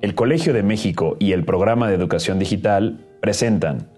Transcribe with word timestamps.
El 0.00 0.14
Colegio 0.14 0.54
de 0.54 0.62
México 0.62 1.16
y 1.18 1.32
el 1.32 1.44
Programa 1.44 1.88
de 1.88 1.94
Educación 1.94 2.38
Digital 2.38 3.06
presentan 3.20 3.90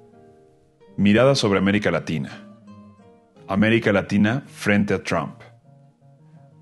Mirada 0.96 1.36
sobre 1.36 1.60
América 1.60 1.92
Latina. 1.92 2.30
América 3.46 3.92
Latina 3.92 4.42
frente 4.46 4.94
a 4.94 5.02
Trump. 5.02 5.40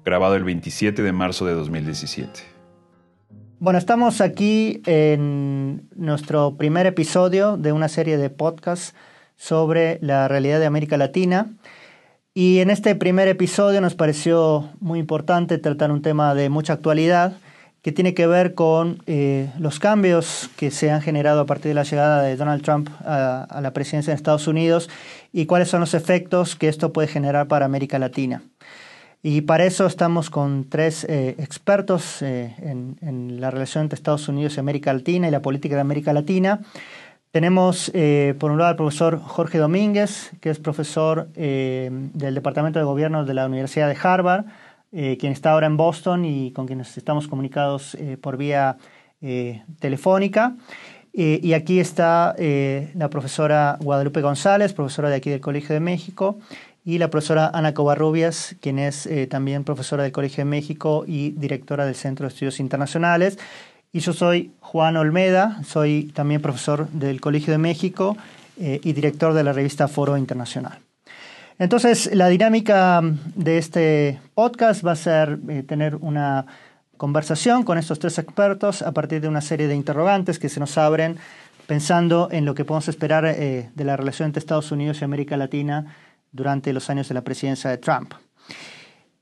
Grabado 0.04 0.34
el 0.34 0.44
27 0.44 1.02
de 1.02 1.12
marzo 1.12 1.46
de 1.46 1.54
2017. 1.54 2.40
Bueno, 3.60 3.78
estamos 3.78 4.20
aquí 4.20 4.82
en 4.84 5.88
nuestro 5.96 6.56
primer 6.58 6.86
episodio 6.86 7.56
de 7.56 7.72
una 7.72 7.88
serie 7.88 8.18
de 8.18 8.28
podcasts 8.28 8.94
sobre 9.42 9.98
la 10.02 10.28
realidad 10.28 10.60
de 10.60 10.66
América 10.66 10.96
Latina. 10.96 11.50
Y 12.32 12.60
en 12.60 12.70
este 12.70 12.94
primer 12.94 13.26
episodio 13.26 13.80
nos 13.80 13.96
pareció 13.96 14.70
muy 14.78 15.00
importante 15.00 15.58
tratar 15.58 15.90
un 15.90 16.00
tema 16.00 16.36
de 16.36 16.48
mucha 16.48 16.74
actualidad 16.74 17.32
que 17.82 17.90
tiene 17.90 18.14
que 18.14 18.28
ver 18.28 18.54
con 18.54 19.02
eh, 19.08 19.50
los 19.58 19.80
cambios 19.80 20.48
que 20.56 20.70
se 20.70 20.92
han 20.92 21.02
generado 21.02 21.40
a 21.40 21.46
partir 21.46 21.70
de 21.70 21.74
la 21.74 21.82
llegada 21.82 22.22
de 22.22 22.36
Donald 22.36 22.62
Trump 22.62 22.88
a, 23.04 23.58
la 23.60 23.72
presidencia 23.72 24.12
de 24.12 24.16
Estados 24.16 24.46
Unidos 24.46 24.88
y 25.32 25.46
cuáles 25.46 25.68
son 25.68 25.80
los 25.80 25.94
efectos 25.94 26.54
que 26.54 26.68
esto 26.68 26.92
puede 26.92 27.08
generar 27.08 27.48
para 27.48 27.66
América 27.66 27.98
Latina. 27.98 28.42
Y 29.24 29.40
para 29.40 29.64
eso 29.64 29.86
estamos 29.86 30.30
con 30.30 30.68
tres 30.68 31.04
eh, 31.04 31.34
expertos 31.38 32.22
eh, 32.22 32.54
en, 32.60 33.40
la 33.40 33.50
relación 33.50 33.82
entre 33.82 33.96
Estados 33.96 34.28
Unidos 34.28 34.56
y 34.56 34.60
América 34.60 34.92
Latina 34.92 35.26
y 35.26 35.32
la 35.32 35.42
política 35.42 35.74
de 35.74 35.80
América 35.80 36.12
Latina. 36.12 36.60
Tenemos 37.32 37.90
por 38.38 38.50
un 38.50 38.58
lado 38.58 38.70
al 38.70 38.76
profesor 38.76 39.18
Jorge 39.18 39.58
Domínguez, 39.58 40.32
que 40.40 40.50
es 40.50 40.58
profesor 40.58 41.28
del 41.32 42.34
Departamento 42.34 42.78
de 42.78 42.84
Gobierno 42.84 43.24
de 43.24 43.34
la 43.34 43.46
Universidad 43.46 43.88
de 43.88 43.96
Harvard, 44.00 44.44
eh, 44.94 45.16
quien 45.18 45.32
está 45.32 45.52
ahora 45.52 45.66
en 45.66 45.78
Boston 45.78 46.26
y 46.26 46.52
con 46.52 46.66
quienes 46.66 46.98
estamos 46.98 47.26
comunicados 47.26 47.94
eh, 47.94 48.18
por 48.20 48.36
vía 48.36 48.76
eh, 49.22 49.62
telefónica. 49.80 50.54
y 51.14 51.52
aquí 51.54 51.78
está 51.78 52.34
la 52.38 53.08
profesora 53.10 53.78
Guadalupe 53.80 54.22
González, 54.22 54.72
profesora 54.72 55.10
de 55.10 55.16
aquí 55.16 55.30
del 55.30 55.40
Colegio 55.40 55.74
de 55.74 55.80
México, 55.80 56.38
y 56.84 56.98
la 56.98 57.08
profesora 57.08 57.50
Ana 57.52 57.74
Covarrubias, 57.74 58.56
quien 58.60 58.78
es 58.78 59.08
también 59.28 59.62
profesora 59.62 60.04
del 60.04 60.12
Colegio 60.12 60.42
de 60.42 60.50
México 60.50 61.04
y 61.06 61.30
directora 61.32 61.84
del 61.84 61.94
Centro 61.94 62.24
de 62.24 62.32
Estudios 62.32 62.60
Internacionales. 62.60 63.38
Y 63.92 64.00
yo 64.00 64.12
soy 64.12 64.52
Juan 64.60 64.96
Olmeda, 64.96 65.62
soy 65.64 66.10
también 66.14 66.40
profesor 66.40 66.88
del 66.88 67.20
Colegio 67.20 67.52
de 67.52 67.58
México 67.58 68.16
y 68.56 68.92
director 68.92 69.34
de 69.34 69.44
la 69.44 69.52
revista 69.52 69.88
Foro 69.88 70.16
Internacional. 70.16 70.78
Entonces, 71.62 72.10
la 72.12 72.28
dinámica 72.28 73.00
de 73.02 73.58
este 73.58 74.20
podcast 74.34 74.84
va 74.84 74.92
a 74.92 74.96
ser 74.96 75.38
eh, 75.48 75.62
tener 75.62 75.96
una 75.96 76.46
conversación 76.96 77.62
con 77.62 77.78
estos 77.78 77.98
tres 77.98 78.18
expertos 78.18 78.82
a 78.82 78.92
partir 78.92 79.20
de 79.20 79.28
una 79.28 79.40
serie 79.40 79.68
de 79.68 79.76
interrogantes 79.76 80.40
que 80.40 80.48
se 80.48 80.60
nos 80.60 80.76
abren 80.78 81.18
pensando 81.68 82.28
en 82.32 82.44
lo 82.44 82.54
que 82.54 82.64
podemos 82.64 82.88
esperar 82.88 83.24
eh, 83.26 83.70
de 83.74 83.84
la 83.84 83.96
relación 83.96 84.26
entre 84.26 84.40
Estados 84.40 84.72
Unidos 84.72 85.00
y 85.00 85.04
América 85.04 85.36
Latina 85.36 85.94
durante 86.32 86.72
los 86.72 86.90
años 86.90 87.08
de 87.08 87.14
la 87.14 87.22
presidencia 87.22 87.70
de 87.70 87.78
Trump. 87.78 88.14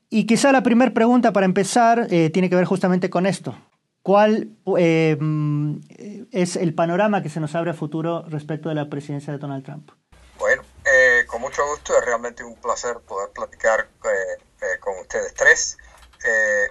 Y 0.09 0.25
quizá 0.25 0.51
la 0.51 0.63
primera 0.63 0.93
pregunta 0.93 1.33
para 1.33 1.47
empezar 1.47 2.07
eh, 2.11 2.31
tiene 2.31 2.49
que 2.49 2.57
ver 2.57 2.65
justamente 2.65 3.11
con 3.11 3.27
esto. 3.27 3.55
¿Cuál 4.03 4.57
es 4.77 6.57
el 6.57 6.75
panorama 6.75 7.23
que 7.23 7.29
se 7.29 7.41
nos 7.41 7.55
abre 7.55 7.73
a 7.73 7.75
futuro 7.75 8.25
respecto 8.29 8.69
de 8.71 8.75
la 8.75 8.89
presidencia 8.89 9.33
de 9.33 9.39
Donald 9.39 9.65
Trump? 9.65 9.91
Bueno, 10.39 10.63
eh, 10.87 11.27
con 11.27 11.43
mucho 11.43 11.67
gusto, 11.67 11.97
es 11.99 12.05
realmente 12.05 12.43
un 12.43 12.57
placer 12.57 12.99
poder 13.01 13.29
platicar 13.31 13.91
eh, 14.05 14.43
eh, 14.63 14.79
con 14.81 14.99
ustedes 14.99 15.35
tres 15.35 15.77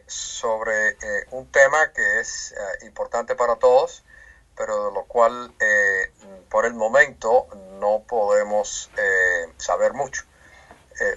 sobre 0.06 0.96
un 1.32 1.52
tema 1.52 1.92
que 1.92 2.20
es 2.20 2.54
importante 2.84 3.34
para 3.36 3.56
todos, 3.56 4.04
pero 4.56 4.90
de 4.90 4.94
lo 4.94 5.06
cual 5.06 5.52
por 6.50 6.68
el 6.68 6.76
momento 6.76 7.48
no 7.80 8.04
podemos 8.08 8.92
saber 9.58 9.94
mucho. 9.94 10.24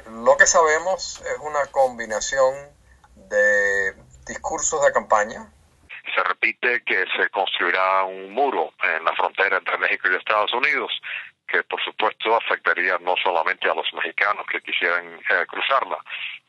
lo 0.08 0.38
que 0.38 0.46
sabemos 0.46 1.22
es 1.26 1.38
una 1.40 1.66
combinación 1.66 2.54
de 3.28 3.94
discursos 4.24 4.82
de 4.82 4.92
campaña, 4.92 5.51
se 6.14 6.22
repite 6.22 6.82
que 6.84 7.04
se 7.16 7.28
construirá 7.30 8.04
un 8.04 8.32
muro 8.32 8.72
en 8.82 9.04
la 9.04 9.12
frontera 9.14 9.58
entre 9.58 9.78
México 9.78 10.08
y 10.10 10.16
Estados 10.16 10.52
Unidos 10.52 10.92
que 11.52 11.62
por 11.64 11.82
supuesto 11.84 12.34
afectaría 12.34 12.96
no 12.98 13.14
solamente 13.22 13.68
a 13.68 13.74
los 13.74 13.92
mexicanos 13.92 14.46
que 14.46 14.62
quisieran 14.62 15.20
eh, 15.28 15.44
cruzarla, 15.46 15.98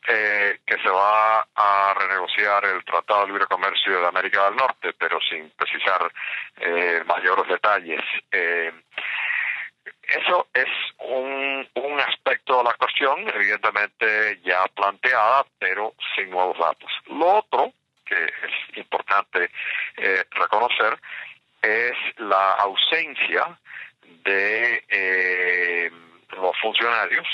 eh, 0.08 0.60
que 0.66 0.78
se 0.78 0.88
va 0.88 1.46
a 1.54 1.94
renegociar 1.94 2.64
el 2.64 2.82
Tratado 2.84 3.20
de 3.20 3.26
Libre 3.32 3.46
Comercio 3.46 4.00
de 4.00 4.06
América 4.06 4.46
del 4.46 4.56
Norte, 4.56 4.94
pero 4.98 5.20
sin 5.20 5.50
precisar 5.50 6.10
eh, 6.56 7.02
mayores 7.06 7.46
detalles. 7.48 8.00
eso 10.08 10.48
es 10.54 10.68
un, 11.00 11.68
aspecto 12.00 12.58
de 12.58 12.64
la 12.64 12.74
cuestión, 12.74 13.28
evidentemente 13.28 14.40
ya 14.42 14.66
planteada, 14.74 15.44
pero 15.58 15.94
sin 16.14 16.30
nuevos 16.30 16.58
datos. 16.58 16.90
Lo 17.06 17.38
otro, 17.38 17.72
importante 19.44 20.26
reconocer, 20.38 20.98
es 21.62 21.96
la 22.18 22.52
ausencia 22.54 23.58
de 24.24 24.84
eh, 24.88 25.90
los 26.36 26.56
funcionarios 26.60 27.26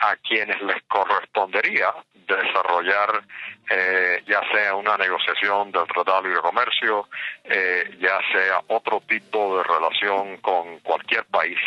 a 0.00 0.16
quienes 0.16 0.60
les 0.62 0.82
correspondería 0.88 1.94
desarrollar 2.14 3.22
eh, 3.70 4.22
ya 4.26 4.40
sea 4.52 4.74
una 4.74 4.96
negociación 4.96 5.70
del 5.70 5.86
Tratado 5.86 6.22
de 6.22 6.28
Libre 6.28 6.42
Comercio, 6.42 7.08
eh, 7.44 7.96
ya 7.98 8.18
sea 8.32 8.60
otro 8.68 9.00
tipo 9.06 9.56
de 9.56 9.62
relación 9.62 10.38
con 10.38 10.80
cualquier 10.80 11.24
país 11.26 11.58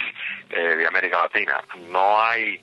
de 0.50 0.88
América 0.88 1.23
Latina. 1.23 1.61
No 1.89 2.22
hay 2.22 2.61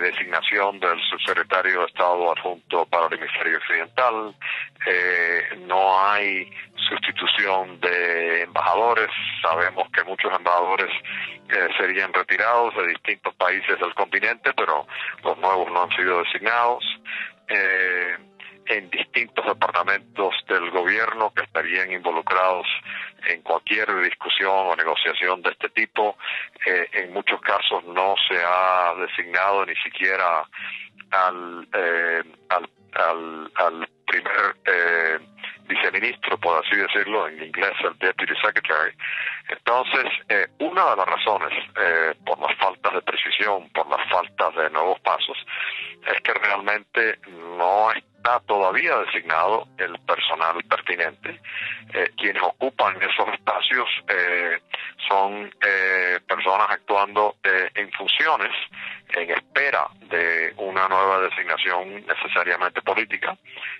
designación 0.00 0.78
del 0.78 1.00
subsecretario 1.10 1.80
de 1.80 1.86
Estado 1.86 2.32
adjunto 2.32 2.86
para 2.86 3.06
el 3.06 3.14
hemisferio 3.14 3.58
occidental, 3.58 4.34
no 5.66 6.00
hay 6.00 6.50
sustitución 6.88 7.80
de 7.80 8.42
embajadores. 8.42 9.08
Sabemos 9.42 9.88
que 9.90 10.04
muchos 10.04 10.32
embajadores 10.32 10.90
eh, 11.48 11.68
serían 11.78 12.12
retirados 12.12 12.74
de 12.76 12.88
distintos 12.88 13.34
países 13.34 13.78
del 13.78 13.94
continente, 13.94 14.52
pero 14.54 14.86
los 15.22 15.38
nuevos 15.38 15.70
no 15.72 15.82
han 15.82 15.96
sido 15.96 16.22
designados. 16.22 16.84
Eh, 17.48 18.16
en 18.68 18.90
distintos 18.90 19.46
departamentos 19.46 20.34
del 20.48 20.70
gobierno 20.70 21.32
que 21.32 21.44
estarían 21.44 21.92
involucrados 21.92 22.66
en 23.28 23.40
cualquier 23.42 23.86
discusión 24.02 24.50
o 24.52 24.74
negociación 24.74 25.40
de 25.42 25.50
este 25.50 25.68
tipo. 25.68 26.16
Eh, 26.66 26.88
en 26.94 27.12
muchos 27.12 27.40
casos 27.42 27.84
no 27.84 28.16
se 28.28 28.36
ha 28.44 28.92
designado 28.98 29.64
ni 29.66 29.76
siquiera 29.76 30.42
al, 31.12 31.68
al, 32.48 32.68
al, 32.96 33.50
al 33.56 33.88
primer 34.06 34.56
eh, 34.64 35.18
viceministro, 35.68 36.38
por 36.38 36.64
así 36.64 36.76
decirlo, 36.76 37.28
en 37.28 37.42
inglés 37.42 37.72
el 37.84 37.98
Deputy 37.98 38.34
Secretary. 38.40 38.92
Entonces, 39.48 40.04
eh, 40.28 40.46
una 40.60 40.90
de 40.90 40.96
las 40.96 41.06
razones 41.06 41.52
eh, 41.80 42.14
por 42.24 42.38
las 42.38 42.56
faltas 42.58 42.94
de 42.94 43.02
precisión, 43.02 43.68
por 43.70 43.88
las 43.88 44.08
faltas 44.08 44.54
de 44.54 44.70
nuevos 44.70 45.00
pasos, 45.00 45.36
es 46.06 46.20
que 46.20 46.34
realmente 46.34 47.18
no 47.58 47.90
todavía 48.46 48.96
designado 48.98 49.66
el 49.78 49.98
personal 50.00 50.62
pertinente. 50.64 51.40
Eh, 51.92 52.10
quienes 52.16 52.42
ocupan 52.42 52.96
esos 53.02 53.28
espacios 53.32 53.88
son 55.08 55.50
personas 56.26 56.68
actuando 56.70 57.36
en 57.42 57.90
funciones 57.92 58.52
en 59.10 59.30
espera 59.30 59.88
de 60.08 60.52
una 60.56 60.88
nueva 60.88 61.20
designación 61.20 62.04
necesariamente 62.06 62.82
política 62.82 63.36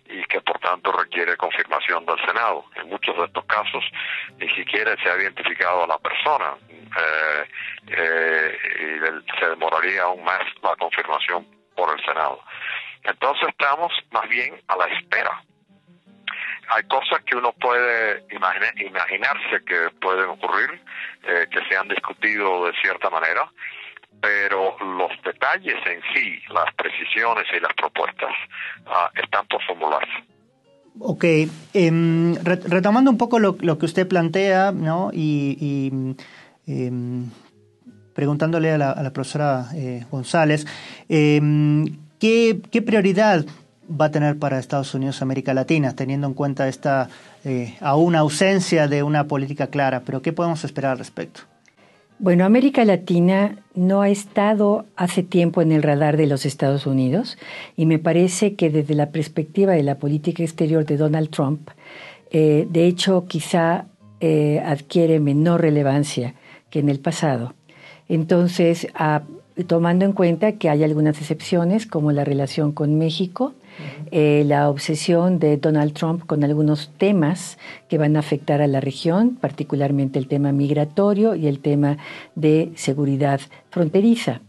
y 0.08 0.22
que 0.25 0.40
por 0.40 0.58
tanto 0.60 0.93
requiere 0.93 1.37
confirmación 1.37 2.06
del 2.06 2.19
Senado. 2.25 2.64
En 2.76 2.88
muchos 2.88 3.16
de 3.16 3.25
estos 3.25 3.44
casos 3.46 3.84
ni 4.38 4.48
siquiera 4.50 4.96
se 5.02 5.10
ha 5.10 5.16
identificado 5.16 5.84
a 5.84 5.87
la 5.87 5.98
persona 5.98 6.54
eh, 6.70 7.44
eh, 7.88 8.58
y 8.81 9.38
se 9.38 9.48
demoraría 9.48 10.04
aún 10.04 10.25
más 10.25 10.43
la 10.62 10.76
confirmación 10.76 11.46
por 11.75 11.93
el 11.96 12.04
Senado. 12.04 12.40
Entonces 13.06 13.49
estamos 13.49 13.93
más 14.11 14.29
bien 14.29 14.55
a 14.69 14.76
la 14.76 14.87
espera. 14.87 15.43
Hay 16.69 16.82
cosas 16.85 17.23
que 17.25 17.37
uno 17.37 17.53
puede 17.53 18.25
imaginarse 18.31 19.64
que 19.64 19.91
pueden 20.00 20.31
ocurrir, 20.31 20.82
eh, 21.23 21.47
que 21.50 21.61
se 21.69 21.76
han 21.76 21.88
discutido 21.88 22.67
de 22.67 22.73
cierta 22.82 23.08
manera, 23.08 23.49
pero 24.20 24.76
los 24.81 25.11
detalles 25.23 25.76
en 25.87 26.00
sí, 26.12 26.41
las 26.53 26.75
precisiones 26.75 27.44
y 27.56 27.61
las 27.61 27.73
propuestas 27.75 28.32
ah, 28.87 29.11
están 29.14 29.47
por 29.47 29.62
formularse. 29.64 30.25
Ok, 30.99 31.25
em, 31.75 32.35
retomando 32.43 33.11
un 33.11 33.19
poco 33.19 33.38
lo, 33.38 33.56
que 33.56 33.85
usted 33.85 34.08
plantea, 34.08 34.73
¿no? 34.73 35.11
Y, 35.12 36.14
em, 36.67 37.31
preguntándole 38.14 38.73
a 38.73 38.79
la, 38.79 39.12
profesora 39.12 39.67
eh, 39.76 40.05
González, 40.11 40.67
¿qué, 42.18 42.82
prioridad 42.84 43.44
va 43.88 44.06
a 44.06 44.10
tener 44.10 44.38
para 44.38 44.58
Estados 44.58 44.94
Unidos 44.94 45.22
América 45.22 45.54
Latina, 45.54 45.94
teniendo 45.94 46.26
en 46.26 46.34
cuenta 46.34 46.68
esta 46.68 47.08
eh, 47.44 47.76
aún 47.80 48.14
ausencia 48.14 48.88
de 48.88 49.02
una 49.02 49.24
política 49.24 49.68
clara? 49.68 50.02
Pero 50.04 50.22
¿qué 50.22 50.32
podemos 50.32 50.64
esperar 50.64 50.92
al 50.92 50.98
respecto? 50.98 51.42
Bueno, 52.18 52.46
América 52.46 52.82
Latina 52.86 53.58
no 53.74 54.00
ha 54.00 54.08
estado 54.08 54.86
hace 54.96 55.22
tiempo 55.22 55.60
en 55.60 55.70
el 55.70 55.82
radar 55.82 56.16
de 56.16 56.26
los 56.26 56.46
Estados 56.46 56.86
Unidos 56.86 57.36
y 57.76 57.84
me 57.84 57.98
parece 57.98 58.54
que 58.54 58.70
desde 58.70 58.94
la 58.94 59.10
perspectiva 59.10 59.74
de 59.74 59.82
la 59.82 59.96
política 59.96 60.42
exterior 60.42 60.86
de 60.86 60.96
Donald 60.96 61.28
Trump, 61.28 61.69
eh, 62.30 62.66
de 62.70 62.86
hecho 62.86 63.26
quizá 63.26 63.84
eh, 64.20 64.62
adquiere 64.64 65.20
menor 65.20 65.60
relevancia 65.60 66.34
que 66.70 66.78
en 66.78 66.88
el 66.88 67.00
pasado. 67.00 67.52
Entonces, 68.08 68.88
tomando 69.64 70.05
en 70.05 70.12
cuenta 70.12 70.53
que 70.53 70.69
hay 70.69 70.85
algunas 70.85 71.19
excepciones, 71.20 71.87
como 71.87 72.12
la 72.12 72.25
relación 72.25 72.73
con 72.73 72.99
México, 72.99 73.55
eh, 74.11 74.44
la 74.47 74.70
obsesión 74.70 75.38
de 75.38 75.56
Donald 75.56 75.93
Trump 75.93 76.25
con 76.26 76.44
algunos 76.44 76.91
temas 76.97 77.58
que 77.88 77.99
van 77.99 78.17
a 78.17 78.20
afectar 78.20 78.62
a 78.62 78.67
la 78.67 78.81
región, 78.81 79.37
particularmente 79.41 80.19
el 80.19 80.29
tema 80.29 80.53
migratorio 80.53 81.35
y 81.35 81.47
el 81.47 81.58
tema 81.58 81.99
de 82.35 82.73
seguridad 82.75 83.41
fronteriza. 83.70 84.41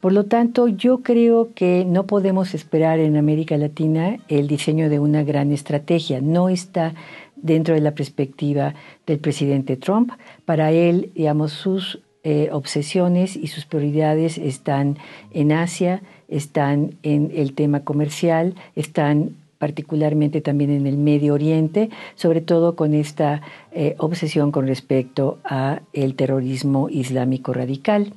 Por 0.00 0.12
lo 0.12 0.24
tanto, 0.26 0.68
yo 0.68 1.02
creo 1.02 1.52
que 1.54 1.84
no 1.84 2.06
podemos 2.06 2.54
esperar 2.54 2.98
en 2.98 3.16
América 3.16 3.56
Latina 3.56 4.18
el 4.28 4.46
diseño 4.46 4.88
de 4.88 4.98
una 4.98 5.24
gran 5.24 5.52
estrategia. 5.52 6.20
No 6.20 6.48
está 6.48 6.94
dentro 7.34 7.74
de 7.74 7.80
la 7.80 7.94
perspectiva 7.94 8.74
del 9.06 9.18
presidente 9.18 9.76
Trump. 9.76 10.12
Para 10.44 10.70
él, 10.72 11.10
digamos, 11.14 11.52
sus 11.52 12.00
eh, 12.28 12.48
obsesiones 12.50 13.36
y 13.36 13.46
sus 13.46 13.66
prioridades 13.66 14.36
están 14.36 14.98
en 15.30 15.52
Asia, 15.52 16.02
están 16.26 16.96
en 17.04 17.30
el 17.32 17.52
tema 17.52 17.84
comercial, 17.84 18.56
están 18.74 19.36
particularmente 19.58 20.40
también 20.40 20.70
en 20.72 20.88
el 20.88 20.96
Medio 20.96 21.34
Oriente, 21.34 21.88
sobre 22.16 22.40
todo 22.40 22.74
con 22.74 22.94
esta 22.94 23.42
eh, 23.70 23.94
obsesión 23.98 24.50
con 24.50 24.66
respecto 24.66 25.38
a 25.44 25.82
el 25.92 26.16
terrorismo 26.16 26.88
islámico 26.88 27.52
radical. 27.52 28.12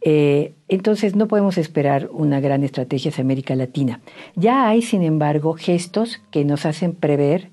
Eh, 0.00 0.52
entonces 0.66 1.14
no 1.14 1.28
podemos 1.28 1.56
esperar 1.56 2.08
una 2.10 2.40
gran 2.40 2.64
estrategia 2.64 3.12
hacia 3.12 3.22
América 3.22 3.54
Latina. 3.54 4.00
Ya 4.34 4.66
hay, 4.66 4.82
sin 4.82 5.04
embargo, 5.04 5.54
gestos 5.54 6.20
que 6.32 6.44
nos 6.44 6.66
hacen 6.66 6.94
prever 6.94 7.50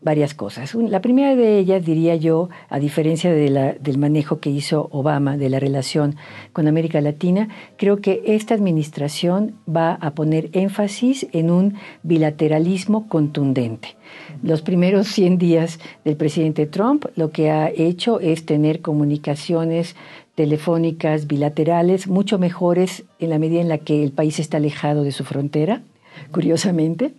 varias 0.00 0.34
cosas. 0.34 0.74
La 0.74 1.00
primera 1.00 1.34
de 1.34 1.58
ellas, 1.58 1.84
diría 1.84 2.14
yo, 2.16 2.48
a 2.68 2.78
diferencia 2.78 3.32
del 3.32 3.98
manejo 3.98 4.38
que 4.38 4.50
hizo 4.50 4.88
Obama 4.92 5.36
de 5.36 5.50
la 5.50 5.58
relación 5.58 6.16
con 6.52 6.68
América 6.68 7.00
Latina, 7.00 7.48
creo 7.76 8.00
que 8.00 8.22
esta 8.26 8.54
administración 8.54 9.54
va 9.68 9.94
a 9.94 10.12
poner 10.12 10.50
énfasis 10.52 11.26
en 11.32 11.50
un 11.50 11.74
bilateralismo 12.02 13.08
contundente. 13.08 13.96
Los 14.42 14.62
primeros 14.62 15.08
100 15.18 15.38
días 15.38 15.80
del 16.04 16.16
presidente 16.16 16.66
Trump 16.66 17.06
lo 17.16 17.30
que 17.30 17.50
ha 17.50 17.68
hecho 17.70 18.20
es 18.20 18.46
tener 18.46 18.80
comunicaciones 18.80 19.96
telefónicas 20.34 21.26
bilaterales 21.26 22.06
mucho 22.06 22.38
mejores 22.38 23.04
en 23.18 23.30
la 23.30 23.40
medida 23.40 23.60
en 23.60 23.68
la 23.68 23.78
que 23.78 24.04
el 24.04 24.12
país 24.12 24.38
está 24.38 24.58
alejado 24.58 25.02
de 25.02 25.10
su 25.10 25.24
frontera 25.24 25.82
curiosamente. 26.30 27.12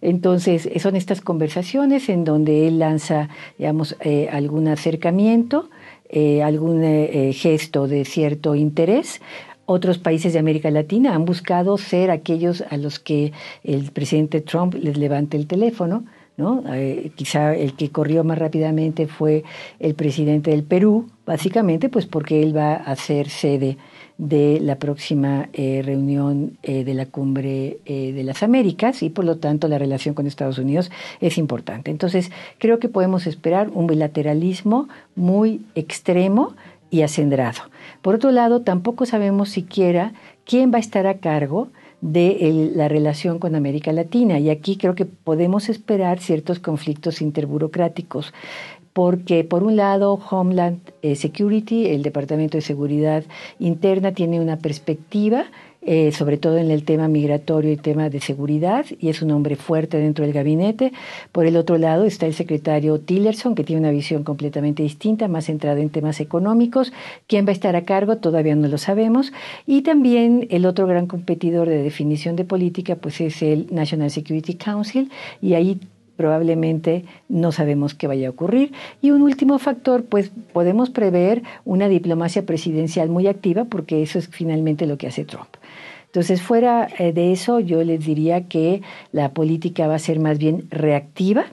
Entonces, 0.00 0.68
son 0.80 0.96
estas 0.96 1.20
conversaciones 1.20 2.08
en 2.08 2.24
donde 2.24 2.66
él 2.68 2.78
lanza, 2.78 3.28
digamos, 3.58 3.96
eh, 4.00 4.28
algún 4.32 4.68
acercamiento, 4.68 5.68
eh, 6.08 6.42
algún 6.42 6.82
eh, 6.84 7.32
gesto 7.34 7.86
de 7.86 8.04
cierto 8.04 8.54
interés. 8.54 9.20
Otros 9.66 9.98
países 9.98 10.32
de 10.32 10.38
América 10.38 10.70
Latina 10.70 11.14
han 11.14 11.24
buscado 11.24 11.76
ser 11.78 12.10
aquellos 12.10 12.64
a 12.70 12.76
los 12.76 12.98
que 12.98 13.32
el 13.62 13.92
presidente 13.92 14.40
Trump 14.40 14.74
les 14.74 14.96
levante 14.96 15.36
el 15.36 15.46
teléfono. 15.46 16.04
¿no? 16.36 16.64
quizá 17.16 17.54
el 17.54 17.74
que 17.74 17.90
corrió 17.90 18.24
más 18.24 18.38
rápidamente 18.38 19.06
fue 19.06 19.44
el 19.78 19.94
presidente 19.94 20.52
del 20.52 20.62
Perú, 20.62 21.10
básicamente 21.26 21.90
pues 21.90 22.06
porque 22.06 22.42
él 22.42 22.56
va 22.56 22.76
a 22.76 22.96
ser 22.96 23.28
sede 23.28 23.76
de 24.20 24.60
la 24.60 24.76
próxima 24.76 25.48
eh, 25.54 25.80
reunión 25.82 26.58
eh, 26.62 26.84
de 26.84 26.92
la 26.92 27.06
cumbre 27.06 27.78
eh, 27.86 28.12
de 28.12 28.22
las 28.22 28.42
Américas 28.42 29.02
y 29.02 29.08
por 29.08 29.24
lo 29.24 29.38
tanto 29.38 29.66
la 29.66 29.78
relación 29.78 30.14
con 30.14 30.26
Estados 30.26 30.58
Unidos 30.58 30.90
es 31.22 31.38
importante. 31.38 31.90
Entonces 31.90 32.30
creo 32.58 32.78
que 32.78 32.90
podemos 32.90 33.26
esperar 33.26 33.70
un 33.72 33.86
bilateralismo 33.86 34.90
muy 35.16 35.62
extremo 35.74 36.54
y 36.90 37.00
acendrado. 37.00 37.62
Por 38.02 38.14
otro 38.14 38.30
lado, 38.30 38.60
tampoco 38.60 39.06
sabemos 39.06 39.48
siquiera 39.48 40.12
quién 40.44 40.70
va 40.70 40.76
a 40.76 40.80
estar 40.80 41.06
a 41.06 41.18
cargo 41.18 41.68
de 42.02 42.70
la 42.74 42.88
relación 42.88 43.38
con 43.38 43.54
América 43.54 43.90
Latina. 43.92 44.38
Y 44.38 44.50
aquí 44.50 44.76
creo 44.76 44.94
que 44.94 45.06
podemos 45.06 45.70
esperar 45.70 46.18
ciertos 46.18 46.58
conflictos 46.58 47.22
interburocráticos 47.22 48.34
porque 49.00 49.44
por 49.44 49.62
un 49.62 49.76
lado 49.76 50.20
Homeland 50.30 50.80
eh, 51.00 51.16
Security, 51.16 51.86
el 51.86 52.02
Departamento 52.02 52.58
de 52.58 52.60
Seguridad 52.60 53.24
Interna, 53.58 54.12
tiene 54.12 54.42
una 54.42 54.58
perspectiva, 54.58 55.46
eh, 55.80 56.12
sobre 56.12 56.36
todo 56.36 56.58
en 56.58 56.70
el 56.70 56.84
tema 56.84 57.08
migratorio 57.08 57.72
y 57.72 57.78
tema 57.78 58.10
de 58.10 58.20
seguridad, 58.20 58.84
y 59.00 59.08
es 59.08 59.22
un 59.22 59.30
hombre 59.30 59.56
fuerte 59.56 59.96
dentro 59.96 60.26
del 60.26 60.34
gabinete. 60.34 60.92
Por 61.32 61.46
el 61.46 61.56
otro 61.56 61.78
lado 61.78 62.04
está 62.04 62.26
el 62.26 62.34
secretario 62.34 63.00
Tillerson, 63.00 63.54
que 63.54 63.64
tiene 63.64 63.80
una 63.80 63.90
visión 63.90 64.22
completamente 64.22 64.82
distinta, 64.82 65.28
más 65.28 65.46
centrada 65.46 65.80
en 65.80 65.88
temas 65.88 66.20
económicos. 66.20 66.92
¿Quién 67.26 67.46
va 67.46 67.50
a 67.50 67.52
estar 67.52 67.76
a 67.76 67.86
cargo? 67.86 68.18
Todavía 68.18 68.54
no 68.54 68.68
lo 68.68 68.76
sabemos. 68.76 69.32
Y 69.66 69.80
también 69.80 70.46
el 70.50 70.66
otro 70.66 70.86
gran 70.86 71.06
competidor 71.06 71.70
de 71.70 71.82
definición 71.82 72.36
de 72.36 72.44
política, 72.44 72.96
pues 72.96 73.22
es 73.22 73.40
el 73.40 73.66
National 73.70 74.10
Security 74.10 74.56
Council, 74.56 75.10
y 75.40 75.54
ahí 75.54 75.80
probablemente 76.20 77.06
no 77.30 77.50
sabemos 77.50 77.94
qué 77.94 78.06
vaya 78.06 78.26
a 78.28 78.30
ocurrir. 78.30 78.74
Y 79.00 79.10
un 79.10 79.22
último 79.22 79.58
factor, 79.58 80.04
pues 80.04 80.30
podemos 80.52 80.90
prever 80.90 81.42
una 81.64 81.88
diplomacia 81.88 82.44
presidencial 82.44 83.08
muy 83.08 83.26
activa 83.26 83.64
porque 83.64 84.02
eso 84.02 84.18
es 84.18 84.28
finalmente 84.28 84.84
lo 84.84 84.98
que 84.98 85.06
hace 85.06 85.24
Trump. 85.24 85.48
Entonces, 86.04 86.42
fuera 86.42 86.88
eh, 86.98 87.14
de 87.14 87.32
eso, 87.32 87.58
yo 87.58 87.82
les 87.84 88.04
diría 88.04 88.48
que 88.48 88.82
la 89.12 89.30
política 89.30 89.86
va 89.86 89.94
a 89.94 89.98
ser 89.98 90.20
más 90.20 90.36
bien 90.36 90.66
reactiva 90.68 91.46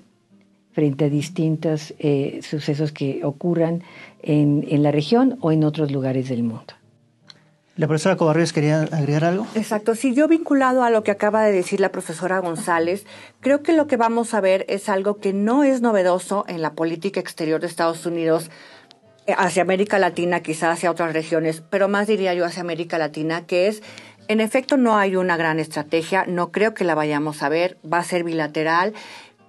frente 0.74 1.06
a 1.06 1.10
distintos 1.10 1.94
eh, 2.00 2.42
sucesos 2.44 2.92
que 2.92 3.24
ocurran 3.24 3.84
en 4.22 4.84
la 4.84 4.92
región 4.92 5.38
o 5.40 5.54
en 5.54 5.64
otros 5.64 5.92
lugares 5.92 6.28
del 6.28 6.44
mundo. 6.44 6.74
La 7.78 7.86
profesora 7.86 8.18
Cobarrios 8.18 8.54
quería 8.54 8.82
agregar 8.82 9.24
algo. 9.24 9.46
Exacto. 9.54 9.94
Si 9.94 10.16
yo 10.16 10.28
vinculado 10.28 10.84
a 10.84 10.90
lo 10.90 11.04
que 11.04 11.12
acaba 11.12 11.44
de 11.44 11.52
decir 11.52 11.80
la 11.80 11.92
profesora 11.92 12.40
González, 12.40 13.06
creo 13.40 13.62
que 13.62 13.74
lo 13.74 13.86
que 13.86 13.98
vamos 13.98 14.34
a 14.34 14.42
ver 14.42 14.66
es 14.68 14.90
algo 14.90 15.18
que 15.20 15.32
no 15.32 15.64
es 15.64 15.82
novedoso 15.82 16.44
en 16.48 16.64
la 16.64 16.74
política 16.74 17.20
exterior 17.20 17.62
de 17.62 17.68
Estados 17.68 18.08
Unidos 18.08 18.50
eh, 19.28 19.36
hacia 19.38 19.62
América 19.62 20.00
Latina, 20.00 20.40
quizás 20.42 20.74
hacia 20.74 20.90
otras 20.90 21.14
regiones, 21.14 21.62
pero 21.70 21.88
más 21.88 22.08
diría 22.08 22.34
yo 22.34 22.46
hacia 22.46 22.62
América 22.62 22.98
Latina, 22.98 23.46
que 23.46 23.68
es, 23.68 23.84
en 24.28 24.42
efecto, 24.42 24.78
no 24.78 24.98
hay 24.98 25.16
una 25.16 25.38
gran 25.38 25.60
estrategia, 25.60 26.26
no 26.26 26.52
creo 26.52 26.74
que 26.74 26.84
la 26.84 26.96
vayamos 26.96 27.44
a 27.44 27.50
ver, 27.50 27.78
va 27.86 28.00
a 28.00 28.04
ser 28.04 28.24
bilateral 28.24 28.94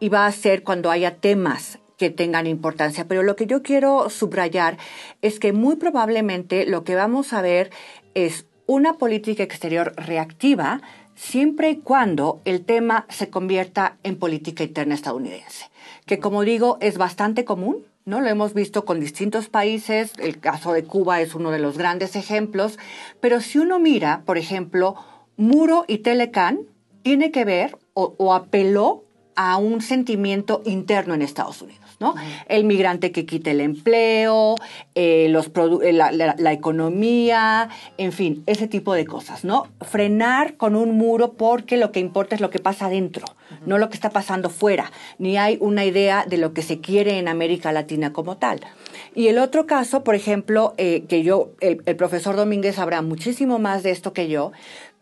y 0.00 0.10
va 0.10 0.26
a 0.26 0.32
ser 0.32 0.62
cuando 0.64 0.90
haya 0.90 1.16
temas 1.16 1.78
que 1.98 2.08
tengan 2.10 2.46
importancia. 2.46 3.04
Pero 3.06 3.22
lo 3.22 3.36
que 3.36 3.46
yo 3.46 3.62
quiero 3.62 4.08
subrayar 4.08 4.78
es 5.20 5.38
que 5.38 5.52
muy 5.52 5.76
probablemente 5.76 6.64
lo 6.64 6.84
que 6.84 6.94
vamos 6.94 7.32
a 7.32 7.42
ver 7.42 7.70
es 8.14 8.46
una 8.66 8.94
política 8.94 9.42
exterior 9.42 9.94
reactiva 9.96 10.82
siempre 11.14 11.70
y 11.70 11.76
cuando 11.78 12.40
el 12.44 12.64
tema 12.64 13.06
se 13.08 13.28
convierta 13.28 13.96
en 14.02 14.16
política 14.16 14.62
interna 14.62 14.94
estadounidense, 14.94 15.70
que 16.06 16.18
como 16.18 16.42
digo 16.42 16.78
es 16.80 16.96
bastante 16.96 17.44
común, 17.44 17.84
¿no? 18.04 18.20
Lo 18.20 18.28
hemos 18.28 18.54
visto 18.54 18.84
con 18.84 19.00
distintos 19.00 19.48
países, 19.48 20.12
el 20.18 20.38
caso 20.38 20.72
de 20.72 20.84
Cuba 20.84 21.20
es 21.20 21.34
uno 21.34 21.50
de 21.50 21.58
los 21.58 21.76
grandes 21.76 22.14
ejemplos, 22.14 22.78
pero 23.20 23.40
si 23.40 23.58
uno 23.58 23.78
mira, 23.78 24.22
por 24.24 24.38
ejemplo, 24.38 24.96
Muro 25.36 25.84
y 25.88 25.98
Telecán, 25.98 26.60
tiene 27.02 27.30
que 27.30 27.44
ver 27.44 27.78
o, 27.94 28.14
o 28.18 28.34
apeló 28.34 29.04
a 29.34 29.56
un 29.56 29.80
sentimiento 29.80 30.62
interno 30.64 31.14
en 31.14 31.22
Estados 31.22 31.62
Unidos. 31.62 31.87
¿No? 32.00 32.14
El 32.48 32.64
migrante 32.64 33.12
que 33.12 33.26
quite 33.26 33.50
el 33.50 33.60
empleo, 33.60 34.54
eh, 34.94 35.28
los 35.30 35.50
eh, 35.82 35.92
la, 35.92 36.52
economía, 36.52 37.68
en 37.96 38.12
fin, 38.12 38.42
ese 38.46 38.68
tipo 38.68 38.94
de 38.94 39.04
cosas, 39.04 39.44
¿no? 39.44 39.66
Frenar 39.80 40.56
con 40.56 40.76
un 40.76 40.96
muro 40.96 41.32
porque 41.32 41.76
lo 41.76 41.92
que 41.92 42.00
importa 42.00 42.34
es 42.34 42.40
lo 42.40 42.50
que 42.50 42.60
pasa 42.60 42.86
adentro, 42.86 43.26
no 43.66 43.78
lo 43.78 43.88
que 43.88 43.94
está 43.94 44.10
pasando 44.10 44.50
fuera, 44.50 44.92
ni 45.18 45.36
hay 45.36 45.58
una 45.60 45.84
idea 45.84 46.24
de 46.26 46.36
lo 46.36 46.52
que 46.52 46.62
se 46.62 46.80
quiere 46.80 47.18
en 47.18 47.28
América 47.28 47.72
Latina 47.72 48.12
como 48.12 48.36
tal. 48.36 48.60
Y 49.14 49.28
el 49.28 49.38
otro 49.38 49.66
caso, 49.66 50.04
por 50.04 50.14
ejemplo, 50.14 50.74
eh, 50.76 51.04
que 51.08 51.22
yo, 51.22 51.50
el, 51.60 51.82
el 51.86 51.96
profesor 51.96 52.36
Domínguez 52.36 52.76
sabrá 52.76 53.02
muchísimo 53.02 53.58
más 53.58 53.82
de 53.82 53.90
esto 53.90 54.12
que 54.12 54.28
yo, 54.28 54.52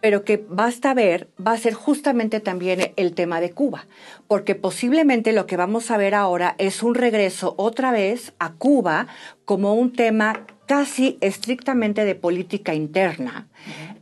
pero 0.07 0.23
que 0.23 0.47
basta 0.49 0.95
ver 0.95 1.31
va 1.45 1.51
a 1.51 1.59
ser 1.59 1.75
justamente 1.75 2.39
también 2.39 2.93
el 2.95 3.13
tema 3.13 3.41
de 3.41 3.51
Cuba, 3.51 3.89
porque 4.29 4.55
posiblemente 4.55 5.33
lo 5.33 5.47
que 5.47 5.57
vamos 5.57 5.91
a 5.91 5.97
ver 5.97 6.15
ahora 6.15 6.55
es 6.59 6.85
un 6.85 6.95
regreso 6.95 7.57
otra 7.59 7.91
vez 7.91 8.33
a 8.39 8.53
Cuba 8.53 9.09
como 9.45 9.75
un 9.75 9.93
tema 9.93 10.47
casi 10.67 11.19
estrictamente 11.21 12.05
de 12.05 12.15
política 12.15 12.73
interna, 12.73 13.49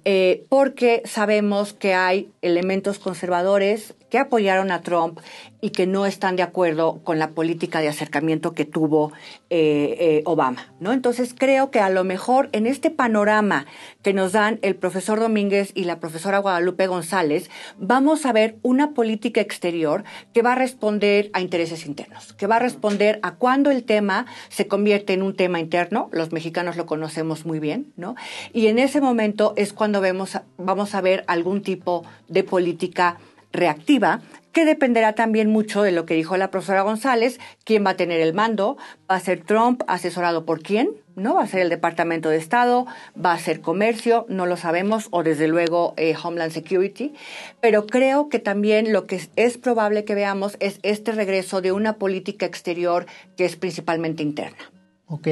eh, 0.05 0.45
porque 0.51 1.01
sabemos 1.07 1.73
que 1.73 1.95
hay 1.95 2.31
elementos 2.43 2.99
conservadores 2.99 3.95
que 4.15 4.21
apoyaron 4.21 4.71
a 4.71 4.81
Trump 4.81 5.19
y 5.61 5.71
que 5.71 5.89
no 5.89 6.07
están 6.07 6.37
de 6.37 6.45
acuerdo 6.45 7.01
con 7.03 7.19
la 7.19 7.31
política 7.31 7.81
de 7.81 7.89
acercamiento 7.89 8.53
que 8.53 8.65
tuvo 8.65 9.13
eh, 9.51 9.97
eh, 9.99 10.23
Obama. 10.25 10.73
¿no? 10.79 10.93
Entonces 10.93 11.35
creo 11.37 11.73
que 11.73 11.81
a 11.81 11.91
lo 11.91 12.05
mejor 12.05 12.49
en 12.53 12.69
este 12.69 12.93
panorama 12.93 13.67
que 14.03 14.13
nos 14.13 14.31
dan 14.31 14.61
el 14.63 14.77
profesor 14.77 15.19
Domínguez 15.19 15.73
y 15.75 15.83
la 15.83 15.99
profesora 15.99 16.39
Guadalupe 16.39 16.87
González, 16.87 17.51
vamos 17.77 18.25
a 18.25 18.33
ver 18.33 18.55
una 18.63 18.93
política 18.93 19.41
exterior 19.41 20.05
que 20.33 20.43
va 20.43 20.53
a 20.53 20.55
responder 20.55 21.31
a 21.33 21.41
intereses 21.41 21.85
internos, 21.85 22.35
que 22.35 22.47
va 22.47 22.57
a 22.57 22.61
responder 22.61 23.19
a 23.25 23.35
cuando 23.35 23.73
el 23.73 23.83
tema 23.83 24.27
se 24.49 24.69
convierte 24.69 25.13
en 25.13 25.25
un 25.25 25.35
tema 25.35 25.59
interno, 25.59 26.09
los 26.13 26.31
mexicanos 26.31 26.77
lo 26.77 26.87
conocemos 26.87 27.47
muy 27.47 27.59
bien, 27.59 27.93
¿no? 27.97 28.15
Y 28.53 28.69
en 28.69 28.79
ese 28.79 29.01
momento 29.01 29.55
es 29.57 29.73
cuando 29.73 30.01
vemos, 30.01 30.39
vamos 30.57 30.95
a 30.95 31.01
ver 31.01 31.25
algún 31.27 31.63
tipo 31.63 32.05
de 32.29 32.45
política 32.45 33.19
reactiva, 33.55 34.21
que 34.53 34.65
dependerá 34.65 35.15
también 35.15 35.51
mucho 35.51 35.83
de 35.83 35.91
lo 35.91 36.07
que 36.07 36.15
dijo 36.15 36.37
la 36.37 36.51
profesora 36.51 36.83
González, 36.83 37.41
quién 37.65 37.85
va 37.85 37.91
a 37.91 37.97
tener 37.97 38.21
el 38.21 38.35
mando, 38.35 38.77
va 39.11 39.17
a 39.17 39.21
ser 39.21 39.43
Trump 39.43 39.83
asesorado 39.89 40.45
por 40.45 40.63
quién, 40.63 40.91
¿no? 41.17 41.35
Va 41.35 41.43
a 41.43 41.47
ser 41.47 41.61
el 41.61 41.71
Departamento 41.71 42.29
de 42.29 42.37
Estado, 42.37 42.87
va 43.23 43.33
a 43.33 43.39
ser 43.39 43.61
comercio, 43.61 44.27
no 44.29 44.47
lo 44.47 44.57
sabemos, 44.57 45.09
o 45.11 45.23
desde 45.23 45.49
luego 45.49 45.95
eh, 45.97 46.15
Homeland 46.23 46.53
Security, 46.53 47.15
pero 47.61 47.87
creo 47.87 48.29
que 48.29 48.39
también 48.39 48.93
lo 48.93 49.07
que 49.07 49.21
es 49.35 49.59
probable 49.59 50.05
que 50.05 50.15
veamos 50.15 50.57
es 50.61 50.79
este 50.83 51.13
regreso 51.13 51.61
de 51.61 51.73
una 51.73 51.95
política 51.95 52.47
exterior 52.47 53.07
que 53.37 53.47
es 53.47 53.57
principalmente 53.57 54.23
interna. 54.23 54.74
Ok. 55.07 55.29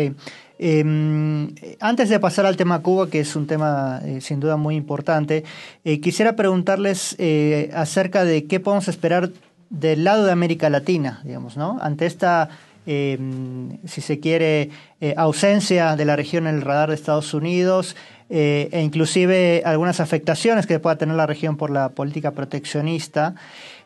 Em, 0.59 1.55
antes 1.81 2.09
de 2.09 2.21
pasar 2.21 2.47
al 2.47 2.57
tema 2.57 2.83
Cuba, 2.83 3.09
que 3.11 3.21
es 3.21 3.35
un 3.35 3.47
tema 3.47 4.01
eh, 4.05 4.21
sin 4.21 4.39
duda 4.39 4.57
muy 4.57 4.77
importante, 4.77 5.45
eh, 5.85 6.01
quisiera 6.01 6.37
preguntarles 6.37 7.17
eh, 7.19 7.71
acerca 7.75 8.25
de 8.25 8.45
qué 8.45 8.61
podemos 8.61 8.87
esperar 8.89 9.31
del 9.71 10.05
lado 10.05 10.25
de 10.25 10.33
América 10.33 10.71
Latina, 10.71 11.21
digamos, 11.25 11.57
¿no? 11.57 11.79
Ante 11.81 12.07
esta, 12.07 12.51
em, 12.87 13.79
si 13.87 14.03
se 14.03 14.21
quiere, 14.21 14.71
ausencia 15.17 15.97
de 15.97 16.05
la 16.05 16.15
región 16.15 16.47
en 16.47 16.57
el 16.57 16.63
radar 16.63 16.91
de 16.91 16.95
Estados 16.95 17.35
Unidos 17.35 17.97
e 18.31 18.81
inclusive 18.83 19.63
algunas 19.65 19.99
afectaciones 19.99 20.67
que 20.67 20.79
pueda 20.79 20.97
tener 20.97 21.17
la 21.17 21.27
región 21.27 21.57
por 21.57 21.71
la 21.71 21.89
política 21.89 22.31
proteccionista. 22.31 23.35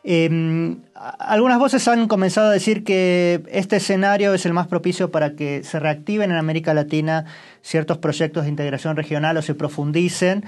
Eh, 0.08 0.76
algunas 1.18 1.58
voces 1.58 1.88
han 1.88 2.06
comenzado 2.06 2.46
a 2.46 2.52
decir 2.52 2.84
que 2.84 3.42
este 3.50 3.76
escenario 3.76 4.34
es 4.34 4.46
el 4.46 4.52
más 4.52 4.68
propicio 4.68 5.10
para 5.10 5.32
que 5.32 5.64
se 5.64 5.80
reactiven 5.80 6.30
en 6.30 6.36
América 6.36 6.74
Latina 6.74 7.24
ciertos 7.60 7.98
proyectos 7.98 8.44
de 8.44 8.50
integración 8.50 8.94
regional 8.96 9.36
o 9.36 9.42
se 9.42 9.56
profundicen. 9.56 10.44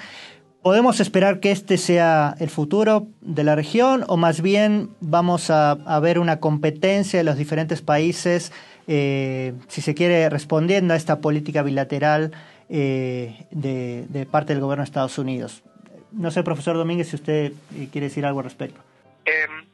¿Podemos 0.62 1.00
esperar 1.00 1.40
que 1.40 1.50
este 1.50 1.76
sea 1.76 2.36
el 2.38 2.50
futuro 2.50 3.08
de 3.20 3.42
la 3.42 3.56
región 3.56 4.04
o 4.06 4.16
más 4.16 4.42
bien 4.42 4.90
vamos 5.00 5.50
a, 5.50 5.74
ver 6.00 6.20
una 6.20 6.38
competencia 6.38 7.18
de 7.18 7.24
los 7.24 7.36
diferentes 7.36 7.82
países, 7.82 8.52
eh, 8.86 9.54
si 9.66 9.80
se 9.80 9.94
quiere, 9.94 10.28
respondiendo 10.30 10.94
a 10.94 10.96
esta 10.96 11.20
política 11.20 11.64
bilateral 11.64 12.30
eh, 12.68 13.46
de, 13.50 14.26
parte 14.30 14.52
del 14.52 14.62
gobierno 14.62 14.82
de 14.82 14.88
Estados 14.88 15.18
Unidos? 15.18 15.64
No 16.12 16.30
sé, 16.30 16.44
profesor 16.44 16.76
Domínguez, 16.76 17.08
si 17.08 17.16
usted 17.16 17.52
eh, 17.76 17.88
quiere 17.90 18.06
decir 18.06 18.24
algo 18.24 18.38
al 18.38 18.44
respecto. 18.44 18.87
Em, 19.28 19.66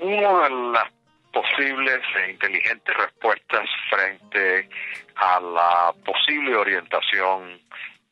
una 0.00 0.48
de 0.48 0.72
las 0.72 0.90
posibles 1.30 2.00
e 2.16 2.30
inteligentes 2.30 2.96
respuestas 2.96 3.68
frente 3.90 4.70
a 5.16 5.38
la 5.38 5.92
posible 6.02 6.56
orientación 6.56 7.60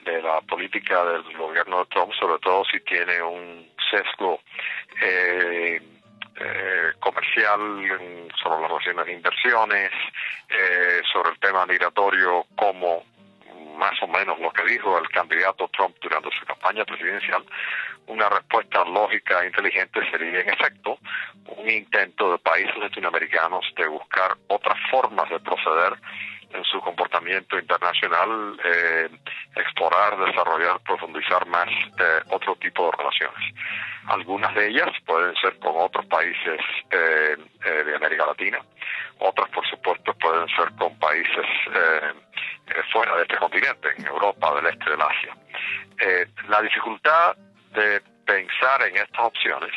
de 0.05 0.21
la 0.21 0.43
política 0.43 1.07
del 1.07 1.23
gobierno 1.39 1.79
de 1.79 1.87
Trump, 1.87 2.13
sobre 2.21 2.39
todo 2.41 2.65
si 2.67 2.81
tiene 2.81 3.23
un 3.23 3.67
sesgo 3.91 4.41
eh, 5.01 5.81
eh, 6.37 6.93
comercial 7.01 8.29
sobre 8.43 8.61
las 8.61 8.71
relaciones 8.71 9.07
de 9.07 9.13
inversiones, 9.13 9.91
eh, 10.51 11.01
sobre 11.11 11.31
el 11.31 11.39
tema 11.39 11.65
migratorio, 11.65 12.45
como 12.57 13.05
más 13.79 13.95
o 14.03 14.07
menos 14.07 14.39
lo 14.39 14.53
que 14.53 14.65
dijo 14.65 14.99
el 14.99 15.09
candidato 15.09 15.69
Trump 15.69 15.97
durante 16.03 16.31
su 16.39 16.45
campaña 16.45 16.85
presidencial, 16.85 17.43
una 18.07 18.29
respuesta 18.29 18.85
lógica 18.85 19.43
e 19.43 19.47
inteligente 19.47 20.01
sería 20.11 20.41
en 20.41 20.51
efecto 20.51 20.99
un 21.47 21.69
intento 21.69 22.33
de 22.33 22.39
países 22.39 22.77
latinoamericanos 22.77 23.65
de 23.77 23.87
buscar 23.89 24.37
otras 24.49 24.79
formas 24.91 25.29
de 25.31 25.41
proceder 25.41 25.95
en 26.55 26.65
su 26.65 26.81
comportamiento 26.81 27.59
internacional, 27.59 28.57
eh, 28.65 29.09
explorar, 29.57 30.17
desarrollar, 30.19 30.81
profundizar 30.81 31.47
más 31.47 31.67
eh, 31.69 32.21
otro 32.31 32.55
tipo 32.57 32.87
de 32.87 32.97
relaciones. 32.97 33.55
Algunas 34.07 34.55
de 34.55 34.69
ellas 34.69 34.91
pueden 35.05 35.35
ser 35.37 35.59
con 35.59 35.73
otros 35.77 36.07
países 36.07 36.61
eh, 36.91 37.37
de 37.65 37.97
América 37.97 38.27
Latina, 38.27 38.59
otras 39.19 39.49
por 39.51 39.67
supuesto 39.67 40.15
pueden 40.15 40.47
ser 40.49 40.71
con 40.79 40.97
países 40.99 41.47
fuera 42.93 43.17
de 43.17 43.23
este 43.23 43.37
continente, 43.37 43.89
en 43.97 44.07
Europa, 44.07 44.55
del 44.55 44.67
este 44.67 44.91
del 44.91 45.01
Asia. 45.01 45.37
la 46.49 46.63
dificultad 46.63 47.37
de 47.75 48.01
pensar 48.25 48.83
en 48.83 48.97
estas 48.97 49.21
opciones 49.21 49.73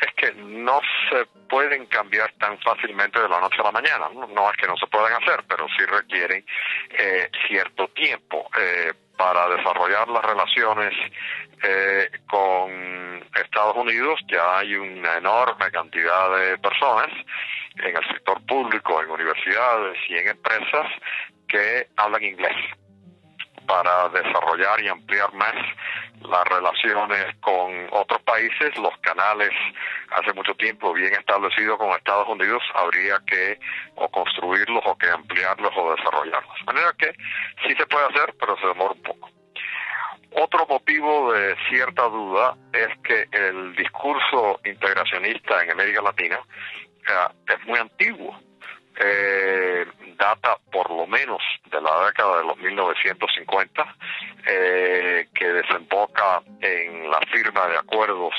es 0.00 0.14
que 0.14 0.32
no 0.32 0.80
se 1.10 1.26
pueden 1.48 1.86
cambiar 1.86 2.32
tan 2.32 2.58
fácilmente 2.58 3.20
de 3.20 3.28
la 3.28 3.40
noche 3.40 3.60
a 3.60 3.64
la 3.64 3.72
mañana. 3.72 4.08
No, 4.12 4.50
es 4.50 4.56
que 4.56 4.66
no 4.66 4.76
se 4.76 4.86
puedan 4.86 5.12
hacer, 5.12 5.44
pero 5.48 5.66
sí 5.76 5.84
requieren 5.84 6.44
eh, 6.90 7.30
cierto 7.46 7.88
tiempo 7.88 8.48
eh, 8.58 8.92
para 9.16 9.48
desarrollar 9.48 10.08
las 10.08 10.24
relaciones 10.24 10.92
eh, 11.62 12.10
con 12.26 13.24
Estados 13.34 13.76
Unidos. 13.76 14.20
Ya 14.28 14.58
hay 14.58 14.74
una 14.74 15.18
enorme 15.18 15.70
cantidad 15.70 16.36
de 16.36 16.58
personas 16.58 17.10
en 17.76 17.96
el 17.96 18.06
sector 18.08 18.44
público, 18.46 19.02
en 19.02 19.10
universidades 19.10 19.98
y 20.08 20.16
en 20.16 20.28
empresas 20.28 20.86
que 21.46 21.86
hablan 21.96 22.24
inglés 22.24 22.56
para 23.66 24.08
desarrollar 24.10 24.82
y 24.82 24.88
ampliar 24.88 25.32
más 25.34 25.54
las 26.28 26.44
relaciones 26.44 27.34
con 27.40 27.88
otros 27.90 28.22
países, 28.22 28.76
los 28.78 28.96
canales 28.98 29.50
hace 30.10 30.32
mucho 30.34 30.54
tiempo 30.54 30.92
bien 30.92 31.12
establecidos 31.14 31.78
con 31.78 31.90
Estados 31.90 32.28
Unidos, 32.28 32.62
habría 32.74 33.18
que 33.26 33.58
o 33.96 34.08
construirlos 34.08 34.82
o 34.86 34.96
que 34.96 35.08
ampliarlos 35.08 35.72
o 35.76 35.94
desarrollarlos. 35.94 36.58
De 36.60 36.64
manera 36.72 36.94
que 36.98 37.12
sí 37.66 37.74
se 37.76 37.86
puede 37.86 38.06
hacer, 38.06 38.34
pero 38.38 38.56
se 38.58 38.66
demora 38.66 38.92
un 38.92 39.02
poco. 39.02 39.30
Otro 40.34 40.66
motivo 40.66 41.32
de 41.32 41.54
cierta 41.68 42.04
duda 42.04 42.56
es 42.72 42.88
que 43.04 43.28
el 43.32 43.74
discurso 43.76 44.60
integracionista 44.64 45.62
en 45.62 45.72
América 45.72 46.00
Latina 46.02 46.40
eh, 47.08 47.52
es 47.54 47.66
muy 47.66 47.78
antiguo. 47.78 48.34
Eh, 49.00 49.86
data 50.18 50.58
por 50.70 50.90
lo 50.90 51.06
menos 51.06 51.40
de 51.70 51.80
la 51.80 52.06
década 52.06 52.38
de 52.38 52.44
los 52.44 52.56
1950, 52.58 53.96
eh, 54.46 55.28
que 55.34 55.46
desemboca 55.46 56.42
en 56.60 57.10
la 57.10 57.20
firma 57.32 57.66
de 57.68 57.78
acuerdos 57.78 58.34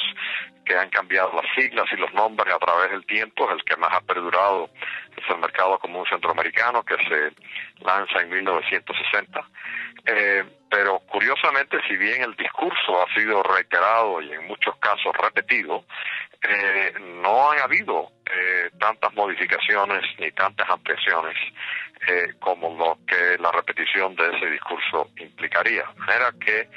que 0.66 0.78
han 0.78 0.90
cambiado 0.90 1.32
las 1.34 1.46
siglas 1.56 1.86
y 1.92 1.98
los 1.98 2.14
nombres 2.14 2.54
a 2.54 2.60
través 2.60 2.92
del 2.92 3.06
tiempo, 3.06 3.52
el 3.52 3.64
que 3.64 3.76
más 3.78 3.94
ha 3.94 4.02
perdurado 4.02 4.70
es 5.18 5.30
el 5.30 5.38
Mercado 5.40 5.78
Común 5.80 6.06
Centroamericano, 6.10 6.84
que 6.84 6.96
se 6.96 7.32
lanza 7.84 8.22
en 8.22 8.30
1960. 8.30 9.50
Eh, 10.06 10.44
pero 10.74 11.02
curiosamente, 11.02 11.78
si 11.88 11.96
bien 11.98 12.24
el 12.24 12.36
discurso 12.36 13.00
ha 13.00 13.14
sido 13.14 13.44
reiterado 13.44 14.20
y 14.24 14.34
en 14.34 14.48
muchos 14.48 14.76
casos 14.78 15.14
repetido, 15.22 15.86
eh, 16.42 16.94
no 17.22 17.52
han 17.52 17.60
habido 17.60 18.12
eh, 18.26 18.72
tantas 18.80 19.14
modificaciones 19.14 20.02
ni 20.18 20.32
tantas 20.32 20.68
ampliaciones 20.68 21.36
eh, 22.08 22.34
como 22.40 22.76
lo 22.76 22.98
que 23.06 23.38
la 23.40 23.52
repetición 23.52 24.16
de 24.16 24.36
ese 24.36 24.50
discurso 24.50 25.12
implicaría. 25.18 25.84
De 25.84 26.00
manera 26.00 26.34
que 26.44 26.68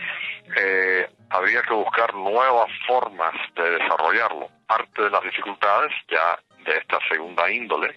eh, 0.55 1.09
habría 1.31 1.63
que 1.63 1.73
buscar 1.73 2.15
nuevas 2.15 2.69
formas 2.87 3.33
de 3.55 3.79
desarrollarlo. 3.79 4.51
Parte 4.67 5.05
de 5.05 5.11
las 5.11 5.23
dificultades 5.23 5.91
ya 6.09 6.39
de 6.67 6.79
esta 6.79 6.99
segunda 7.09 7.51
índole 7.51 7.97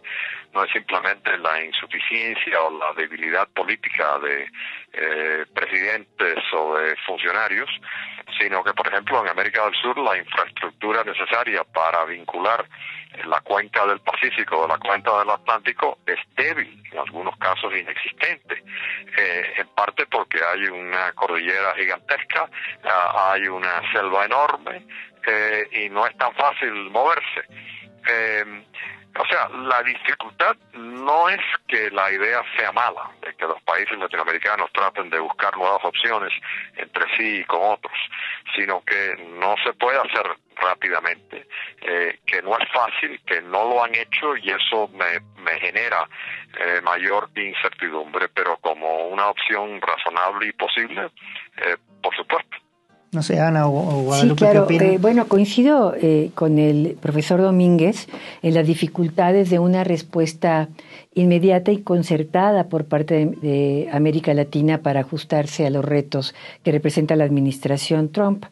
no 0.54 0.64
es 0.64 0.72
simplemente 0.72 1.38
la 1.38 1.64
insuficiencia 1.64 2.62
o 2.62 2.78
la 2.78 2.94
debilidad 2.94 3.48
política 3.50 4.18
de 4.20 4.48
eh, 4.94 5.46
presidentes 5.54 6.38
o 6.54 6.78
de 6.78 6.96
funcionarios, 7.06 7.70
sino 8.40 8.64
que, 8.64 8.74
por 8.74 8.88
ejemplo, 8.88 9.22
en 9.22 9.30
América 9.30 9.66
del 9.66 9.76
Sur 9.76 9.98
la 10.00 10.18
infraestructura 10.18 11.04
necesaria 11.04 11.64
para 11.64 12.06
vincular 12.06 12.68
la 13.26 13.42
cuenca 13.42 13.86
del 13.86 14.00
Pacífico 14.02 14.60
o 14.60 14.68
la 14.68 14.78
cuenca 14.78 15.20
del 15.20 15.30
Atlántico 15.32 16.00
es 16.06 16.20
débil, 16.36 16.82
en 16.92 17.00
algunos 17.00 17.36
casos 17.38 17.74
inexistente, 17.76 18.64
eh, 19.18 19.54
en 19.58 19.68
parte 19.70 20.06
porque 20.06 20.40
hay 20.44 20.64
una 20.66 21.12
cordillera 21.14 21.74
gigantesca, 21.76 22.50
ah, 22.84 23.32
hay 23.34 23.48
una 23.48 23.82
selva 23.92 24.26
enorme 24.26 24.86
eh, 25.28 25.68
y 25.72 25.90
no 25.90 26.06
es 26.06 26.16
tan 26.18 26.34
fácil 26.36 26.72
moverse. 26.90 27.44
Eh, 28.08 28.66
O 29.20 29.26
sea, 29.26 29.50
la 29.50 29.82
dificultad 29.82 30.56
no 30.74 31.28
es 31.30 31.42
que 31.68 31.90
la 31.90 32.12
idea 32.12 32.42
sea 32.56 32.72
mala, 32.72 33.10
de 33.22 33.34
que 33.36 33.46
los 33.48 33.60
países 33.64 33.98
latinoamericanos 33.98 34.72
traten 34.72 35.10
de 35.10 35.20
buscar 35.20 35.58
nuevas 35.58 35.84
opciones 35.84 36.32
entre 36.78 37.04
sí 37.18 37.40
y 37.40 37.44
con 37.44 37.60
otros, 37.60 37.98
sino 38.56 38.82
que 38.86 39.18
no 39.40 39.56
se 39.64 39.74
puede 39.74 39.98
hacer 39.98 40.38
rápidamente, 40.56 41.48
eh, 41.82 42.20
que 42.26 42.42
no 42.44 42.58
es 42.60 42.70
fácil, 42.72 43.20
que 43.26 43.42
no 43.42 43.66
lo 43.70 43.84
han 43.84 43.96
hecho 43.96 44.38
y 44.38 44.52
eso 44.52 44.88
me, 44.90 45.20
me 45.42 45.60
genera 45.60 46.08
eh, 46.60 46.80
mayor 46.82 47.30
incertidumbre, 47.36 48.30
pero 48.30 48.58
como 48.58 49.08
una 49.08 49.28
opción 49.28 49.82
razonable 49.82 50.48
y 50.48 50.52
posible, 50.54 51.10
eh, 51.58 51.78
por 52.02 52.16
supuesto. 52.16 52.58
No 53.12 53.24
sé, 53.24 53.40
Ana 53.40 53.68
o, 53.68 54.04
Guadalupe, 54.04 54.46
sí, 54.46 54.52
claro. 54.52 54.68
Eh, 54.70 55.00
bueno, 55.02 55.28
coincido 55.28 55.96
eh, 56.00 56.30
con 56.36 56.60
el 56.60 56.96
profesor 57.02 57.42
Domínguez 57.42 58.08
en 58.44 58.54
las 58.54 58.68
dificultades 58.68 59.50
de 59.50 59.58
una 59.58 59.84
respuesta 59.84 60.70
inmediata 61.16 61.72
y 61.72 61.82
concertada 61.82 62.66
por 62.66 62.86
parte 62.86 63.26
de, 63.42 63.90
América 63.92 64.34
Latina 64.36 64.84
para 64.84 65.00
ajustarse 65.00 65.66
a 65.66 65.72
los 65.72 65.84
retos 65.84 66.36
que 66.64 66.72
representa 66.72 67.16
la 67.16 67.24
administración 67.24 68.10
Trump. 68.10 68.46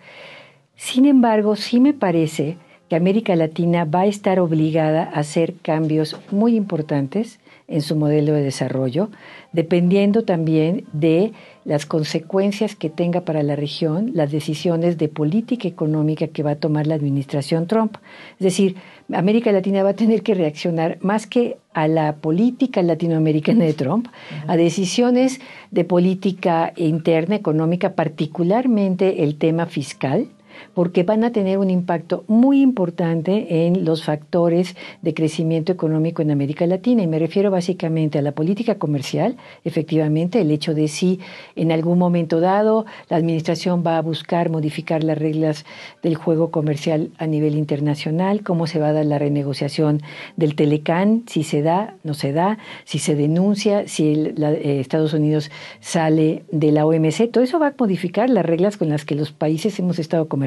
Sin 0.76 1.06
embargo, 1.06 1.56
sí 1.56 1.80
me 1.80 1.94
parece 1.94 2.58
que 2.90 2.96
América 2.96 3.36
Latina 3.36 3.86
va 3.86 4.02
a 4.02 4.06
estar 4.06 4.40
obligada 4.40 5.04
a 5.04 5.20
hacer 5.20 5.56
cambios 5.62 6.16
muy 6.32 6.56
importantes 6.56 7.40
en 7.68 7.82
su 7.82 7.96
modelo 7.96 8.34
de 8.34 8.44
desarrollo, 8.44 9.10
dependiendo 9.52 10.24
también 10.24 10.86
de 10.94 11.34
las 11.66 11.86
consecuencias 11.86 12.76
que 12.76 12.90
tenga 12.90 13.22
para 13.22 13.44
la 13.44 13.58
región 13.58 14.12
las 14.14 14.32
decisiones 14.32 14.98
de 14.98 15.10
política 15.10 15.68
económica 15.68 16.28
que 16.28 16.44
va 16.44 16.52
a 16.52 16.56
tomar 16.56 16.88
la 16.88 16.96
administración 16.96 17.68
Trump. 17.68 17.98
Es 18.40 18.46
decir, 18.46 18.78
América 19.12 19.52
Latina 19.52 19.84
va 19.84 19.90
a 19.90 19.96
tener 19.96 20.24
que 20.24 20.34
reaccionar 20.34 20.98
más 21.02 21.28
que 21.28 21.58
a 21.74 21.90
la 21.90 22.16
política 22.16 22.82
latinoamericana 22.82 23.66
de 23.66 23.74
Trump, 23.74 24.08
a 24.48 24.56
decisiones 24.56 25.42
de 25.72 25.84
política 25.84 26.72
interna 26.78 27.36
económica, 27.36 27.96
particularmente 27.96 29.24
el 29.24 29.38
tema 29.38 29.66
fiscal, 29.66 30.28
porque 30.74 31.04
van 31.04 31.24
a 31.24 31.32
tener 31.32 31.58
un 31.58 31.70
impacto 31.70 32.24
muy 32.28 32.62
importante 32.62 33.66
en 33.66 33.86
los 33.86 34.04
factores 34.04 34.76
de 35.02 35.14
crecimiento 35.14 35.72
económico 35.72 36.22
en 36.22 36.32
América 36.32 36.66
Latina. 36.66 37.04
Y 37.04 37.08
me 37.08 37.20
refiero 37.20 37.52
básicamente 37.52 38.20
a 38.20 38.22
la 38.22 38.32
política 38.32 38.76
comercial, 38.76 39.38
efectivamente, 39.64 40.42
el 40.42 40.52
hecho 40.52 40.74
de 40.74 40.88
si 40.88 41.20
en 41.56 41.72
algún 41.72 41.98
momento 41.98 42.40
dado 42.40 42.86
la 43.10 43.18
Administración 43.18 43.84
va 43.86 43.98
a 43.98 44.02
buscar 44.02 44.50
modificar 44.50 45.04
las 45.04 45.18
reglas 45.18 45.66
del 46.02 46.16
juego 46.16 46.52
comercial 46.52 47.12
a 47.18 47.28
nivel 47.28 47.56
internacional, 47.56 48.44
cómo 48.44 48.68
se 48.68 48.80
va 48.80 48.90
a 48.90 48.94
dar 48.94 49.06
la 49.06 49.20
renegociación 49.20 50.02
del 50.36 50.56
Telecán, 50.56 51.24
si 51.28 51.44
se 51.44 51.62
da, 51.62 51.96
no 52.04 52.14
se 52.14 52.34
da, 52.34 52.58
si 52.86 53.00
se 53.00 53.16
denuncia, 53.16 53.88
si 53.88 54.14
eh, 54.14 54.80
Estados 54.80 55.14
Unidos 55.14 55.52
sale 55.80 56.44
de 56.52 56.72
la 56.72 56.86
OMC, 56.86 57.32
todo 57.32 57.44
eso 57.44 57.60
va 57.60 57.68
a 57.68 57.74
modificar 57.78 58.30
las 58.30 58.46
reglas 58.46 58.78
con 58.78 58.90
las 58.90 59.06
que 59.06 59.16
los 59.16 59.32
países 59.32 59.78
hemos 59.80 60.00
estado 60.00 60.28
comerciando 60.28 60.47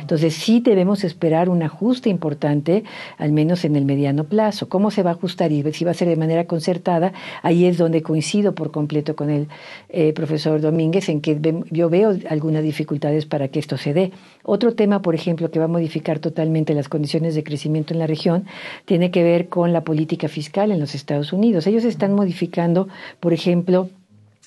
entonces 0.00 0.34
sí 0.34 0.60
debemos 0.60 1.04
esperar 1.04 1.48
un 1.48 1.62
ajuste 1.62 2.08
importante, 2.10 2.84
al 3.18 3.32
menos 3.32 3.64
en 3.64 3.76
el 3.76 3.84
mediano 3.84 4.24
plazo. 4.24 4.68
¿Cómo 4.68 4.90
se 4.90 5.02
va 5.02 5.10
a 5.10 5.14
ajustar 5.14 5.52
y 5.52 5.62
si 5.72 5.84
va 5.84 5.92
a 5.92 5.94
ser 5.94 6.08
de 6.08 6.16
manera 6.16 6.46
concertada? 6.46 7.12
Ahí 7.42 7.66
es 7.66 7.78
donde 7.78 8.02
coincido 8.02 8.54
por 8.54 8.70
completo 8.70 9.16
con 9.16 9.30
el 9.30 9.48
eh, 9.88 10.12
profesor 10.12 10.60
Domínguez 10.60 11.08
en 11.08 11.20
que 11.20 11.38
yo 11.70 11.88
veo 11.88 12.16
algunas 12.28 12.62
dificultades 12.62 13.26
para 13.26 13.48
que 13.48 13.58
esto 13.58 13.76
se 13.76 13.94
dé. 13.94 14.12
Otro 14.42 14.74
tema, 14.74 15.02
por 15.02 15.14
ejemplo, 15.14 15.50
que 15.50 15.58
va 15.58 15.64
a 15.66 15.68
modificar 15.68 16.18
totalmente 16.18 16.74
las 16.74 16.88
condiciones 16.88 17.34
de 17.34 17.44
crecimiento 17.44 17.94
en 17.94 18.00
la 18.00 18.06
región, 18.06 18.44
tiene 18.84 19.10
que 19.10 19.22
ver 19.22 19.48
con 19.48 19.72
la 19.72 19.82
política 19.82 20.28
fiscal 20.28 20.70
en 20.70 20.80
los 20.80 20.94
Estados 20.94 21.32
Unidos. 21.32 21.66
Ellos 21.66 21.84
están 21.84 22.14
modificando, 22.14 22.88
por 23.20 23.32
ejemplo, 23.32 23.88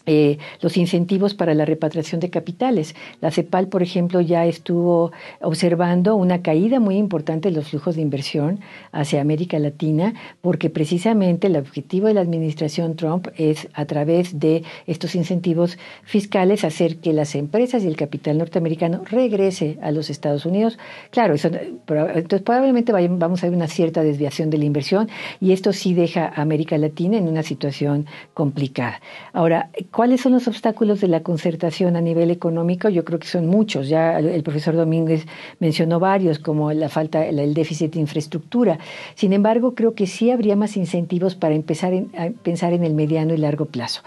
eh, 0.08 0.40
los 0.62 0.78
incentivos 0.78 1.36
para 1.36 1.54
la 1.54 1.66
repatriación 1.66 2.20
de 2.20 2.30
capitales. 2.30 2.96
La 3.22 3.30
CEPAL, 3.30 3.68
por 3.68 3.84
ejemplo, 3.84 4.22
ya 4.22 4.46
estuvo 4.46 5.12
observando 5.42 6.16
una 6.16 6.42
caída 6.42 6.80
muy 6.80 6.96
importante 6.96 7.50
en 7.50 7.56
los 7.56 7.68
flujos 7.70 7.96
de 7.96 8.02
inversión 8.02 8.62
hacia 8.92 9.22
América 9.22 9.60
Latina, 9.60 10.14
porque 10.42 10.70
precisamente 10.70 11.48
el 11.48 11.58
objetivo 11.58 12.08
de 12.08 12.14
la 12.14 12.22
administración 12.22 12.96
Trump 12.96 13.28
es, 13.36 13.68
a 13.74 13.86
través 13.86 14.40
de 14.40 14.64
estos 14.88 15.14
incentivos 15.14 15.78
fiscales, 16.04 16.64
hacer 16.64 16.98
que 16.98 17.14
las 17.14 17.36
empresas 17.36 17.84
y 17.84 17.88
el 17.88 17.98
capital 17.98 18.38
norteamericano 18.38 19.02
regrese 19.10 19.78
a 19.82 19.92
los 19.92 20.10
Estados 20.10 20.46
Unidos. 20.46 20.78
Claro, 21.12 21.34
eso, 21.34 21.50
entonces 21.50 22.42
probablemente 22.42 22.94
vamos 22.94 23.44
a 23.44 23.48
ver 23.48 23.56
una 23.56 23.68
cierta 23.68 24.04
desviación 24.04 24.50
de 24.50 24.58
la 24.58 24.66
inversión 24.66 25.10
y 25.42 25.52
esto 25.52 25.74
sí 25.74 25.94
deja 25.94 26.26
a 26.28 26.42
América 26.42 26.78
Latina 26.78 27.18
en 27.18 27.28
una 27.28 27.44
situación 27.44 28.06
complicada. 28.34 29.02
Ahora, 29.34 29.70
¿Cuáles 29.98 30.22
son 30.22 30.34
los 30.34 30.48
obstáculos 30.48 31.02
de 31.02 31.08
la 31.08 31.24
concertación 31.24 31.96
a 31.96 32.02
nivel 32.02 32.30
económico? 32.30 32.88
Yo 32.88 33.04
creo 33.04 33.18
que 33.18 33.26
son 33.26 33.48
muchos. 33.48 33.90
Ya 33.90 34.20
el 34.20 34.44
profesor 34.44 34.76
Domínguez 34.76 35.26
mencionó 35.60 36.00
varios, 36.00 36.38
como 36.38 36.72
la 36.72 36.88
falta, 36.88 37.26
el 37.26 37.56
déficit 37.56 37.96
de 37.96 38.02
infraestructura. 38.02 38.78
Sin 39.16 39.34
embargo, 39.34 39.74
creo 39.74 39.96
que 39.96 40.06
sí 40.06 40.30
habría 40.30 40.56
más 40.56 40.78
incentivos 40.78 41.34
para 41.34 41.56
empezar 41.56 41.94
a 42.16 42.30
pensar 42.44 42.74
en 42.74 42.84
el 42.84 42.94
mediano 42.94 43.34
y 43.34 43.38
largo 43.38 43.66
plazo. 43.66 44.04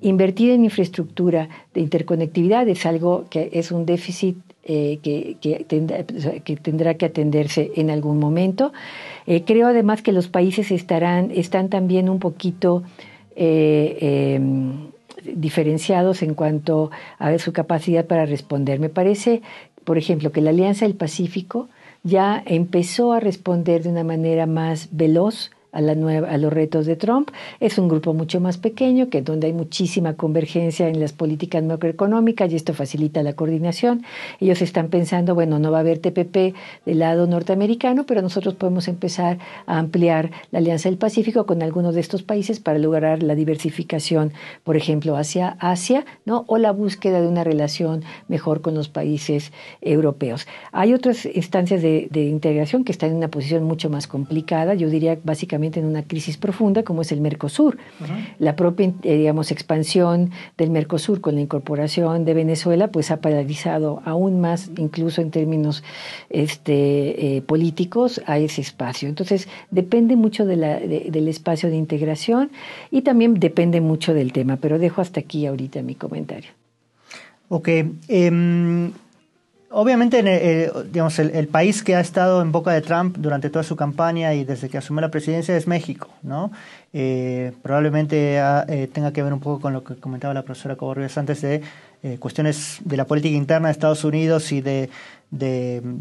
Invertir 0.00 0.50
en 0.50 0.64
infraestructura 0.64 1.50
de 1.74 1.82
interconectividad 1.82 2.66
es 2.66 2.86
algo 2.86 3.26
que 3.28 3.50
es 3.52 3.70
un 3.70 3.84
déficit 3.84 4.38
eh, 4.62 4.98
que, 5.02 5.36
tendrá, 6.62 6.94
que, 6.94 7.04
atenderse 7.04 7.70
en 7.76 7.90
algún 7.90 8.18
momento. 8.18 8.72
Eh, 9.26 9.42
creo 9.44 9.66
además 9.66 10.00
que 10.00 10.12
los 10.12 10.26
países 10.28 10.70
estarán, 10.70 11.30
están 11.32 11.68
también 11.68 12.08
un 12.08 12.18
poquito 12.18 12.82
eh, 13.36 14.36
em, 14.36 14.93
diferenciados 15.34 16.22
en 16.22 16.34
cuanto 16.34 16.90
a 17.18 17.36
su 17.38 17.52
capacidad 17.52 18.06
para 18.06 18.26
responder. 18.26 18.80
Me 18.80 18.88
parece, 18.88 19.42
por 19.84 19.98
ejemplo, 19.98 20.32
que 20.32 20.40
la 20.40 20.50
Alianza 20.50 20.84
del 20.84 20.94
Pacífico 20.94 21.68
ya 22.02 22.42
empezó 22.46 23.12
a 23.12 23.20
responder 23.20 23.82
de 23.82 23.88
una 23.88 24.04
manera 24.04 24.46
más 24.46 24.88
veloz 24.92 25.50
a, 25.74 26.38
los 26.38 26.52
retos 26.52 26.86
de 26.86 26.96
Trump. 26.96 27.30
Es 27.60 27.78
un 27.78 27.88
grupo 27.88 28.14
mucho 28.14 28.40
más 28.40 28.58
pequeño, 28.58 29.08
que 29.08 29.22
donde 29.22 29.48
hay 29.48 29.52
muchísima 29.52 30.14
convergencia 30.14 30.88
en 30.88 31.00
las 31.00 31.12
políticas 31.12 31.62
macroeconómicas 31.64 32.52
y 32.52 32.56
esto 32.56 32.74
facilita 32.74 33.22
la 33.22 33.34
coordinación. 33.34 34.04
Ellos 34.40 34.62
están 34.62 34.88
pensando, 34.88 35.34
bueno, 35.34 35.58
no 35.58 35.72
va 35.72 35.78
a 35.78 35.80
haber 35.80 35.98
TPP 35.98 36.54
del 36.86 36.98
lado 37.00 37.26
norteamericano, 37.26 38.04
pero 38.06 38.22
nosotros 38.22 38.54
podemos 38.54 38.88
empezar 38.88 39.38
a 39.66 39.78
ampliar 39.78 40.30
la 40.52 40.60
Alianza 40.60 40.88
del 40.88 40.98
Pacífico 40.98 41.44
con 41.46 41.62
algunos 41.62 41.94
de 41.94 42.00
estos 42.00 42.22
países 42.22 42.60
para 42.60 42.78
lograr 42.78 43.22
la 43.22 43.34
diversificación, 43.34 44.32
por 44.62 44.76
ejemplo, 44.76 45.16
hacia 45.16 45.56
Asia, 45.58 46.04
¿no? 46.24 46.44
o 46.46 46.58
la 46.58 46.70
búsqueda 46.70 47.20
de 47.20 47.26
una 47.26 47.42
relación 47.42 48.04
mejor 48.28 48.60
con 48.60 48.74
los 48.74 48.88
países 48.88 49.52
europeos. 49.80 50.46
Hay 50.72 50.94
otras 50.94 51.26
instancias 51.26 51.82
de, 51.82 52.08
de 52.10 52.24
integración 52.24 52.84
que 52.84 52.92
están 52.92 53.10
en 53.10 53.16
una 53.16 53.28
posición 53.28 53.64
mucho 53.64 53.90
más 53.90 54.06
complicada, 54.06 54.74
yo 54.74 54.88
diría 54.88 55.18
básicamente 55.24 55.63
en 55.72 55.86
una 55.86 56.02
crisis 56.02 56.36
profunda 56.36 56.82
como 56.82 57.02
es 57.02 57.12
el 57.12 57.20
Mercosur. 57.20 57.78
La 58.38 58.56
propia 58.56 58.92
eh, 59.02 59.16
digamos, 59.16 59.50
expansión 59.50 60.30
del 60.58 60.70
Mercosur 60.70 61.20
con 61.20 61.34
la 61.34 61.40
incorporación 61.40 62.24
de 62.24 62.34
Venezuela 62.34 62.88
pues 62.88 63.10
ha 63.10 63.20
paralizado 63.20 64.02
aún 64.04 64.40
más, 64.40 64.70
incluso 64.76 65.20
en 65.20 65.30
términos 65.30 65.82
este, 66.30 67.36
eh, 67.36 67.42
políticos, 67.42 68.20
a 68.26 68.38
ese 68.38 68.60
espacio. 68.60 69.08
Entonces 69.08 69.48
depende 69.70 70.16
mucho 70.16 70.44
de 70.44 70.56
la, 70.56 70.78
del 70.78 71.28
espacio 71.28 71.70
de 71.70 71.76
integración 71.76 72.50
y 72.90 73.02
también 73.02 73.34
depende 73.34 73.80
mucho 73.80 74.14
del 74.14 74.32
tema, 74.32 74.56
pero 74.56 74.78
dejo 74.78 75.00
hasta 75.00 75.20
aquí 75.20 75.46
ahorita 75.46 75.82
mi 75.82 75.94
comentario. 75.94 76.50
Ok. 77.48 77.68
Em, 78.08 78.92
Obviamente, 79.76 80.22
eh, 80.24 80.70
digamos, 80.92 81.18
el, 81.18 81.48
país 81.48 81.82
que 81.82 81.96
ha 81.96 82.00
estado 82.00 82.40
en 82.42 82.52
boca 82.52 82.70
de 82.70 82.80
Trump 82.80 83.16
durante 83.18 83.50
toda 83.50 83.64
su 83.64 83.74
campaña 83.74 84.32
y 84.32 84.44
desde 84.44 84.68
que 84.68 84.78
asumió 84.78 85.00
la 85.00 85.10
presidencia 85.10 85.56
es 85.56 85.66
México, 85.66 86.10
¿no? 86.22 86.52
Eh, 86.92 87.50
probablemente 87.60 88.38
ah, 88.38 88.64
eh, 88.68 88.88
tenga 88.92 89.12
que 89.12 89.20
ver 89.24 89.32
un 89.32 89.40
poco 89.40 89.60
con 89.60 89.72
lo 89.72 89.82
que 89.82 89.96
comentaba 89.96 90.32
la 90.32 90.42
profesora 90.42 90.76
Coborrios 90.76 91.18
antes 91.18 91.42
de 91.42 91.60
cuestiones 92.20 92.80
de 92.84 92.98
la 92.98 93.06
política 93.06 93.34
interna 93.34 93.68
de 93.68 93.72
Estados 93.72 94.04
Unidos 94.04 94.52
y 94.52 94.60
de, 94.60 94.90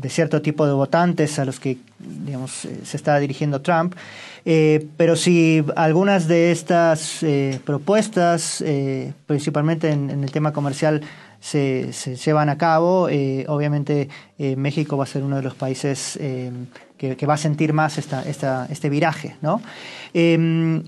cierto 0.10 0.42
tipo 0.42 0.68
de 0.68 0.74
votantes 0.74 1.40
a 1.40 1.46
los 1.46 1.62
que, 1.62 1.78
digamos, 1.98 2.68
se 2.84 2.98
está 2.98 3.18
dirigiendo 3.20 3.62
Trump. 3.62 3.96
pero 4.44 5.16
si 5.16 5.64
algunas 5.78 6.28
de 6.28 6.52
estas 6.52 7.26
propuestas, 7.64 8.62
principalmente 9.26 9.92
en 9.92 10.24
el 10.26 10.30
tema 10.30 10.52
comercial, 10.52 11.04
se, 11.44 12.16
llevan 12.16 12.48
a 12.48 12.58
cabo, 12.58 13.10
eh, 13.10 13.44
obviamente 13.50 14.08
eh, 14.40 14.56
México 14.56 14.96
va 14.96 15.04
a 15.04 15.08
ser 15.08 15.24
uno 15.24 15.36
de 15.36 15.42
los 15.42 15.56
países 15.56 16.18
eh, 16.22 16.52
que, 16.98 17.26
va 17.26 17.34
a 17.34 17.38
sentir 17.38 17.74
más 17.74 17.98
esta, 17.98 18.24
esta, 18.24 18.66
este 18.70 18.90
viraje. 18.90 19.36
¿no? 19.42 19.62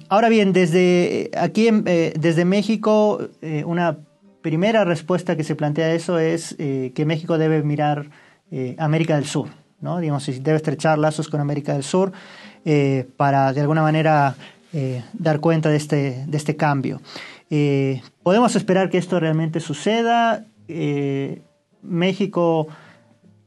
ahora 0.08 0.30
bien, 0.30 0.54
desde 0.54 1.30
aquí, 1.38 1.70
desde 1.72 2.46
México, 2.46 3.20
una 3.66 3.98
primera 4.42 4.86
respuesta 4.86 5.36
que 5.36 5.44
se 5.44 5.56
plantea 5.56 5.88
a 5.88 5.94
eso 5.94 6.20
es 6.20 6.56
que 6.56 7.04
México 7.06 7.38
debe 7.38 7.62
mirar 7.64 8.06
América 8.78 9.16
del 9.16 9.26
Sur. 9.26 9.50
¿no? 9.82 10.00
Digamos, 10.00 10.26
debe 10.42 10.56
estrechar 10.56 10.98
lazos 11.00 11.28
con 11.28 11.42
América 11.42 11.74
del 11.74 11.84
Sur 11.84 12.14
para 13.18 13.52
de 13.52 13.60
alguna 13.60 13.82
manera 13.82 14.36
eh, 14.76 15.04
dar 15.14 15.40
cuenta 15.40 15.70
de 15.70 15.78
este, 15.78 16.26
de 16.28 16.38
este 16.38 16.56
cambio. 16.56 17.02
Eh, 17.50 18.02
¿Podemos 18.22 18.56
esperar 18.56 18.90
que 18.90 18.98
esto 18.98 19.20
realmente 19.20 19.60
suceda? 19.60 20.46
México 21.82 22.68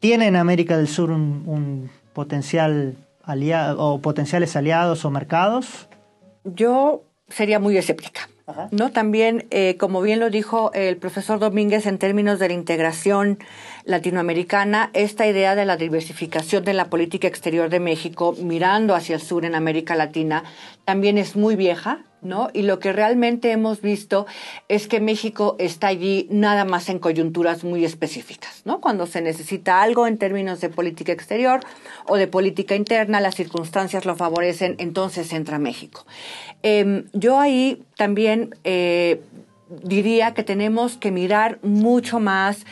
tiene 0.01 0.27
en 0.27 0.37
América 0.37 0.77
del 0.77 0.88
Sur 0.88 1.11
un, 1.11 1.91
potencial 2.12 2.97
aliado 3.23 3.79
o 3.81 4.01
potenciales 4.01 4.57
aliados 4.57 5.05
o 5.05 5.11
mercados. 5.11 5.88
Yo 6.45 7.03
sería 7.29 7.61
muy 7.61 7.77
escéptica. 7.77 8.29
¿no? 8.71 8.91
También, 8.91 9.47
eh, 9.51 9.77
como 9.77 10.01
bien 10.01 10.21
lo 10.21 10.31
dijo 10.31 10.73
el 10.73 10.97
profesor 10.97 11.38
Domínguez 11.38 11.87
en 11.87 11.99
términos 11.99 12.38
de 12.38 12.49
la 12.49 12.55
integración 12.55 13.38
latinoamericana, 13.88 14.90
esta 14.92 15.27
idea 15.27 15.55
de 15.55 15.64
la 15.64 15.79
diversificación 15.79 16.62
de 16.62 16.74
la 16.74 16.90
política 16.90 17.27
exterior 17.27 17.70
de 17.70 17.81
México 17.81 18.37
mirando 18.38 18.94
hacia 18.94 19.14
el 19.14 19.22
sur 19.22 19.46
en 19.46 19.55
América 19.55 19.96
Latina 19.96 20.44
también 20.85 21.16
es 21.16 21.37
muy 21.37 21.57
vieja, 21.57 22.05
¿no? 22.20 22.51
Y 22.53 22.62
lo 22.62 22.81
que 22.81 22.92
realmente 22.92 23.51
hemos 23.51 23.81
visto 23.81 24.27
es 24.68 24.88
que 24.88 25.01
México 25.01 25.57
está 25.59 25.87
allí 25.87 26.27
nada 26.31 26.66
más 26.66 26.90
en 26.90 26.98
coyunturas 26.98 27.64
muy 27.64 27.87
específicas, 27.87 28.61
¿no? 28.66 28.83
Cuando 28.83 29.07
se 29.07 29.22
necesita 29.22 29.81
algo 29.81 30.07
en 30.07 30.18
términos 30.18 30.61
de 30.61 30.68
política 30.68 31.12
exterior 31.12 31.61
o 32.07 32.16
de 32.16 32.27
política 32.27 32.74
interna, 32.74 33.22
las 33.22 33.37
circunstancias 33.37 34.05
lo 34.05 34.16
favorecen, 34.16 34.74
entonces 34.77 35.33
entra 35.33 35.59
México. 35.59 36.05
Em, 36.62 37.07
yo 37.14 37.40
ahí 37.40 37.83
también 37.96 38.55
eh, 38.64 39.22
diría 39.83 40.35
que 40.35 40.42
tenemos 40.42 40.98
que 40.98 41.11
mirar 41.11 41.59
mucho 41.62 42.20
más 42.20 42.66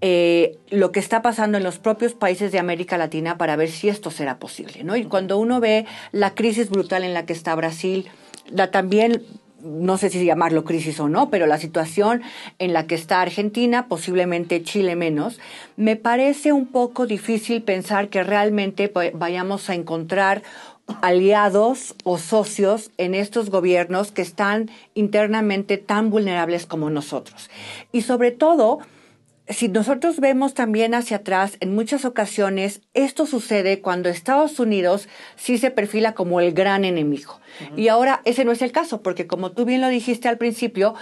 eh, 0.00 0.58
lo 0.70 0.92
que 0.92 1.00
está 1.00 1.22
pasando 1.22 1.58
en 1.58 1.64
los 1.64 1.78
propios 1.78 2.14
países 2.14 2.52
de 2.52 2.58
América 2.58 2.96
Latina 2.96 3.36
para 3.36 3.56
ver 3.56 3.70
si 3.70 3.88
esto 3.88 4.10
será 4.10 4.38
posible. 4.38 4.84
Y 4.96 5.04
cuando 5.04 5.38
uno 5.38 5.60
ve 5.60 5.86
la 6.12 6.34
crisis 6.34 6.70
brutal 6.70 7.04
en 7.04 7.14
la 7.14 7.26
que 7.26 7.32
está 7.32 7.54
Brasil, 7.54 8.08
la 8.50 8.70
también 8.70 9.22
no 9.62 9.98
sé 9.98 10.08
si 10.08 10.24
llamarlo 10.24 10.64
crisis 10.64 11.00
o 11.00 11.08
no, 11.08 11.28
pero 11.28 11.46
la 11.46 11.58
situación 11.58 12.22
en 12.58 12.72
la 12.72 12.86
que 12.86 12.94
está 12.94 13.20
Argentina, 13.20 13.88
posiblemente 13.88 14.62
Chile 14.62 14.96
menos, 14.96 15.38
me 15.76 15.96
parece 15.96 16.52
un 16.52 16.66
poco 16.66 17.06
difícil 17.06 17.62
pensar 17.62 18.08
que 18.08 18.22
realmente 18.22 18.90
vayamos 19.12 19.68
a 19.68 19.74
encontrar 19.74 20.42
aliados 21.02 21.94
o 22.04 22.18
socios 22.18 22.90
en 22.96 23.14
estos 23.14 23.50
gobiernos 23.50 24.12
que 24.12 24.22
están 24.22 24.70
internamente 24.94 25.76
tan 25.76 26.10
vulnerables 26.10 26.66
como 26.66 26.90
nosotros. 26.90 27.50
Y 27.92 28.02
sobre 28.02 28.32
todo, 28.32 28.80
si 29.50 29.68
nosotros 29.68 30.20
vemos 30.20 30.54
también 30.54 30.94
hacia 30.94 31.18
atrás, 31.18 31.56
en 31.60 31.74
muchas 31.74 32.04
ocasiones 32.04 32.82
esto 32.94 33.26
sucede 33.26 33.80
cuando 33.80 34.08
Estados 34.08 34.58
Unidos 34.60 35.08
sí 35.36 35.58
se 35.58 35.70
perfila 35.70 36.14
como 36.14 36.40
el 36.40 36.52
gran 36.52 36.84
enemigo. 36.84 37.40
Y 37.76 37.88
ahora 37.88 38.22
ese 38.24 38.44
no 38.44 38.52
es 38.52 38.62
el 38.62 38.72
caso, 38.72 39.02
porque 39.02 39.26
como 39.26 39.52
tú 39.52 39.64
bien 39.64 39.80
lo 39.80 39.88
dijiste 39.88 40.28
al 40.28 40.38
principio, 40.38 40.94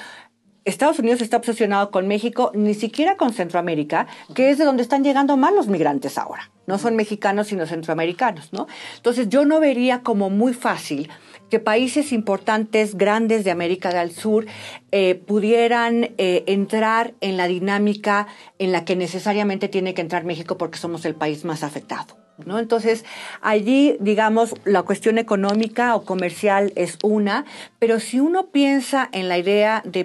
Estados 0.65 0.99
Unidos 0.99 1.23
está 1.23 1.37
obsesionado 1.37 1.91
con 1.91 2.09
México, 2.09 2.53
ni 2.55 2.75
siquiera 2.75 3.17
con 3.17 3.33
Centroamérica, 3.33 4.07
que 4.35 4.51
es 4.51 4.59
de 4.59 4.65
donde 4.65 4.83
están 4.83 5.05
llegando 5.05 5.37
más 5.37 5.55
los 5.55 5.69
migrantes 5.69 6.19
ahora. 6.19 6.51
No 6.69 6.79
son 6.79 6.95
mexicanos, 6.95 7.49
sino 7.49 7.67
centroamericanos, 7.67 8.53
¿no? 8.53 8.69
Entonces 8.95 9.29
yo 9.29 9.45
no 9.45 9.59
vería 9.59 10.03
como 10.03 10.31
muy 10.31 10.55
fácil 10.55 11.09
que 11.51 11.59
países 11.59 12.13
importantes, 12.13 12.95
grandes 12.95 13.43
de 13.43 13.51
América 13.51 13.89
del 13.93 14.13
Sur, 14.13 14.47
eh, 14.93 15.15
pudieran 15.15 16.11
eh, 16.19 16.45
entrar 16.47 17.15
en 17.21 17.37
la 17.39 17.49
dinámica 17.49 18.27
en 18.59 18.71
la 18.71 18.85
que 18.85 18.97
necesariamente 18.97 19.69
tiene 19.69 19.95
que 19.95 20.03
entrar 20.03 20.25
México 20.25 20.59
porque 20.59 20.79
somos 20.79 21.05
el 21.07 21.15
país 21.15 21.45
más 21.45 21.63
afectado. 21.65 22.28
¿No? 22.47 22.59
Entonces, 22.59 23.05
allí, 23.41 23.97
digamos, 23.99 24.55
la 24.65 24.83
cuestión 24.83 25.19
económica 25.19 25.97
o 25.97 26.05
comercial 26.05 26.73
es 26.77 26.97
una, 27.03 27.45
pero 27.79 27.99
si 27.99 28.21
uno 28.21 28.47
piensa 28.47 29.09
en 29.13 29.29
la 29.29 29.39
idea 29.39 29.83
de, 29.85 30.05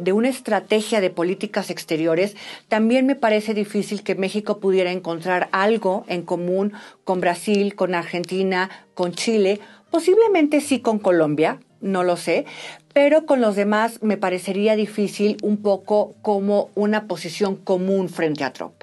de, 0.00 0.12
una 0.12 0.28
estrategia 0.28 1.00
de 1.00 1.08
políticas 1.08 1.70
exteriores, 1.70 2.36
también 2.68 3.06
me 3.06 3.16
parece 3.16 3.54
difícil 3.54 4.02
que 4.02 4.14
México 4.14 4.58
pudiera 4.58 4.92
encontrar 4.92 5.48
algo 5.50 6.04
en 6.08 6.22
común 6.22 6.74
con 7.04 7.20
Brasil, 7.20 7.74
con 7.74 7.94
Argentina, 7.94 8.68
con 8.94 9.12
Chile, 9.12 9.60
Posiblemente 9.92 10.62
sí 10.62 10.80
con 10.80 10.98
Colombia, 10.98 11.60
no 11.82 12.02
lo 12.02 12.16
sé, 12.16 12.46
pero 12.92 13.26
con 13.26 13.40
los 13.40 13.56
demás 13.56 14.02
me 14.02 14.16
parecería 14.16 14.76
difícil 14.76 15.36
un 15.42 15.56
poco 15.56 16.14
como 16.22 16.70
una 16.74 17.06
posición 17.06 17.56
común 17.56 18.08
frente 18.08 18.44
a 18.44 18.52
Trump. 18.52 18.74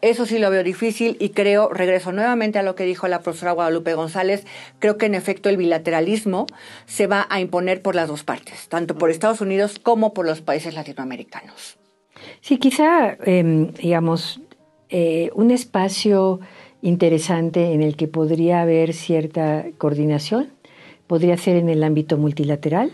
Eso 0.00 0.26
sí 0.26 0.38
lo 0.38 0.50
veo 0.50 0.62
difícil 0.62 1.16
y 1.20 1.30
creo, 1.30 1.68
regreso 1.68 2.12
nuevamente 2.12 2.58
a 2.58 2.62
lo 2.62 2.74
que 2.74 2.84
dijo 2.84 3.08
la 3.08 3.20
profesora 3.20 3.52
Guadalupe 3.52 3.94
González, 3.94 4.44
creo 4.78 4.96
que 4.96 5.06
en 5.06 5.14
efecto 5.14 5.48
el 5.48 5.56
bilateralismo 5.56 6.46
se 6.86 7.06
va 7.06 7.26
a 7.28 7.40
imponer 7.40 7.82
por 7.82 7.94
las 7.94 8.08
dos 8.08 8.24
partes, 8.24 8.68
tanto 8.68 8.96
por 8.96 9.10
Estados 9.10 9.40
Unidos 9.40 9.78
como 9.78 10.14
por 10.14 10.26
los 10.26 10.40
países 10.40 10.74
latinoamericanos. 10.74 11.78
Sí, 12.40 12.58
quizá, 12.58 13.16
em, 13.24 13.72
digamos, 13.74 14.40
eh, 14.88 15.30
un 15.34 15.50
espacio 15.50 16.40
interesante 16.80 17.72
en 17.72 17.82
el 17.82 17.96
que 17.96 18.08
podría 18.08 18.62
haber 18.62 18.94
cierta 18.94 19.66
coordinación 19.78 20.50
podría 21.06 21.36
ser 21.36 21.56
en 21.56 21.68
el 21.68 21.82
ámbito 21.82 22.18
multilateral, 22.18 22.92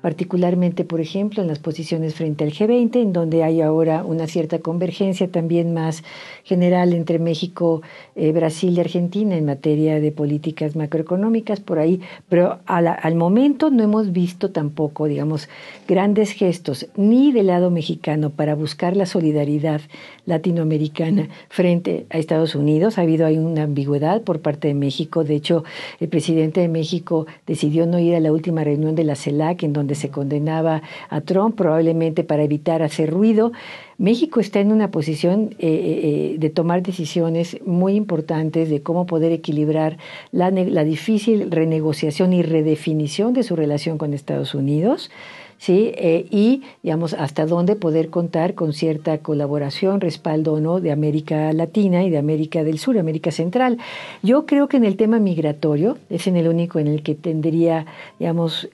particularmente, 0.00 0.84
por 0.84 1.00
ejemplo, 1.00 1.42
en 1.42 1.48
las 1.48 1.58
posiciones 1.58 2.14
frente 2.14 2.44
al 2.44 2.52
G20, 2.52 3.02
en 3.02 3.12
donde 3.12 3.42
hay 3.42 3.60
ahora 3.60 4.04
una 4.04 4.26
cierta 4.26 4.58
convergencia 4.58 5.28
también 5.28 5.74
más 5.74 6.04
general 6.44 6.92
entre 6.92 7.18
México, 7.18 7.82
eh, 8.14 8.32
Brasil 8.32 8.76
y 8.76 8.80
Argentina 8.80 9.36
en 9.36 9.44
materia 9.46 10.00
de 10.00 10.12
políticas 10.12 10.76
macroeconómicas, 10.76 11.60
por 11.60 11.78
ahí, 11.78 12.00
pero 12.28 12.58
al 12.66 13.14
momento 13.14 13.70
no 13.70 13.82
hemos 13.82 14.12
visto 14.12 14.50
tampoco, 14.50 15.06
digamos, 15.06 15.48
grandes 15.88 16.32
gestos 16.32 16.86
ni 16.96 17.32
del 17.32 17.46
lado 17.48 17.70
mexicano 17.70 18.30
para 18.30 18.54
buscar 18.54 18.96
la 18.96 19.06
solidaridad 19.06 19.80
latinoamericana 20.26 21.28
frente 21.48 22.06
a 22.10 22.18
Estados 22.18 22.54
Unidos. 22.54 22.98
Ha 22.98 23.02
habido 23.02 23.26
ahí 23.26 23.38
una 23.38 23.62
ambigüedad 23.62 24.22
por 24.22 24.40
parte 24.40 24.68
de 24.68 24.74
México. 24.74 25.24
De 25.24 25.34
hecho, 25.34 25.64
el 26.00 26.08
presidente 26.08 26.60
de 26.60 26.68
México 26.68 27.26
decidió 27.46 27.86
no 27.86 27.98
ir 27.98 28.14
a 28.14 28.20
la 28.20 28.32
última 28.32 28.64
reunión 28.64 28.94
de 28.94 29.04
la 29.04 29.16
CELAC, 29.16 29.62
en 29.62 29.72
donde 29.72 29.85
se 29.94 30.10
condenaba 30.10 30.82
a 31.08 31.20
Trump, 31.20 31.56
probablemente 31.56 32.24
para 32.24 32.42
evitar 32.42 32.82
hacer 32.82 33.10
ruido. 33.10 33.52
México 33.98 34.40
está 34.40 34.60
en 34.60 34.72
una 34.72 34.90
posición 34.90 35.54
eh, 35.58 35.68
eh, 35.68 36.00
eh, 36.02 36.36
de 36.38 36.50
tomar 36.50 36.82
decisiones 36.82 37.58
muy 37.64 37.94
importantes 37.94 38.68
de 38.68 38.82
cómo 38.82 39.06
poder 39.06 39.32
equilibrar 39.32 39.96
la, 40.32 40.50
la 40.50 40.84
difícil 40.84 41.50
renegociación 41.50 42.32
y 42.32 42.42
redefinición 42.42 43.32
de 43.32 43.42
su 43.42 43.56
relación 43.56 43.96
con 43.96 44.12
Estados 44.12 44.54
Unidos. 44.54 45.10
¿Sí? 45.58 45.92
y, 46.30 46.62
digamos, 46.82 47.14
hasta 47.14 47.46
dónde 47.46 47.76
poder 47.76 48.10
contar 48.10 48.54
con 48.54 48.72
cierta 48.72 49.18
colaboración, 49.18 50.00
respaldo 50.00 50.54
o 50.54 50.60
no 50.60 50.80
de 50.80 50.92
América 50.92 51.52
Latina 51.52 52.04
y 52.04 52.10
de 52.10 52.18
América 52.18 52.64
del 52.64 52.78
Sur, 52.78 52.98
América 52.98 53.30
Central. 53.30 53.78
Yo 54.22 54.46
creo 54.46 54.68
que 54.68 54.76
en 54.76 54.84
el 54.84 54.96
tema 54.96 55.18
migratorio 55.18 55.98
es 56.10 56.26
en 56.26 56.36
el 56.36 56.48
único 56.48 56.78
en 56.78 56.86
el 56.86 57.02
que 57.02 57.14
tendría, 57.14 57.86
digamos, 58.18 58.68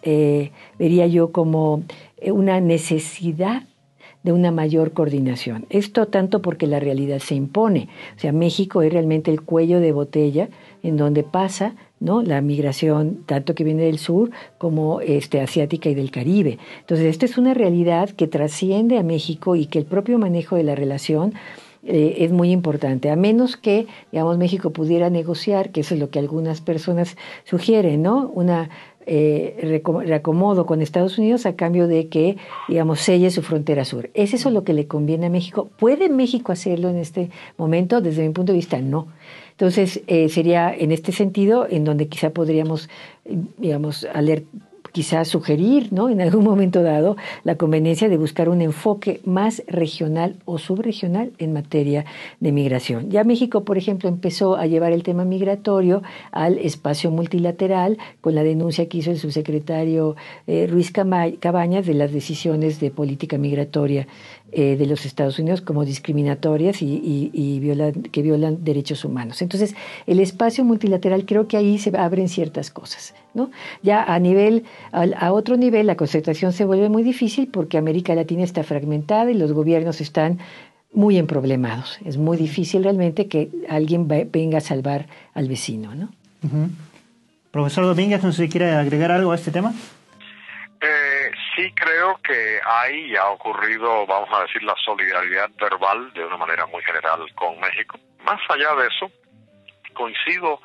vería 0.79 1.07
yo 1.07 1.33
como 1.33 1.83
una 2.25 2.61
necesidad 2.61 3.65
de 4.23 4.33
una 4.33 4.53
mayor 4.53 4.93
coordinación. 4.93 5.67
Esto 5.69 6.07
tanto 6.07 6.43
porque 6.43 6.67
la 6.67 6.81
realidad 6.81 7.19
se 7.19 7.35
impone. 7.35 7.89
O 8.17 8.21
sea, 8.21 8.33
México 8.33 8.83
es 8.83 8.93
realmente 8.93 9.31
el 9.31 9.43
cuello 9.43 9.81
de 9.81 9.93
botella 9.93 10.49
en 10.83 10.97
donde 10.97 11.25
pasa 11.25 11.75
¿no? 12.03 12.23
la 12.23 12.41
migración 12.41 13.23
tanto 13.27 13.55
que 13.55 13.65
viene 13.65 13.85
del 13.85 13.99
sur 13.99 14.31
como 14.59 15.01
este, 15.01 15.41
asiática 15.41 15.89
y 15.89 15.95
del 15.95 16.11
Caribe. 16.11 16.59
Entonces, 16.81 17.07
esta 17.07 17.27
es 17.27 17.39
una 17.39 17.55
realidad 17.55 18.11
que 18.11 18.27
trasciende 18.27 18.99
a 18.99 19.03
México 19.03 19.57
y 19.57 19.67
que 19.67 19.79
el 19.79 19.85
propio 19.85 20.19
manejo 20.19 20.57
de 20.57 20.65
la 20.65 20.75
relación 20.75 21.35
eh, 21.85 22.17
es 22.19 22.31
muy 22.31 22.53
importante, 22.53 23.11
a 23.11 23.17
menos 23.17 23.57
que, 23.57 23.87
digamos, 24.13 24.39
México 24.39 24.71
pudiera 24.71 25.11
negociar, 25.11 25.71
que 25.71 25.81
eso 25.81 25.95
es 25.95 26.01
lo 26.01 26.11
que 26.11 26.21
algunas 26.21 26.61
personas 26.61 27.17
sugieren, 27.45 28.03
¿no? 28.03 28.31
Una 28.35 28.71
eh, 29.05 29.81
reacomodo 29.83 30.65
con 30.65 30.81
Estados 30.81 31.19
Unidos 31.19 31.45
a 31.45 31.57
cambio 31.57 31.89
de 31.89 32.07
que, 32.07 32.37
digamos, 32.69 33.01
selle 33.01 33.33
su 33.33 33.43
frontera 33.43 33.85
sur. 33.85 34.11
¿Es 34.15 34.33
eso 34.33 34.51
lo 34.51 34.63
que 34.63 34.75
le 34.75 34.87
conviene 34.87 35.27
a 35.27 35.31
México? 35.31 35.71
¿Puede 35.77 36.09
México 36.09 36.53
hacerlo 36.53 36.89
en 36.89 36.99
este 36.99 37.31
momento? 37.57 38.01
Desde 38.01 38.27
mi 38.27 38.33
punto 38.33 38.53
de 38.53 38.59
vista, 38.59 38.81
no. 38.81 39.09
Entonces, 39.53 40.03
eh, 40.07 40.29
sería 40.29 40.75
en 40.75 40.93
este 40.93 41.13
sentido 41.13 41.67
en 41.69 41.85
donde 41.85 42.09
quizá 42.09 42.31
podríamos, 42.31 42.89
digamos, 43.59 44.07
alertar 44.13 44.47
quizás 44.93 45.29
sugerir, 45.29 45.93
¿no? 45.93 46.11
En 46.11 46.21
algún 46.21 46.45
momento 46.45 46.83
dado, 46.83 47.17
la 47.45 47.57
conveniencia 47.57 48.09
de 48.09 48.19
buscar 48.19 48.49
un 48.49 48.61
enfoque 48.61 49.21
más 49.25 49.63
regional 49.67 50.37
o 50.45 50.59
subregional 50.59 51.33
en 51.39 51.53
materia 51.53 52.05
de 52.41 52.53
migración. 52.53 53.11
Ya 53.11 53.25
México, 53.25 53.65
por 53.65 53.79
ejemplo, 53.79 54.09
empezó 54.09 54.57
a 54.57 54.67
llevar 54.67 54.93
el 54.93 55.03
tema 55.03 55.25
migratorio 55.25 56.03
al 56.31 56.59
espacio 56.59 57.11
multilateral 57.11 57.99
con 58.21 58.35
la 58.35 58.45
denuncia 58.45 58.89
que 58.89 58.99
hizo 58.99 59.11
el 59.11 59.19
subsecretario 59.19 60.15
eh, 60.47 60.67
Ruiz 60.71 60.93
Cabañas 60.93 61.87
de 61.87 61.95
las 61.95 62.13
decisiones 62.13 62.79
de 62.79 62.91
política 62.91 63.39
migratoria 63.39 64.07
eh, 64.55 64.77
de 64.77 64.85
los 64.85 65.07
Estados 65.07 65.39
Unidos 65.39 65.63
como 65.63 65.87
discriminatorias 65.87 66.83
y, 66.83 67.61
que 68.13 68.23
violan 68.23 68.63
derechos 68.63 69.03
humanos. 69.03 69.41
Entonces, 69.41 69.75
el 70.07 70.21
espacio 70.21 70.63
multilateral 70.63 71.25
creo 71.25 71.49
que 71.49 71.57
ahí 71.57 71.79
se 71.79 71.97
abren 71.97 72.29
ciertas 72.29 72.71
cosas. 72.71 73.15
¿no? 73.33 73.51
Ya 73.83 74.03
a 74.03 74.19
nivel, 74.19 74.65
a, 74.93 75.33
otro 75.33 75.57
nivel, 75.57 75.87
la 75.87 75.97
concentración 75.97 76.53
se 76.53 76.67
vuelve 76.67 76.91
muy 76.91 77.03
difícil 77.03 77.49
porque 77.49 77.79
América 77.79 78.15
Latina 78.15 78.45
está 78.45 78.63
fragmentada 78.63 79.31
y 79.31 79.35
los 79.35 79.55
gobiernos 79.55 80.03
están 80.03 80.39
muy 80.93 81.17
emproblemados. 81.17 81.99
Es 82.05 82.19
muy 82.19 82.37
difícil 82.37 82.85
realmente 82.85 83.29
que 83.29 83.49
alguien 83.71 84.07
venga 84.07 84.59
a 84.59 84.61
salvar 84.61 85.07
al 85.33 85.49
vecino. 85.49 85.95
¿no? 85.95 86.11
Profesor 87.51 87.87
Domínguez, 87.87 88.23
no 88.23 88.33
sé 88.33 88.45
si 88.45 88.49
quiere 88.51 88.73
agregar 88.73 89.13
algo 89.13 89.33
a 89.33 89.37
este 89.37 89.51
tema. 89.51 89.73
Eh, 90.83 91.31
sí 91.55 91.73
creo 91.75 92.19
que 92.23 92.61
hay 92.65 93.17
ha 93.17 93.29
ocurrido, 93.31 94.07
vamos 94.07 94.29
a 94.33 94.43
decir, 94.43 94.63
la 94.63 94.75
solidaridad 94.85 95.51
verbal 95.61 96.13
de 96.13 96.25
una 96.25 96.37
manera 96.37 96.67
muy 96.67 96.83
general 96.83 97.21
con 97.35 97.59
México. 97.61 97.99
Más 98.25 98.41
allá 98.49 98.75
de 98.77 98.89
eso, 98.89 99.11
coincido 99.95 100.61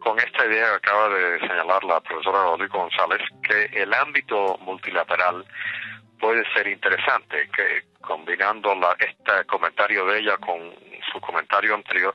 con 0.00 0.18
esta 0.18 0.46
idea 0.46 0.70
que 0.70 0.76
acaba 0.76 1.08
de 1.08 1.40
señalar 1.40 1.82
la 1.84 2.00
profesora 2.00 2.44
Rodrigo 2.44 2.78
González, 2.78 3.20
que 3.42 3.82
el 3.82 3.92
ámbito 3.94 4.58
multilateral 4.60 5.44
puede 6.20 6.44
ser 6.52 6.66
interesante, 6.66 7.48
que 7.54 7.84
combinando 8.00 8.74
la, 8.74 8.96
este 8.98 9.44
comentario 9.46 10.06
de 10.06 10.20
ella 10.20 10.36
con 10.38 10.74
su 11.12 11.20
comentario 11.20 11.74
anterior, 11.74 12.14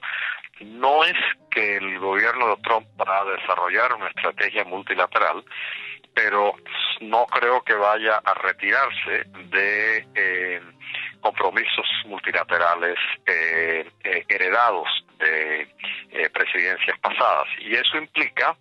no 0.61 1.03
es 1.03 1.15
que 1.49 1.77
el 1.77 1.99
gobierno 1.99 2.49
de 2.49 2.61
Trump 2.61 2.87
va 2.99 3.21
a 3.21 3.25
desarrollar 3.25 3.93
una 3.93 4.07
estrategia 4.07 4.63
multilateral, 4.65 5.43
pero 6.13 6.55
no 7.01 7.25
creo 7.25 7.61
que 7.61 7.73
vaya 7.73 8.21
a 8.23 8.33
retirarse 8.33 9.25
de 9.49 10.07
eh, 10.15 10.61
compromisos 11.21 11.85
multilaterales 12.05 12.97
eh, 13.25 13.89
eh, 14.03 14.25
heredados 14.27 14.87
de 15.19 15.67
presidencias 16.33 16.99
pasadas. 16.99 17.47
Y 17.59 17.73
eso 17.73 17.97
implica 17.97 18.55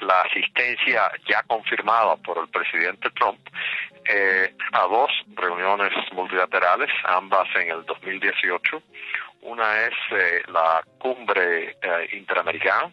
la 0.00 0.20
asistencia 0.22 1.10
ya 1.28 1.42
confirmada 1.42 2.16
por 2.16 2.38
el 2.38 2.48
presidente 2.48 3.10
Trump 3.10 3.40
a 4.72 4.82
dos 4.82 5.10
reuniones 5.34 5.92
multilaterales, 6.12 6.90
ambas 7.04 7.48
en 7.56 7.70
el 7.70 7.84
2018. 7.84 8.82
Una 9.42 9.86
es 9.86 9.94
la 10.48 10.82
cumbre 10.98 11.76
interamericana 12.12 12.92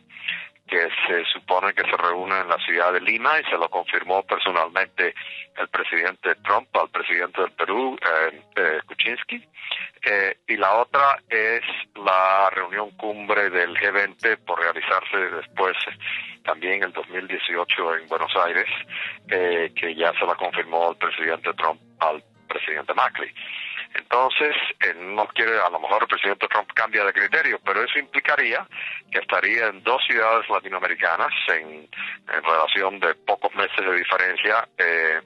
que 0.67 0.89
se 1.07 1.23
supone 1.31 1.73
que 1.73 1.83
se 1.83 1.97
reúne 1.97 2.39
en 2.39 2.49
la 2.49 2.57
ciudad 2.57 2.91
de 2.93 3.01
Lima 3.01 3.39
y 3.39 3.43
se 3.45 3.57
lo 3.57 3.69
confirmó 3.69 4.23
personalmente 4.23 5.13
el 5.57 5.67
presidente 5.69 6.35
Trump 6.43 6.67
al 6.75 6.89
presidente 6.89 7.41
del 7.41 7.51
Perú, 7.51 7.97
eh, 8.01 8.41
eh 8.55 8.79
Kuczynski. 8.85 9.43
Eh, 10.03 10.37
y 10.47 10.57
la 10.57 10.75
otra 10.75 11.19
es 11.29 11.61
la 11.95 12.49
reunión 12.51 12.91
cumbre 12.91 13.49
del 13.49 13.75
G20 13.75 14.37
por 14.45 14.59
realizarse 14.59 15.17
después 15.17 15.75
también 16.43 16.83
el 16.83 16.93
2018 16.93 17.95
en 17.95 18.07
Buenos 18.07 18.31
Aires, 18.45 18.67
eh, 19.29 19.71
que 19.75 19.95
ya 19.95 20.13
se 20.13 20.25
la 20.25 20.35
confirmó 20.35 20.91
el 20.91 20.97
presidente 20.97 21.53
Trump 21.53 21.81
al 21.99 22.23
presidente 22.47 22.93
Macri. 22.93 23.33
Entonces, 23.93 24.55
no 24.97 25.27
quiere, 25.27 25.59
a 25.59 25.69
lo 25.69 25.79
mejor 25.79 26.03
el 26.03 26.07
presidente 26.07 26.47
Trump 26.47 26.71
cambia 26.73 27.03
de 27.03 27.13
criterio, 27.13 27.59
pero 27.63 27.83
eso 27.83 27.99
implicaría 27.99 28.67
que 29.11 29.19
estaría 29.19 29.67
en 29.67 29.83
dos 29.83 30.03
ciudades 30.05 30.47
latinoamericanas 30.49 31.31
en, 31.49 31.87
relación 32.27 32.99
de 32.99 33.15
pocos 33.15 33.53
meses 33.55 33.77
de 33.77 33.95
diferencia, 33.95 34.67
eh, 34.77 35.21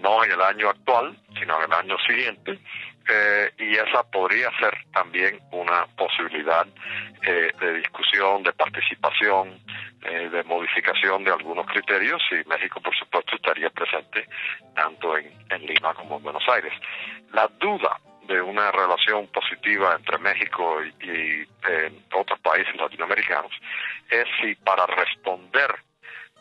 no 0.00 0.24
en 0.24 0.32
el 0.32 0.40
año 0.40 0.68
actual, 0.68 1.16
sino 1.38 1.58
en 1.58 1.64
el 1.64 1.72
año 1.72 1.96
siguiente, 2.06 2.58
eh, 3.08 3.50
y 3.58 3.74
esa 3.74 4.02
podría 4.10 4.50
ser 4.58 4.76
también 4.92 5.40
una 5.50 5.86
posibilidad 5.96 6.66
de 7.22 7.74
discusión, 7.74 8.42
de 8.42 8.52
participación, 8.52 9.60
de 10.00 10.42
modificación 10.42 11.22
de 11.22 11.30
algunos 11.30 11.66
criterios 11.66 12.20
y 12.32 12.48
México 12.48 12.80
por 12.80 12.96
supuesto 12.96 13.36
estaría 13.36 13.70
presente 13.70 14.26
tanto 14.74 15.16
en, 15.16 15.30
en 15.50 15.66
Lima 15.66 15.94
como 15.94 16.16
en 16.16 16.24
Buenos 16.24 16.42
Aires. 16.48 16.72
La 17.32 17.46
duda 17.60 18.00
de 18.26 18.40
una 18.40 18.70
relación 18.70 19.26
positiva 19.28 19.96
entre 19.96 20.18
México 20.18 20.82
y, 21.00 21.46
otros 22.14 22.38
países 22.40 22.74
latinoamericanos 22.76 23.52
es 24.10 24.26
si 24.40 24.54
para 24.56 24.86
responder 24.86 25.74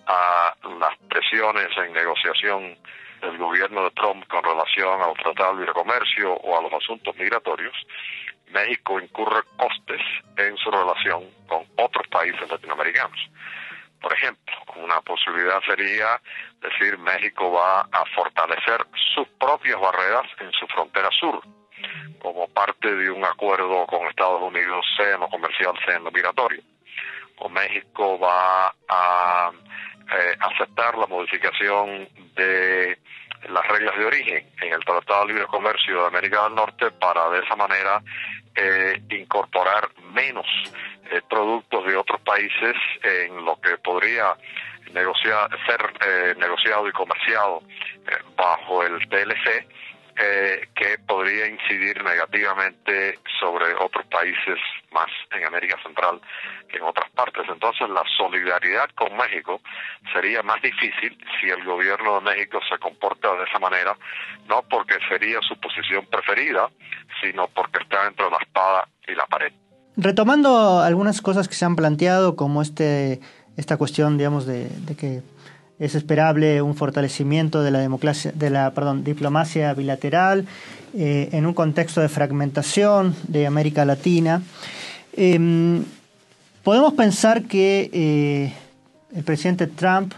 a 0.06 0.54
las 0.80 0.97
presiones 1.10 1.69
en 1.78 1.93
negociación 1.93 2.78
del 3.22 3.38
gobierno 3.38 3.84
de 3.84 3.92
Trump 3.92 4.28
con 4.28 4.44
relación 4.44 5.02
al 5.02 5.14
Tratado 5.14 5.54
de 5.54 5.60
Libre 5.60 5.74
Comercio 5.74 6.34
o 6.34 6.58
a 6.58 6.62
los 6.62 6.74
asuntos 6.74 7.16
migratorios, 7.16 7.76
México 8.52 9.00
incurre 9.00 9.44
costes 9.56 10.02
en 10.38 10.58
su 10.58 10.70
relación 10.70 11.24
con 11.48 11.64
otros 11.78 12.08
países 12.08 12.50
latinoamericanos. 12.50 13.20
Por 14.02 14.14
ejemplo, 14.14 14.56
una 14.76 15.00
posibilidad 15.02 15.62
sería 15.64 16.20
decir 16.60 16.98
México 16.98 17.52
va 17.52 17.82
a 17.82 18.06
fortalecer 18.16 18.86
sus 19.14 19.28
propias 19.40 19.80
barreras 19.80 20.26
en 20.40 20.52
su 20.54 20.66
frontera 20.68 21.10
sur, 21.12 21.42
como 22.20 22.48
parte 22.50 22.94
de 22.94 23.10
un 23.10 23.24
acuerdo 23.24 23.86
con 23.86 24.08
Estados 24.08 24.42
Unidos, 24.42 24.86
sea 24.98 25.18
lo 25.18 25.30
comercial, 25.30 25.74
sea 25.86 26.00
lo 26.00 26.12
migratorio. 26.12 26.62
O 27.38 27.50
México 27.50 28.20
va 28.20 28.74
a 28.90 29.52
eh, 30.12 30.38
aceptar 30.39 30.97
la 30.97 31.08
modificación 31.08 32.08
de 32.36 32.97
las 33.50 33.67
reglas 33.67 33.97
de 33.97 34.06
origen 34.06 34.45
en 34.62 34.74
el 34.74 34.84
Tratado 34.84 35.21
de 35.21 35.34
Libre 35.34 35.47
Comercio 35.47 36.02
de 36.02 36.08
América 36.08 36.43
del 36.43 36.56
Norte 36.56 36.91
para 36.91 37.30
de 37.30 37.39
esa 37.39 37.56
manera 37.56 38.02
eh, 38.56 39.02
incorporar 39.10 39.89
menos 40.13 40.45
eh, 41.12 41.21
productos 41.30 41.86
de 41.86 41.95
otros 41.95 42.21
países 42.21 42.76
en 43.04 43.43
lo 43.45 43.60
que 43.62 43.78
podría 43.78 44.36
negociar, 44.93 45.50
ser 45.65 46.38
negociado 46.38 46.88
y 46.89 46.91
comerciado 46.91 47.63
bajo 48.36 48.84
el 48.84 49.08
TLC 49.08 49.65
eh, 50.24 50.68
que 50.76 51.00
podría 51.08 51.48
incidir 51.48 52.04
negativamente 52.04 53.18
sobre 53.40 53.74
otros 53.74 54.06
países 54.06 54.60
más 54.92 55.10
en 55.32 55.46
América 55.46 55.78
Central 55.82 56.22
que 56.70 56.78
en 56.78 56.84
otras 56.84 57.10
partes. 57.12 57.44
Entonces 57.50 57.90
la 57.90 58.04
solidaridad 58.18 58.88
con 58.94 59.18
México 59.18 59.62
sería 60.14 60.44
más 60.44 60.62
difícil 60.62 61.18
si 61.40 61.50
el 61.50 61.64
gobierno 61.64 62.20
de 62.20 62.22
México 62.22 62.60
se 62.70 62.78
comporta 62.78 63.34
de 63.36 63.46
esa 63.46 63.58
manera, 63.58 63.98
no 64.48 64.62
porque 64.70 65.00
sería 65.10 65.40
su 65.42 65.60
posición 65.60 66.06
preferida, 66.06 66.70
sino 67.20 67.48
porque 67.48 67.80
está 67.82 68.06
entre 68.06 68.30
la 68.30 68.38
espada 68.38 68.88
y 69.08 69.16
la 69.16 69.26
pared. 69.26 69.52
Retomando 69.98 70.82
algunas 70.82 71.20
cosas 71.24 71.48
que 71.48 71.56
se 71.56 71.66
han 71.66 71.76
planteado, 71.76 72.36
como 72.36 72.62
este 72.62 73.20
esta 73.58 73.76
cuestión, 73.78 74.18
digamos, 74.18 74.46
de 74.46 74.70
que 74.98 75.22
es 75.82 75.96
esperable 75.96 76.62
un 76.62 76.76
fortalecimiento 76.76 77.63
de 77.63 77.72
la, 77.72 77.80
democracia, 77.80 78.32
de 78.36 78.52
la 78.52 78.72
diplomacia 79.04 79.74
bilateral 79.74 80.46
eh, 80.94 81.30
en 81.32 81.48
un 81.48 81.56
contexto 81.56 82.02
de 82.02 82.08
fragmentación 82.08 83.15
de 83.28 83.48
América 83.48 83.84
Latina. 83.84 84.44
Em, 85.13 85.84
podemos 86.62 86.94
pensar 86.94 87.46
que 87.46 87.89
eh, 87.94 88.54
el 89.15 89.24
presidente 89.24 89.65
Trump 89.65 90.13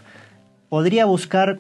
podría 0.67 1.05
buscar 1.05 1.59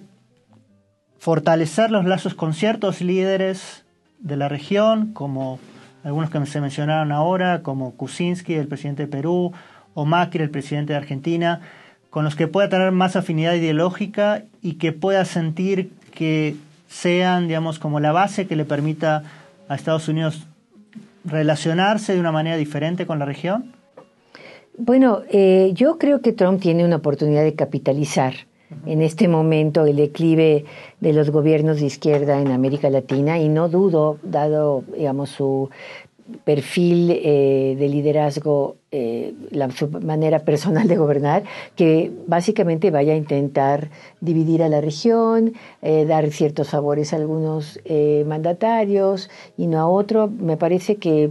fortalecer 1.17 1.89
los 1.89 2.03
lazos 2.03 2.33
con 2.33 2.53
ciertos 2.53 2.99
líderes 2.99 3.85
de 4.19 4.35
la 4.35 4.49
región, 4.49 5.13
como 5.13 5.59
algunos 6.03 6.29
que 6.29 6.45
se 6.45 6.59
mencionaron 6.59 7.13
ahora, 7.13 7.61
como 7.61 7.95
Kuczynski, 7.95 8.55
el 8.55 8.67
presidente 8.67 9.03
de 9.03 9.07
Perú, 9.07 9.53
o 9.93 10.03
Macri, 10.03 10.43
el 10.43 10.49
presidente 10.49 10.91
de 10.91 10.97
Argentina, 10.97 11.61
con 12.13 12.23
los 12.23 12.35
que 12.35 12.47
pueda 12.47 12.69
tener 12.69 12.91
más 12.91 13.15
afinidad 13.15 13.55
ideológica 13.55 14.43
y 14.61 14.73
que 14.73 14.91
pueda 14.91 15.25
sentir 15.25 15.89
que 16.13 16.55
sean, 16.87 17.47
digamos, 17.47 17.79
como 17.79 17.99
la 17.99 18.11
base 18.11 18.45
que 18.45 18.55
le 18.55 18.65
permita 18.65 19.23
a 19.67 19.73
Estados 19.73 20.07
Unidos 20.07 20.45
relacionarse 21.25 22.13
de 22.13 22.19
una 22.19 22.31
manera 22.31 22.55
diferente 22.55 23.07
con 23.07 23.17
la 23.17 23.25
región? 23.25 23.73
Bueno, 24.77 25.23
eh, 25.31 25.71
yo 25.73 25.97
creo 25.97 26.21
que 26.21 26.33
Trump 26.33 26.61
tiene 26.61 26.85
una 26.85 26.97
oportunidad 26.97 27.41
de 27.41 27.55
capitalizar 27.55 28.35
en 28.85 29.01
este 29.01 29.27
momento 29.27 29.83
el 29.87 29.95
declive 29.95 30.65
de 30.99 31.13
los 31.13 31.31
gobiernos 31.31 31.79
de 31.79 31.87
izquierda 31.87 32.39
en 32.39 32.51
América 32.51 32.91
Latina 32.91 33.39
y 33.39 33.49
no 33.49 33.69
dudo, 33.69 34.19
dado 34.21 34.83
digamos 34.95 35.31
su 35.31 35.71
perfil 36.43 37.11
eh, 37.11 37.75
de 37.77 37.89
liderazgo, 37.89 38.77
eh, 38.91 39.33
la, 39.49 39.69
su 39.71 39.89
manera 39.89 40.39
personal 40.39 40.87
de 40.87 40.95
gobernar, 40.95 41.43
que 41.75 42.11
básicamente 42.27 42.91
vaya 42.91 43.13
a 43.13 43.15
intentar 43.15 43.89
dividir 44.21 44.63
a 44.63 44.69
la 44.69 44.81
región, 44.81 45.53
eh, 45.81 46.05
dar 46.05 46.29
ciertos 46.31 46.69
favores 46.69 47.13
a 47.13 47.17
algunos 47.17 47.79
mandatarios 48.25 49.29
y 49.57 49.67
no 49.67 49.79
a 49.79 49.87
otro. 49.87 50.27
Me 50.29 50.57
parece 50.57 50.97
que 50.97 51.29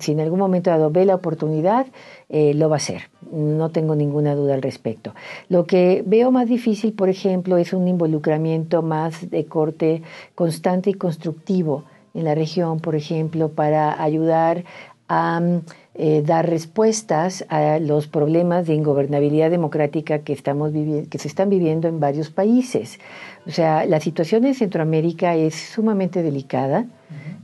si 0.00 0.12
en 0.12 0.20
algún 0.20 0.38
momento 0.38 0.70
dado 0.70 0.90
ve 0.90 1.04
la 1.04 1.14
oportunidad, 1.14 1.86
lo 2.28 2.68
va 2.68 2.76
a 2.76 2.78
hacer. 2.78 3.10
No 3.30 3.70
tengo 3.70 3.94
ninguna 3.94 4.34
duda 4.34 4.54
al 4.54 4.62
respecto. 4.62 5.14
Lo 5.48 5.64
que 5.66 6.02
veo 6.06 6.30
más 6.30 6.48
difícil, 6.48 6.92
por 6.92 7.08
ejemplo, 7.08 7.56
es 7.56 7.72
un 7.72 7.88
involucramiento 7.88 8.82
más 8.82 9.30
de 9.30 9.44
corte 9.46 10.02
constante 10.34 10.90
y 10.90 10.94
constructivo 10.94 11.84
en 12.14 12.24
la 12.24 12.34
región, 12.34 12.80
por 12.80 12.94
ejemplo, 12.94 13.50
para 13.50 14.02
ayudar 14.02 14.64
a 15.08 15.40
eh, 15.94 16.22
dar 16.24 16.48
respuestas 16.48 17.44
a 17.50 17.78
los 17.78 18.06
problemas 18.06 18.66
de 18.66 18.74
ingobernabilidad 18.74 19.50
democrática 19.50 20.20
que, 20.20 20.32
estamos 20.32 20.72
que 20.72 21.18
se 21.18 21.28
están 21.28 21.50
viviendo 21.50 21.86
en 21.86 22.00
varios 22.00 22.30
países. 22.30 22.98
O 23.46 23.50
sea, 23.50 23.84
la 23.84 24.00
situación 24.00 24.46
en 24.46 24.54
Centroamérica 24.54 25.34
es 25.34 25.54
sumamente 25.54 26.22
delicada. 26.22 26.86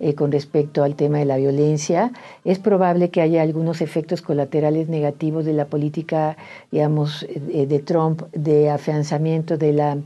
Eh, 0.00 0.14
con 0.14 0.30
respecto 0.30 0.84
al 0.84 0.94
tema 0.94 1.18
de 1.18 1.24
la 1.24 1.38
violencia. 1.38 2.12
Es 2.44 2.60
probable 2.60 3.10
que 3.10 3.20
haya 3.20 3.42
algunos 3.42 3.80
efectos 3.80 4.22
colaterales 4.22 4.88
negativos 4.88 5.44
de 5.44 5.54
la 5.54 5.64
política, 5.64 6.36
digamos, 6.70 7.24
eh, 7.24 7.66
de 7.66 7.78
Trump 7.80 8.22
de 8.30 8.70
afianzamiento 8.70 9.56
de 9.58 9.72
la 9.72 9.98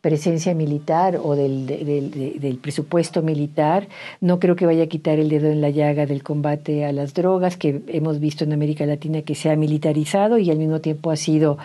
presencia 0.00 0.54
militar 0.54 1.18
o 1.22 1.36
del, 1.36 1.66
del, 1.66 2.58
presupuesto 2.62 3.22
militar. 3.22 3.86
No 4.20 4.38
creo 4.38 4.56
que 4.56 4.64
vaya 4.64 4.84
a 4.84 4.86
quitar 4.86 5.18
el 5.18 5.28
dedo 5.28 5.48
en 5.48 5.60
la 5.60 5.68
llaga 5.68 6.06
del 6.06 6.22
combate 6.22 6.86
a 6.86 6.92
las 6.92 7.12
drogas, 7.12 7.58
que 7.58 7.82
hemos 7.88 8.18
visto 8.18 8.44
en 8.44 8.54
América 8.54 8.86
Latina 8.86 9.22
que 9.22 9.34
se 9.34 9.50
ha 9.50 9.56
militarizado 9.56 10.38
y 10.38 10.50
al 10.50 10.56
mismo 10.56 10.80
tiempo 10.80 11.10
ha 11.10 11.16
sido 11.16 11.58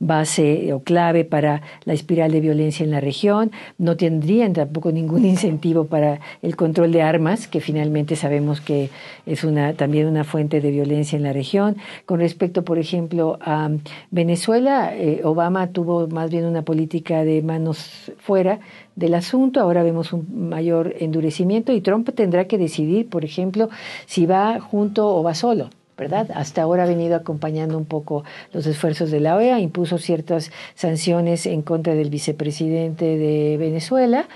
base 0.00 0.72
o 0.74 0.80
clave 0.80 1.24
para 1.24 1.62
la 1.84 1.94
espiral 1.94 2.30
de 2.30 2.40
violencia 2.40 2.84
en 2.84 2.90
la 2.90 3.00
región. 3.00 3.52
No 3.78 3.96
tendrían 3.96 4.52
tampoco 4.52 4.92
ningún 4.92 5.24
incentivo 5.34 5.86
para 5.86 6.20
el 6.42 6.56
control 6.56 6.92
de 6.92 6.97
armas, 7.02 7.48
que 7.48 7.60
finalmente 7.60 8.16
sabemos 8.16 8.60
que 8.60 8.90
es 9.26 9.44
una, 9.44 9.74
también 9.74 10.06
una 10.06 10.24
fuente 10.24 10.60
de 10.60 10.70
violencia 10.70 11.16
en 11.16 11.22
la 11.22 11.32
región. 11.32 11.76
Con 12.06 12.20
respecto, 12.20 12.64
por 12.64 12.78
ejemplo, 12.78 13.38
a 13.40 13.70
Venezuela, 14.10 14.94
eh, 14.94 15.20
Obama 15.24 15.68
tuvo 15.68 16.08
más 16.08 16.30
bien 16.30 16.44
una 16.44 16.62
política 16.62 17.24
de 17.24 17.42
manos 17.42 18.12
fuera 18.18 18.60
del 18.96 19.14
asunto. 19.14 19.60
Ahora 19.60 19.82
vemos 19.82 20.12
un 20.12 20.48
mayor 20.48 20.94
endurecimiento 20.98 21.72
y 21.72 21.80
Trump 21.80 22.08
tendrá 22.14 22.46
que 22.46 22.58
decidir, 22.58 23.08
por 23.08 23.24
ejemplo, 23.24 23.68
si 24.06 24.26
va 24.26 24.60
junto 24.60 25.08
o 25.08 25.22
va 25.22 25.34
solo. 25.34 25.70
¿verdad? 25.98 26.30
Hasta 26.32 26.62
ahora 26.62 26.84
ha 26.84 26.86
venido 26.86 27.16
acompañando 27.16 27.76
un 27.76 27.84
poco 27.84 28.22
los 28.52 28.66
esfuerzos 28.66 29.10
de 29.10 29.18
la 29.18 29.34
OEA, 29.34 29.58
impuso 29.58 29.98
ciertas 29.98 30.52
sanciones 30.76 31.44
en 31.44 31.62
contra 31.62 31.94
del 31.94 32.08
vicepresidente 32.08 33.18
de 33.18 33.56
Venezuela. 33.58 34.28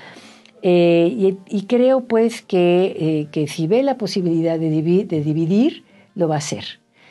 Eh, 0.62 1.37
y, 1.48 1.62
creo 1.62 2.03
pues 2.03 2.42
que, 2.42 2.96
eh, 2.98 3.29
que, 3.33 3.48
si 3.48 3.66
ve 3.66 3.83
la 3.83 3.98
posibilidad 3.98 4.59
de, 4.59 4.70
de 4.70 5.22
dividir, 5.22 5.85
lo 6.14 6.29
va 6.29 6.37
a 6.37 6.38
hacer. 6.38 6.64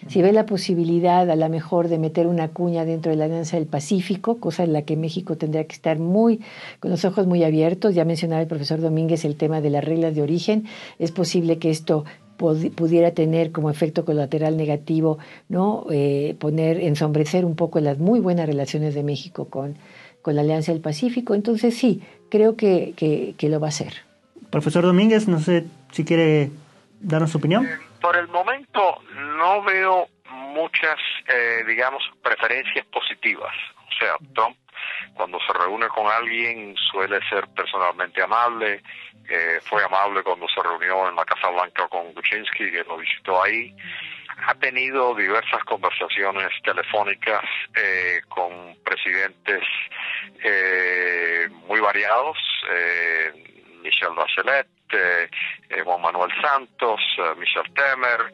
Si 0.08 0.22
ve 0.22 0.32
la 0.32 0.48
posibilidad 0.48 1.30
a 1.30 1.36
lo 1.36 1.50
mejor 1.50 1.88
de 1.88 2.00
meter 2.00 2.26
una 2.26 2.48
cuña 2.48 2.86
dentro 2.86 3.12
de 3.12 3.18
la 3.18 3.26
Alianza 3.26 3.58
del 3.58 3.68
Pacífico, 3.68 4.40
cosa 4.40 4.64
en 4.64 4.74
la 4.74 4.82
que 4.82 4.98
México 4.98 5.38
tendría 5.38 5.66
que 5.66 5.76
estar 5.76 6.00
muy 6.00 6.40
con 6.80 6.90
los 6.90 7.06
ojos 7.06 7.28
muy 7.28 7.44
abiertos, 7.44 7.94
ya 7.94 8.04
mencionaba 8.04 8.42
el 8.42 8.48
profesor 8.48 8.82
Domínguez 8.82 9.26
el 9.26 9.36
tema 9.36 9.62
de 9.62 9.70
las 9.70 9.84
reglas 9.84 10.16
de 10.16 10.24
origen, 10.24 10.66
es 10.98 11.12
posible 11.12 11.60
que 11.60 11.70
esto 11.70 12.06
pudiera 12.38 13.12
tener 13.12 13.52
como 13.52 13.70
efecto 13.70 14.04
colateral 14.04 14.58
negativo, 14.58 15.20
¿no? 15.48 15.86
Eh, 15.92 16.36
poner, 16.40 16.80
ensombrecer 16.80 17.46
un 17.46 17.56
poco 17.56 17.80
las 17.80 18.00
muy 18.00 18.20
buenas 18.20 18.48
relaciones 18.48 18.96
de 18.96 19.04
México 19.04 19.46
con, 19.46 19.76
con 20.22 20.36
la 20.36 20.42
Alianza 20.42 20.72
del 20.72 20.82
Pacífico. 20.82 21.34
Entonces 21.34 21.78
sí, 21.78 22.02
creo 22.30 22.56
que, 22.56 22.94
que, 22.96 23.50
lo 23.50 23.60
va 23.60 23.68
a 23.68 23.70
hacer. 23.70 23.94
Profesor 24.50 24.84
Domínguez, 24.84 25.28
no 25.28 25.40
sé 25.40 25.66
si 25.92 26.06
quiere 26.06 26.52
darnos 27.00 27.32
su 27.32 27.38
opinión. 27.38 27.66
Eh, 27.66 27.78
por 28.02 28.18
el 28.18 28.28
momento 28.28 29.02
no 29.38 29.64
veo 29.64 30.08
muchas, 30.54 30.98
eh, 31.28 31.64
digamos, 31.68 32.04
preferencias 32.22 32.86
positivas. 32.88 33.54
O 33.78 33.94
sea, 33.98 34.16
Trump 34.34 34.58
cuando 35.14 35.40
se 35.40 35.54
reúne 35.54 35.88
con 35.90 36.08
alguien 36.08 36.76
suele 36.92 37.20
ser 37.30 37.48
personalmente 37.50 38.22
amable, 38.22 38.82
fue 39.64 39.84
amable 39.84 40.24
cuando 40.24 40.46
se 40.50 40.62
reunió 40.62 41.08
en 41.08 41.16
la 41.16 41.24
Casa 41.24 41.50
Blanca 41.50 41.88
con 41.88 42.14
Kuczynski, 42.14 42.70
que 42.72 42.84
lo 42.84 42.98
visitó 42.98 43.42
ahí. 43.42 43.74
Ha 44.46 44.56
tenido 44.56 45.14
diversas 45.16 45.64
conversaciones 45.66 46.50
telefónicas 46.64 47.44
eh, 47.76 48.22
con 48.28 48.76
presidentes 48.84 49.64
eh, 50.44 51.48
muy 51.68 51.80
variados, 51.80 52.38
eh, 52.72 53.32
Michel 53.84 54.14
Bachelet, 54.16 54.68
eh, 54.94 55.30
Juan 55.84 56.02
Manuel 56.02 56.32
Santos, 56.42 57.00
Michel 57.38 57.72
Temer, 57.74 58.34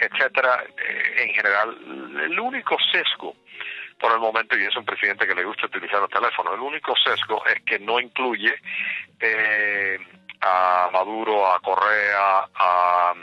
etcétera. 0.00 0.64
en 1.16 1.28
general, 1.30 1.76
el 2.24 2.38
único 2.38 2.76
sesgo 2.92 3.34
por 4.02 4.12
el 4.12 4.18
momento 4.18 4.58
y 4.58 4.64
es 4.64 4.76
un 4.76 4.84
presidente 4.84 5.28
que 5.28 5.34
le 5.34 5.44
gusta 5.44 5.66
utilizar 5.66 6.02
el 6.02 6.08
teléfono. 6.08 6.52
El 6.52 6.60
único 6.60 6.92
sesgo 6.96 7.46
es 7.46 7.62
que 7.62 7.78
no 7.78 8.00
incluye 8.00 8.52
eh, 9.20 9.96
a 10.40 10.90
Maduro, 10.92 11.46
a 11.46 11.60
Correa, 11.60 12.48
a, 12.52 13.14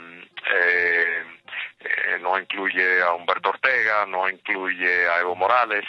eh, 0.54 1.22
eh, 1.80 2.18
no 2.22 2.38
incluye 2.38 3.02
a 3.02 3.12
Humberto 3.12 3.50
Ortega, 3.50 4.06
no 4.06 4.26
incluye 4.26 5.06
a 5.06 5.20
Evo 5.20 5.36
Morales. 5.36 5.84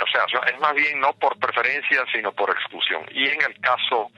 o 0.00 0.06
sea, 0.06 0.26
es 0.46 0.60
más 0.60 0.74
bien 0.74 1.00
no 1.00 1.12
por 1.14 1.36
preferencia, 1.40 2.04
sino 2.12 2.30
por 2.30 2.50
exclusión. 2.50 3.04
Y 3.10 3.26
en 3.26 3.42
el 3.42 3.60
caso 3.60 4.12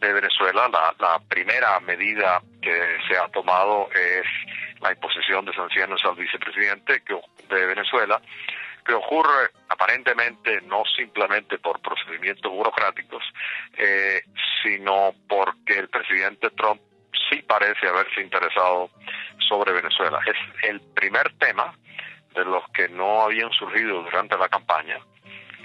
de 0.00 0.10
Venezuela, 0.10 0.68
la, 0.72 0.94
la 0.98 1.18
primera 1.28 1.78
medida 1.80 2.40
que 2.62 2.96
se 3.06 3.18
ha 3.18 3.28
tomado 3.28 3.90
es 3.92 4.24
la 4.80 4.92
imposición 4.92 5.44
de 5.44 5.52
sanciones 5.52 6.02
al 6.02 6.14
vicepresidente 6.14 7.02
de 7.50 7.66
Venezuela 7.66 8.22
que 8.84 8.92
ocurre 8.92 9.50
aparentemente 9.68 10.60
no 10.62 10.82
simplemente 10.96 11.58
por 11.58 11.80
procedimientos 11.80 12.52
burocráticos, 12.52 13.22
eh, 13.76 14.22
sino 14.62 15.14
porque 15.28 15.78
el 15.78 15.88
presidente 15.88 16.50
Trump 16.50 16.80
sí 17.30 17.42
parece 17.42 17.88
haberse 17.88 18.20
interesado 18.20 18.90
sobre 19.48 19.72
Venezuela. 19.72 20.20
Es 20.26 20.68
el 20.68 20.80
primer 20.80 21.32
tema 21.38 21.74
de 22.34 22.44
los 22.44 22.68
que 22.70 22.88
no 22.88 23.22
habían 23.22 23.50
surgido 23.52 24.02
durante 24.02 24.36
la 24.36 24.48
campaña, 24.48 24.98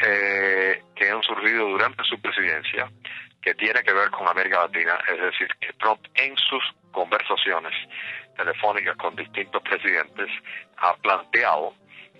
eh, 0.05 0.81
que 0.95 1.09
han 1.09 1.21
surgido 1.23 1.67
durante 1.67 2.03
su 2.03 2.21
presidencia, 2.21 2.89
que 3.41 3.53
tiene 3.55 3.81
que 3.83 3.93
ver 3.93 4.09
con 4.11 4.27
América 4.27 4.61
Latina, 4.61 4.97
es 5.07 5.19
decir, 5.19 5.47
que 5.59 5.73
Trump 5.73 5.99
en 6.13 6.35
sus 6.37 6.63
conversaciones 6.91 7.73
telefónicas 8.35 8.95
con 8.97 9.15
distintos 9.15 9.61
presidentes 9.63 10.29
ha 10.77 10.95
planteado 10.97 11.73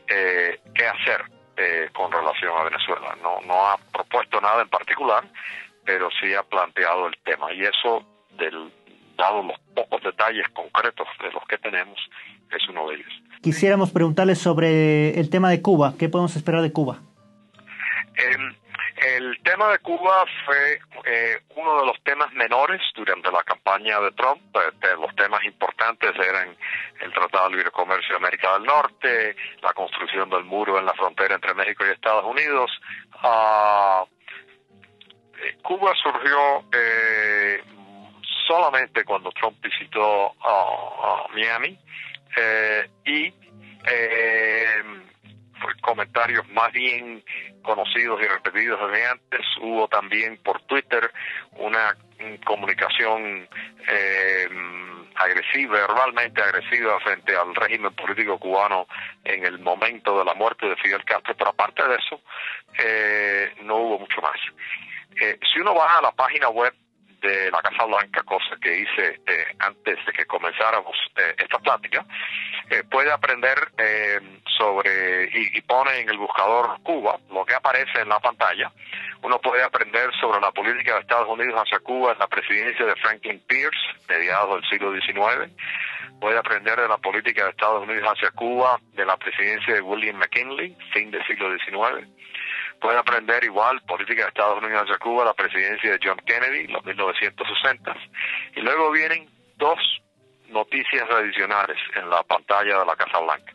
eh, 0.10 0.60
qué 0.74 0.88
hacer 0.88 1.24
eh, 1.58 1.90
con 1.94 2.12
relación 2.12 2.58
a 2.58 2.64
Venezuela. 2.64 3.18
No, 3.22 3.42
no 3.42 3.68
ha 3.68 3.78
propuesto 3.92 4.42
nada 4.42 4.62
en 4.62 4.70
particular, 4.70 5.24
pero 5.86 6.10
sí 6.20 6.34
ha 6.34 6.44
planteado 6.44 7.08
el 7.08 7.18
tema. 7.24 7.54
Y 7.54 7.64
eso, 7.64 8.06
del, 8.38 8.72
dado 9.18 9.44
los 9.44 9.60
pocos 9.76 10.02
detalles 10.04 10.48
concretos 10.50 11.08
de 11.22 11.32
los 11.32 11.44
que 11.46 11.58
tenemos, 11.58 11.98
es 12.52 12.70
uno 12.70 12.90
de 12.90 12.96
ellos. 12.96 13.12
Quisiéramos 13.42 13.92
preguntarles 13.92 14.40
sobre 14.40 15.20
el 15.20 15.30
tema 15.30 15.50
de 15.50 15.62
Cuba. 15.62 15.94
¿Qué 15.98 16.10
podemos 16.10 16.36
esperar 16.36 16.62
de 16.62 16.72
Cuba? 16.72 17.00
El 19.02 19.40
tema 19.44 19.70
de 19.70 19.80
Cuba 19.80 20.26
fue 20.46 20.80
eh, 21.06 21.42
uno 21.56 21.80
de 21.80 21.86
los 21.86 22.02
temas 22.04 22.32
menores 22.34 22.82
durante 22.96 23.32
la 23.32 23.44
campaña 23.44 24.00
de 24.00 24.12
Trump. 24.12 24.42
Eh, 24.56 24.96
los 25.00 25.16
temas 25.16 25.44
importantes 25.44 26.12
eran 26.16 26.56
el 27.02 27.14
Tratado 27.14 27.50
de 27.50 27.56
Libre 27.56 27.72
Comercio 27.72 28.10
de 28.10 28.18
América 28.18 28.54
del 28.54 28.64
Norte, 28.64 29.36
la 29.62 29.74
construcción 29.74 30.30
del 30.30 30.44
muro 30.44 30.78
en 30.78 30.86
la 30.86 30.94
frontera 30.94 31.36
entre 31.36 31.54
México 31.54 31.86
y 31.86 31.92
Estados 31.92 32.26
Unidos. 32.26 32.72
Uh, 33.24 34.06
Cuba 35.62 35.94
surgió 36.02 36.66
eh, 36.74 37.64
solamente 38.48 39.06
cuando 39.06 39.32
Trump 39.32 39.58
visitó 39.62 40.36
Miami 41.34 41.80
y 43.06 43.34
comentarios 45.82 46.48
más 46.50 46.72
bien 46.72 47.24
conocidos 47.62 48.22
y 48.22 48.28
repetidos 48.28 48.80
desde 48.80 49.06
antes. 49.08 49.42
Hubo 49.62 49.88
también 49.88 50.38
por 50.38 50.62
Twitter 50.64 51.12
una 51.58 51.96
comunicación 52.46 53.48
eh, 53.88 54.48
agresiva, 55.16 55.74
verbalmente 55.88 56.42
agresiva 56.42 57.00
frente 57.00 57.36
al 57.36 57.54
régimen 57.56 57.94
político 57.94 58.38
cubano 58.40 58.88
en 59.24 59.46
el 59.46 59.60
momento 59.60 60.18
de 60.18 60.26
la 60.26 60.34
muerte 60.34 60.68
de 60.68 60.76
Fidel 60.78 61.04
Castro, 61.04 61.36
pero 61.38 61.52
aparte 61.52 61.84
de 61.88 61.96
eso, 61.96 62.22
eh, 62.78 63.54
no 63.64 63.76
hubo 63.78 64.00
mucho 64.00 64.22
más. 64.22 64.40
Eh, 65.22 65.38
si 65.52 65.60
uno 65.60 65.76
va 65.76 65.98
a 65.98 66.02
la 66.02 66.12
página 66.12 66.50
web 66.50 66.74
de 67.22 67.52
la 67.52 67.62
Casa 67.62 67.86
Blanca, 67.86 68.24
cosa 68.24 68.56
que 68.62 68.80
hice 68.80 69.22
eh, 69.26 69.46
antes 69.60 69.98
de 70.06 70.12
que 70.14 70.26
comenzáramos 70.26 70.96
eh, 71.16 71.36
esta 71.38 71.60
plática, 71.60 72.06
eh, 72.70 72.84
puede 72.90 73.12
aprender 73.12 73.58
sobre, 74.58 75.26
y, 75.34 75.58
y, 75.58 75.62
pone 75.62 76.00
en 76.00 76.10
el 76.10 76.18
buscador 76.18 76.82
Cuba, 76.84 77.18
lo 77.32 77.46
que 77.46 77.56
aparece 77.56 78.02
en 78.02 78.10
la 78.10 78.20
pantalla, 78.20 78.72
uno 79.22 79.40
puede 79.40 79.64
aprender 79.64 80.12
sobre 80.20 80.40
la 80.40 80.52
política 80.52 80.96
de 80.96 81.02
Estados 81.02 81.28
Unidos 81.28 81.56
hacia 81.62 81.80
Cuba 81.80 82.14
en 82.14 82.20
la 82.20 82.28
presidencia 82.28 82.86
de 82.86 82.96
Franklin 82.98 83.42
Pierce, 83.48 83.80
mediados 84.08 84.62
del 84.62 84.70
siglo 84.70 84.94
XIX, 84.94 85.52
puede 86.20 86.38
aprender 86.38 86.80
de 86.80 86.88
la 86.88 86.98
política 86.98 87.46
de 87.46 87.52
Estados 87.52 87.88
Unidos 87.88 88.10
hacia 88.14 88.32
Cuba 88.32 88.80
de 88.94 89.06
la 89.06 89.18
presidencia 89.18 89.74
de 89.74 89.82
William 89.82 90.18
McKinley, 90.18 90.76
fin 90.94 91.12
del 91.12 91.26
siglo 91.26 91.50
XIX, 91.58 92.08
puede 92.80 92.98
aprender 92.98 93.44
igual 93.44 93.82
política 93.82 94.24
de 94.24 94.28
Estados 94.30 94.64
Unidos 94.64 94.84
hacia 94.84 94.98
Cuba, 94.98 95.26
la 95.26 95.34
presidencia 95.34 95.92
de 95.92 96.00
John 96.02 96.20
Kennedy, 96.26 96.68
los 96.68 96.84
1960, 96.86 97.96
y 98.56 98.62
luego 98.62 98.92
vienen 98.92 99.30
dos 99.58 99.80
noticias 100.50 101.10
adicionales 101.10 101.78
en 101.96 102.10
la 102.10 102.24
pantalla 102.24 102.80
de 102.80 102.86
la 102.86 102.96
Casa 102.96 103.20
Blanca. 103.20 103.54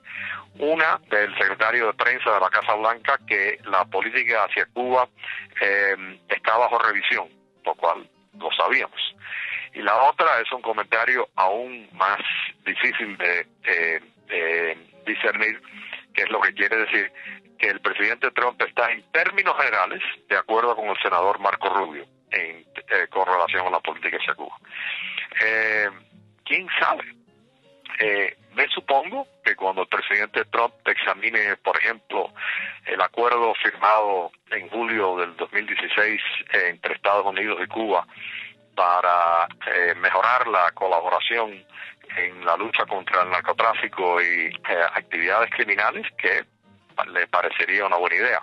Una 0.59 1.01
del 1.11 1.37
secretario 1.37 1.87
de 1.87 1.95
prensa 1.95 2.33
de 2.33 2.41
la 2.41 2.51
Casa 2.51 2.75
Blanca 2.75 3.19
que 3.27 3.59
la 3.65 3.85
política 3.85 4.45
hacia 4.45 4.67
Cuba 4.67 5.09
eh, 5.61 6.19
está 6.29 6.57
bajo 6.57 6.79
revisión, 6.79 7.29
lo 7.65 7.75
cual 7.75 8.09
lo 8.39 8.51
sabíamos. 8.53 9.01
Y 9.73 9.83
la 9.83 9.97
otra 9.97 10.41
es 10.41 10.53
un 10.53 10.63
comentario 10.63 11.29
aún 11.35 11.89
más 11.93 12.21
difícil 12.65 13.17
de 13.17 13.47
eh, 13.65 14.79
discernir, 15.05 15.61
que 16.15 16.23
es 16.23 16.31
lo 16.31 16.41
que 16.41 16.55
quiere 16.55 16.77
decir 16.77 17.13
que 17.59 17.69
el 17.69 17.81
presidente 17.81 18.31
Trump 18.33 18.61
está 18.63 18.91
en 18.91 19.03
términos 19.13 19.57
generales 19.59 20.03
de 20.29 20.37
acuerdo 20.37 20.75
con 20.77 20.87
el 20.89 20.97
senador 21.03 21.39
Marco 21.39 21.69
Rubio 21.69 22.05
en, 22.31 22.57
eh, 22.59 23.07
con 23.11 23.27
relación 23.27 23.67
a 23.67 23.71
la 23.71 23.81
política 23.81 24.17
hacia 24.17 24.35
Cuba. 24.35 24.57
Eh, 25.43 25.89
¿Quién 26.45 26.67
sabe? 26.79 27.05
Eh, 27.99 28.37
me 28.55 28.67
supongo 28.69 29.27
que 29.45 29.55
cuando 29.57 29.83
el 29.83 29.89
presidente 29.89 30.45
Trump 30.47 30.75
examine, 30.87 31.57
por 31.57 31.77
ejemplo, 31.77 32.33
el 32.87 33.01
acuerdo 33.01 33.55
firmado 33.63 34.31
en 34.51 34.69
julio 34.69 35.17
del 35.17 35.37
2016 35.37 36.21
entre 36.53 36.95
Estados 36.95 37.27
Unidos 37.27 37.59
y 37.63 37.67
Cuba 37.69 38.07
para 38.75 39.47
eh, 39.67 39.95
mejorar 39.97 40.47
la 40.49 40.71
colaboración 40.73 41.65
en 42.17 42.45
la 42.45 42.57
lucha 42.57 42.85
contra 42.87 43.23
el 43.23 43.31
narcotráfico 43.31 44.21
y 44.21 44.53
actividades 44.95 45.51
criminales, 45.51 46.07
que 46.17 46.45
le 47.13 47.27
parecería 47.27 47.87
una 47.87 47.97
buena 47.97 48.17
idea. 48.17 48.43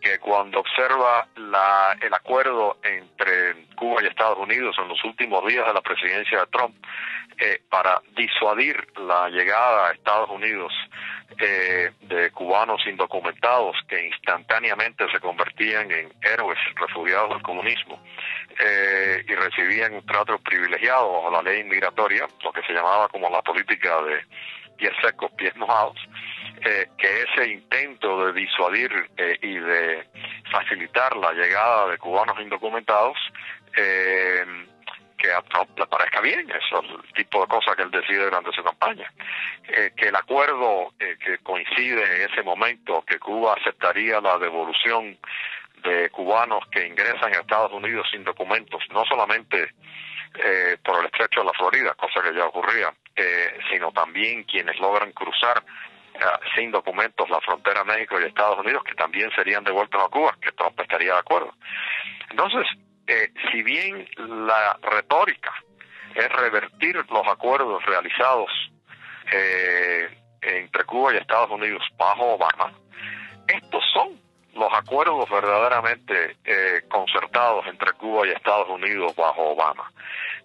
Que 0.00 0.18
cuando 0.18 0.60
observa 0.60 1.28
la, 1.36 1.96
el 2.00 2.12
acuerdo 2.12 2.78
entre 2.82 3.66
Cuba 3.76 4.02
y 4.02 4.06
Estados 4.06 4.38
Unidos 4.38 4.74
en 4.78 4.88
los 4.88 5.02
últimos 5.04 5.46
días 5.46 5.64
de 5.66 5.74
la 5.74 5.80
presidencia 5.80 6.40
de 6.40 6.46
Trump 6.46 6.74
eh, 7.38 7.62
para 7.70 8.02
disuadir 8.16 8.76
la 8.98 9.28
llegada 9.28 9.88
a 9.88 9.92
Estados 9.92 10.28
Unidos 10.30 10.72
eh, 11.38 11.90
de 12.02 12.30
cubanos 12.30 12.80
indocumentados 12.86 13.76
que 13.88 14.06
instantáneamente 14.06 15.10
se 15.10 15.18
convertían 15.18 15.90
en 15.90 16.12
héroes 16.20 16.58
refugiados 16.76 17.30
del 17.30 17.42
comunismo 17.42 18.02
eh, 18.58 19.24
y 19.26 19.34
recibían 19.34 19.94
un 19.94 20.04
trato 20.04 20.38
privilegiado 20.38 21.10
bajo 21.10 21.30
la 21.30 21.42
ley 21.42 21.60
inmigratoria, 21.60 22.28
lo 22.44 22.52
que 22.52 22.62
se 22.62 22.74
llamaba 22.74 23.08
como 23.08 23.30
la 23.30 23.40
política 23.40 24.02
de 24.02 24.24
pies 24.82 24.96
secos, 25.00 25.30
pies 25.32 25.54
mojados, 25.56 25.96
eh, 26.64 26.88
que 26.98 27.22
ese 27.22 27.52
intento 27.52 28.26
de 28.26 28.32
disuadir 28.32 28.90
eh, 29.16 29.38
y 29.40 29.54
de 29.54 30.08
facilitar 30.50 31.16
la 31.16 31.32
llegada 31.32 31.86
de 31.88 31.98
cubanos 31.98 32.36
indocumentados, 32.40 33.16
eh, 33.76 34.44
que 35.16 35.32
a 35.32 35.40
Trump 35.42 35.78
le 35.78 35.86
parezca 35.86 36.20
bien, 36.20 36.50
eso 36.50 36.82
es 36.82 36.90
el 36.90 37.12
tipo 37.12 37.42
de 37.42 37.46
cosas 37.46 37.76
que 37.76 37.82
él 37.82 37.92
decide 37.92 38.24
durante 38.24 38.50
su 38.50 38.64
campaña. 38.64 39.08
que 39.96 40.08
el 40.08 40.16
acuerdo 40.16 40.92
que 40.98 41.38
coincide 41.44 42.02
en 42.02 42.28
ese 42.28 42.42
momento, 42.42 43.04
que 43.06 43.20
Cuba 43.20 43.54
aceptaría 43.54 44.20
la 44.20 44.36
devolución 44.38 45.16
de 45.84 46.10
cubanos 46.10 46.66
que 46.72 46.88
ingresan 46.88 47.32
a 47.32 47.38
Estados 47.38 47.72
Unidos 47.72 48.08
sin 48.10 48.24
documentos, 48.24 48.82
no 48.90 49.04
solamente 49.04 49.70
eh, 50.34 50.78
por 50.82 50.98
el 50.98 51.06
estrecho 51.06 51.40
de 51.40 51.46
la 51.46 51.52
Florida, 51.52 51.94
cosa 51.94 52.22
que 52.22 52.34
ya 52.34 52.46
ocurría, 52.46 52.92
eh, 53.16 53.58
sino 53.70 53.92
también 53.92 54.44
quienes 54.44 54.78
logran 54.78 55.12
cruzar 55.12 55.62
eh, 56.14 56.18
sin 56.54 56.70
documentos 56.70 57.28
la 57.30 57.40
frontera 57.40 57.84
México 57.84 58.20
y 58.20 58.24
Estados 58.24 58.58
Unidos, 58.58 58.82
que 58.84 58.94
también 58.94 59.30
serían 59.34 59.64
devueltos 59.64 60.02
a 60.02 60.08
Cuba, 60.08 60.36
que 60.40 60.52
Trump 60.52 60.78
estaría 60.80 61.14
de 61.14 61.18
acuerdo. 61.18 61.54
Entonces, 62.30 62.66
si 63.50 63.62
bien 63.62 64.08
la 64.16 64.78
retórica 64.80 65.52
es 66.14 66.28
revertir 66.30 66.96
los 66.96 67.26
acuerdos 67.26 67.84
realizados 67.84 68.50
entre 70.40 70.84
Cuba 70.84 71.12
y 71.12 71.18
Estados 71.18 71.50
Unidos 71.50 71.82
bajo 71.98 72.34
Obama, 72.34 72.72
estos 73.48 73.82
son 73.92 74.22
los 74.54 74.72
acuerdos 74.72 75.28
verdaderamente 75.30 76.36
eh, 76.44 76.82
concertados 76.88 77.66
entre 77.66 77.92
Cuba 77.92 78.26
y 78.26 78.30
Estados 78.30 78.68
Unidos 78.68 79.14
bajo 79.16 79.50
Obama. 79.50 79.90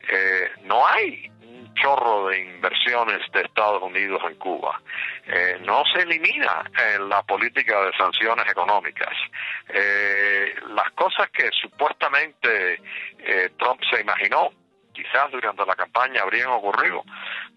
Eh, 0.10 0.50
no 0.64 0.86
hay 0.86 1.30
un 1.42 1.74
chorro 1.76 2.28
de 2.28 2.40
inversiones 2.40 3.20
de 3.32 3.42
Estados 3.42 3.82
Unidos 3.82 4.22
en 4.28 4.36
Cuba. 4.36 4.82
Eh, 5.26 5.60
no 5.66 5.84
se 5.94 6.02
elimina 6.02 6.64
la 7.08 7.24
política 7.24 7.82
de 7.86 7.92
sanciones 7.98 8.50
económicas. 8.50 9.14
las 10.70 10.92
cosas 10.92 11.30
que 11.32 11.50
supuestamente 11.62 12.82
Trump 13.58 13.82
se 13.92 14.02
imaginó, 14.02 14.52
quizás 14.94 15.32
durante 15.32 15.66
la 15.66 15.76
campaña 15.76 16.22
habrían 16.22 16.50
ocurrido, 16.50 17.04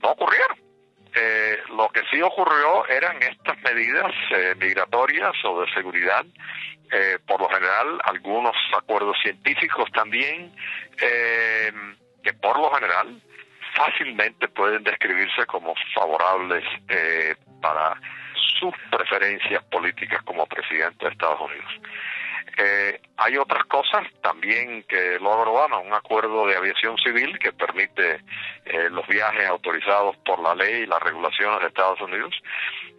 no 0.02 0.10
ocurrieron 0.10 0.70
eh, 1.14 1.58
lo 1.76 1.88
que 1.88 2.02
sí 2.10 2.22
ocurrió 2.22 2.86
eran 2.86 3.20
estas 3.22 3.58
medidas 3.62 4.12
eh, 4.30 4.54
migratorias 4.58 5.34
o 5.44 5.62
de 5.62 5.72
seguridad, 5.72 6.24
eh, 6.92 7.18
por 7.26 7.40
lo 7.40 7.48
general 7.48 8.00
algunos 8.04 8.54
acuerdos 8.76 9.16
científicos 9.22 9.90
también, 9.92 10.54
eh, 11.00 11.72
que 12.22 12.32
por 12.34 12.58
lo 12.58 12.70
general 12.74 13.20
fácilmente 13.74 14.48
pueden 14.48 14.82
describirse 14.82 15.46
como 15.46 15.74
favorables 15.94 16.64
para 17.60 17.96
sus 18.58 18.74
preferencias 18.90 19.62
políticas 19.64 20.22
como 20.24 20.46
presidente 20.46 21.04
de 21.04 21.12
Estados 21.12 21.40
Unidos. 21.40 21.72
Eh, 22.56 23.00
hay 23.16 23.38
otras 23.38 23.64
cosas 23.64 24.06
también 24.22 24.82
que 24.84 25.18
logra 25.18 25.50
Obama, 25.50 25.78
un 25.78 25.94
acuerdo 25.94 26.46
de 26.46 26.56
aviación 26.56 26.96
civil 26.98 27.38
que 27.38 27.52
permite 27.52 28.20
eh, 28.64 28.90
los 28.90 29.06
viajes 29.06 29.48
autorizados 29.48 30.16
por 30.18 30.40
la 30.40 30.54
ley 30.54 30.82
y 30.82 30.86
las 30.86 31.00
regulaciones 31.02 31.60
de 31.60 31.68
Estados 31.68 32.00
Unidos. 32.00 32.34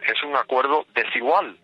Es 0.06 0.20
un 0.24 0.34
acuerdo 0.36 0.86
desigual. 0.94 1.56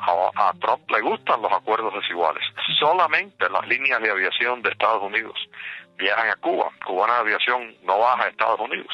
A, 0.00 0.52
Trump 0.60 0.88
le 0.92 1.00
gustan 1.00 1.42
los 1.42 1.52
acuerdos 1.52 1.92
desiguales. 1.92 2.44
Solamente 2.78 3.50
las 3.50 3.66
líneas 3.66 4.00
de 4.00 4.10
aviación 4.10 4.62
de 4.62 4.70
Estados 4.70 5.02
Unidos 5.02 5.36
viajan 5.98 6.30
a 6.30 6.36
Cuba. 6.36 6.70
Cubana 6.86 7.14
de 7.14 7.20
Aviación 7.20 7.76
no 7.82 7.98
baja 7.98 8.24
a 8.24 8.28
Estados 8.28 8.60
Unidos. 8.60 8.92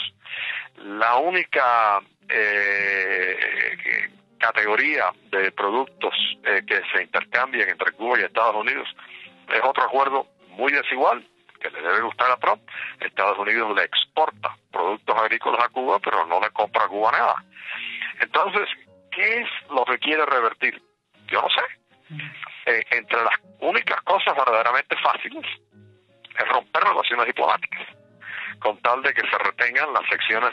La 0.77 1.17
única 1.17 2.01
eh, 2.29 4.11
categoría 4.39 5.13
de 5.31 5.53
productos 5.53 6.15
eh, 6.45 6.63
que 6.67 6.81
se 6.93 7.03
intercambian 7.03 7.69
entre 7.69 7.93
Cuba 7.93 8.19
y 8.19 8.25
Estados 8.25 8.57
Unidos 8.57 8.89
es 9.49 9.63
otro 9.63 9.85
acuerdo 9.85 10.27
muy 10.49 10.73
desigual 10.73 11.27
que 11.61 11.71
le 11.71 11.81
debe 11.81 12.03
gustar 12.03 12.31
a 12.31 12.37
Trump. 12.37 12.63
Estados 13.01 13.39
Unidos 13.39 13.75
le 13.77 13.85
exporta 13.85 14.57
productos 14.71 15.17
agrícolas 15.17 15.65
a 15.65 15.69
Cuba, 15.69 15.99
pero 15.99 16.27
no 16.27 16.41
le 16.41 16.51
compra 16.51 16.85
a 16.85 16.89
Cuba 16.89 17.13
nada. 17.13 17.45
Entonces, 18.21 18.69
¿qué 19.11 19.41
es 19.41 19.49
lo 19.71 19.85
que 19.85 19.99
quiere 19.99 20.25
revertir? 20.27 20.83
Yo 21.29 21.41
no 21.41 21.49
sé. 21.49 21.84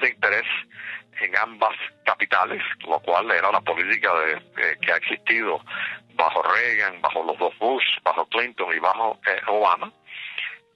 De 0.01 0.09
interés 0.09 0.45
en 1.21 1.37
ambas 1.37 1.75
capitales, 2.05 2.61
lo 2.87 2.99
cual 2.99 3.29
era 3.31 3.51
la 3.51 3.61
política 3.61 4.11
de, 4.19 4.77
que 4.79 4.91
ha 4.91 4.97
existido 4.97 5.59
bajo 6.15 6.41
Reagan, 6.41 7.01
bajo 7.01 7.23
los 7.23 7.37
dos 7.37 7.57
Bush, 7.59 7.83
bajo 8.03 8.25
Clinton 8.27 8.73
y 8.75 8.79
bajo 8.79 9.19
eh, 9.27 9.41
Obama. 9.47 9.91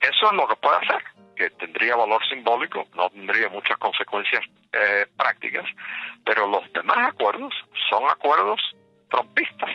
Eso 0.00 0.26
es 0.30 0.32
lo 0.32 0.46
que 0.46 0.56
puede 0.56 0.76
hacer, 0.76 1.02
que 1.34 1.50
tendría 1.50 1.96
valor 1.96 2.20
simbólico, 2.28 2.84
no 2.94 3.10
tendría 3.10 3.48
muchas 3.48 3.76
consecuencias 3.78 4.42
eh, 4.72 5.06
prácticas, 5.16 5.64
pero 6.24 6.46
los 6.46 6.70
demás 6.72 7.08
acuerdos 7.08 7.52
son 7.88 8.08
acuerdos 8.08 8.60
trompistas. 9.10 9.70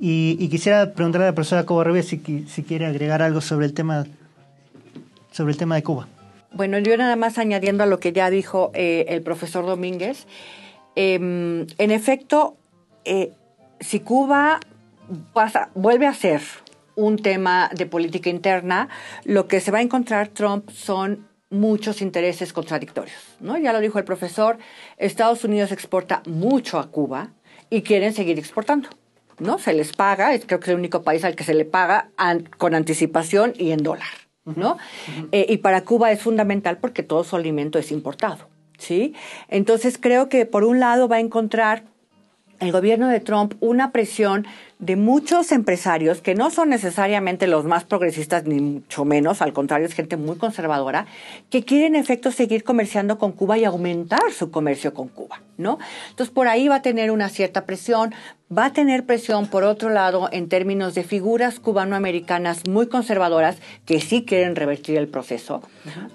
Y, 0.00 0.48
quisiera 0.48 0.92
preguntarle 0.94 1.26
a 1.26 1.30
la 1.30 1.34
profesora 1.34 1.64
Covarrubias 1.64 2.06
si, 2.06 2.18
si 2.46 2.64
quiere 2.64 2.86
agregar 2.86 3.22
algo 3.22 3.40
sobre 3.40 3.66
el 3.66 3.74
tema 3.74 4.04
sobre 5.30 5.52
el 5.52 5.58
tema 5.58 5.74
de 5.74 5.82
Cuba. 5.82 6.08
Bueno, 6.52 6.78
yo 6.78 6.96
nada 6.96 7.16
más 7.16 7.38
añadiendo 7.38 7.84
a 7.84 7.86
lo 7.86 8.00
que 8.00 8.12
ya 8.12 8.30
dijo 8.30 8.70
eh, 8.74 9.06
el 9.08 9.22
profesor 9.22 9.66
Domínguez, 9.66 10.26
em, 10.94 11.66
en 11.78 11.90
efecto, 11.90 12.56
eh, 13.04 13.32
si 13.80 14.00
Cuba 14.00 14.60
pasa, 15.32 15.70
vuelve 15.74 16.06
a 16.06 16.14
ser 16.14 16.40
un 16.94 17.18
tema 17.18 17.70
de 17.74 17.86
política 17.86 18.30
interna, 18.30 18.88
lo 19.24 19.48
que 19.48 19.60
se 19.60 19.70
va 19.70 19.78
a 19.78 19.82
encontrar 19.82 20.28
Trump 20.28 20.70
son 20.70 21.26
muchos 21.50 22.02
intereses 22.02 22.52
contradictorios. 22.52 23.36
¿no? 23.40 23.56
Ya 23.58 23.72
lo 23.72 23.80
dijo 23.80 23.98
el 23.98 24.04
profesor, 24.04 24.58
Estados 24.96 25.44
Unidos 25.44 25.72
exporta 25.72 26.22
mucho 26.26 26.78
a 26.78 26.90
Cuba 26.90 27.30
y 27.70 27.82
quieren 27.82 28.12
seguir 28.12 28.38
exportando. 28.38 28.88
¿no? 29.38 29.58
Se 29.58 29.72
les 29.72 29.92
paga, 29.92 30.30
creo 30.40 30.58
que 30.58 30.64
es 30.64 30.70
el 30.70 30.78
único 30.78 31.02
país 31.02 31.24
al 31.24 31.36
que 31.36 31.44
se 31.44 31.54
le 31.54 31.64
paga 31.64 32.10
con 32.56 32.74
anticipación 32.74 33.52
y 33.56 33.70
en 33.72 33.82
dólar. 33.82 34.25
¿No? 34.54 34.78
Eh, 35.32 35.46
y 35.48 35.56
para 35.58 35.84
Cuba 35.84 36.12
es 36.12 36.22
fundamental 36.22 36.78
porque 36.78 37.02
todo 37.02 37.24
su 37.24 37.36
alimento 37.36 37.78
es 37.78 37.90
importado, 37.90 38.48
¿sí? 38.78 39.14
Entonces 39.48 39.98
creo 40.00 40.28
que 40.28 40.46
por 40.46 40.64
un 40.64 40.80
lado 40.80 41.08
va 41.08 41.16
a 41.16 41.20
encontrar 41.20 41.84
el 42.60 42.72
gobierno 42.72 43.08
de 43.08 43.20
Trump 43.20 43.54
una 43.60 43.92
presión 43.92 44.46
de 44.78 44.96
muchos 44.96 45.52
empresarios 45.52 46.20
que 46.20 46.34
no 46.34 46.50
son 46.50 46.68
necesariamente 46.68 47.46
los 47.46 47.64
más 47.64 47.84
progresistas 47.84 48.44
ni 48.44 48.60
mucho 48.60 49.06
menos, 49.06 49.40
al 49.40 49.54
contrario 49.54 49.86
es 49.86 49.94
gente 49.94 50.18
muy 50.18 50.36
conservadora, 50.36 51.06
que 51.48 51.64
quieren 51.64 51.94
en 51.94 52.02
efecto 52.02 52.30
seguir 52.30 52.62
comerciando 52.62 53.18
con 53.18 53.32
Cuba 53.32 53.56
y 53.56 53.64
aumentar 53.64 54.32
su 54.36 54.50
comercio 54.50 54.92
con 54.92 55.08
Cuba, 55.08 55.40
¿no? 55.56 55.78
Entonces 56.10 56.32
por 56.32 56.46
ahí 56.46 56.68
va 56.68 56.76
a 56.76 56.82
tener 56.82 57.10
una 57.10 57.30
cierta 57.30 57.64
presión, 57.64 58.14
va 58.56 58.66
a 58.66 58.72
tener 58.74 59.06
presión 59.06 59.46
por 59.46 59.64
otro 59.64 59.88
lado 59.88 60.28
en 60.30 60.48
términos 60.50 60.94
de 60.94 61.04
figuras 61.04 61.58
cubanoamericanas 61.58 62.68
muy 62.68 62.86
conservadoras 62.86 63.56
que 63.86 64.00
sí 64.00 64.24
quieren 64.24 64.56
revertir 64.56 64.98
el 64.98 65.08
proceso. 65.08 65.62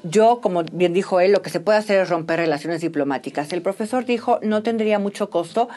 Yo, 0.04 0.39
como 0.39 0.64
bien 0.72 0.94
dijo 0.94 1.20
él, 1.20 1.32
lo 1.32 1.42
que 1.42 1.50
se 1.50 1.60
puede 1.60 1.80
hacer 1.80 2.00
es 2.00 2.10
romper 2.10 2.39
relaciones 2.39 2.82
diplomáticas. 2.82 3.52
El 3.54 3.64
profesor 3.64 4.06
dijo 4.06 4.39
no 4.44 4.62
tendría 4.62 5.00
mucho 5.00 5.30
costo 5.32 5.68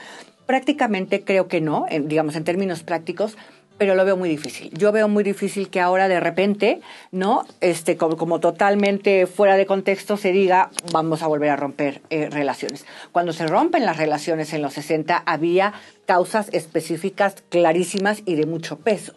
Prácticamente 0.46 1.24
creo 1.24 1.48
que 1.48 1.60
no, 1.60 1.86
digamos 1.90 2.36
en 2.36 2.44
términos 2.44 2.82
prácticos, 2.82 3.36
pero 3.78 3.94
lo 3.94 4.04
veo 4.04 4.16
muy 4.16 4.28
difícil. 4.28 4.70
Yo 4.72 4.92
veo 4.92 5.08
muy 5.08 5.24
difícil 5.24 5.68
que 5.68 5.80
ahora 5.80 6.08
de 6.08 6.20
repente, 6.20 6.80
¿no? 7.10 7.44
Este, 7.60 7.96
como, 7.96 8.40
totalmente 8.40 9.26
fuera 9.26 9.56
de 9.56 9.66
contexto 9.66 10.16
se 10.16 10.32
diga, 10.32 10.70
vamos 10.92 11.22
a 11.22 11.26
volver 11.26 11.50
a 11.50 11.56
romper 11.56 12.00
eh, 12.10 12.28
relaciones. 12.30 12.86
Cuando 13.12 13.32
se 13.32 13.46
rompen 13.46 13.84
las 13.84 13.96
relaciones 13.96 14.52
en 14.52 14.62
los 14.62 14.74
60 14.74 15.22
había 15.26 15.72
causas 16.06 16.48
específicas 16.52 17.36
clarísimas 17.48 18.22
y 18.24 18.36
de 18.36 18.46
mucho 18.46 18.78
peso. 18.78 19.14